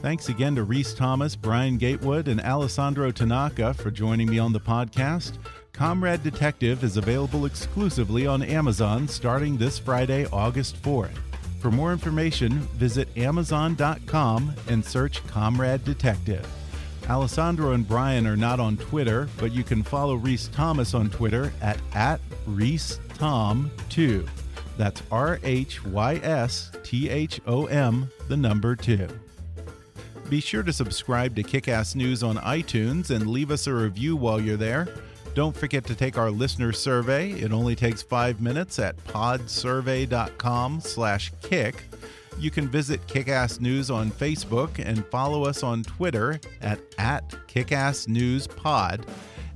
Thanks 0.00 0.28
again 0.28 0.54
to 0.54 0.62
Rhys 0.62 0.94
Thomas, 0.94 1.34
Brian 1.34 1.76
Gatewood, 1.76 2.28
and 2.28 2.40
Alessandro 2.40 3.10
Tanaka 3.10 3.74
for 3.74 3.90
joining 3.90 4.30
me 4.30 4.38
on 4.38 4.52
the 4.52 4.60
podcast. 4.60 5.38
Comrade 5.72 6.22
Detective 6.22 6.84
is 6.84 6.96
available 6.96 7.46
exclusively 7.46 8.24
on 8.24 8.42
Amazon 8.42 9.08
starting 9.08 9.56
this 9.58 9.76
Friday, 9.76 10.24
August 10.32 10.80
4th. 10.82 11.18
For 11.58 11.72
more 11.72 11.92
information, 11.92 12.60
visit 12.78 13.08
Amazon.com 13.16 14.54
and 14.68 14.84
search 14.84 15.26
Comrade 15.26 15.84
Detective. 15.84 16.46
Alessandro 17.10 17.72
and 17.72 17.86
Brian 17.86 18.24
are 18.26 18.36
not 18.36 18.60
on 18.60 18.76
Twitter, 18.76 19.28
but 19.38 19.52
you 19.52 19.64
can 19.64 19.82
follow 19.82 20.14
Rhys 20.14 20.46
Thomas 20.48 20.94
on 20.94 21.10
Twitter 21.10 21.52
at, 21.60 21.78
at 21.92 22.20
RhysThom2. 22.48 24.28
That's 24.76 25.02
R 25.10 25.40
H 25.42 25.84
Y 25.84 26.20
S 26.22 26.70
T 26.84 27.10
H 27.10 27.40
O 27.48 27.66
M, 27.66 28.08
the 28.28 28.36
number 28.36 28.76
2. 28.76 29.08
Be 30.28 30.40
sure 30.40 30.62
to 30.62 30.74
subscribe 30.74 31.34
to 31.36 31.42
Kickass 31.42 31.94
News 31.94 32.22
on 32.22 32.36
iTunes 32.36 33.10
and 33.10 33.30
leave 33.30 33.50
us 33.50 33.66
a 33.66 33.72
review 33.72 34.14
while 34.14 34.38
you're 34.38 34.58
there. 34.58 34.86
Don't 35.34 35.56
forget 35.56 35.84
to 35.84 35.94
take 35.94 36.18
our 36.18 36.30
listener 36.30 36.72
survey. 36.72 37.32
It 37.32 37.52
only 37.52 37.74
takes 37.74 38.02
five 38.02 38.40
minutes 38.40 38.78
at 38.78 38.96
podsurvey.com/kick. 39.04 41.84
You 42.38 42.50
can 42.50 42.68
visit 42.68 43.06
Kickass 43.06 43.60
News 43.60 43.90
on 43.90 44.10
Facebook 44.10 44.78
and 44.78 45.04
follow 45.06 45.44
us 45.44 45.62
on 45.62 45.82
Twitter 45.82 46.40
at, 46.60 46.80
at 46.98 47.28
KickassNewsPod. 47.48 49.08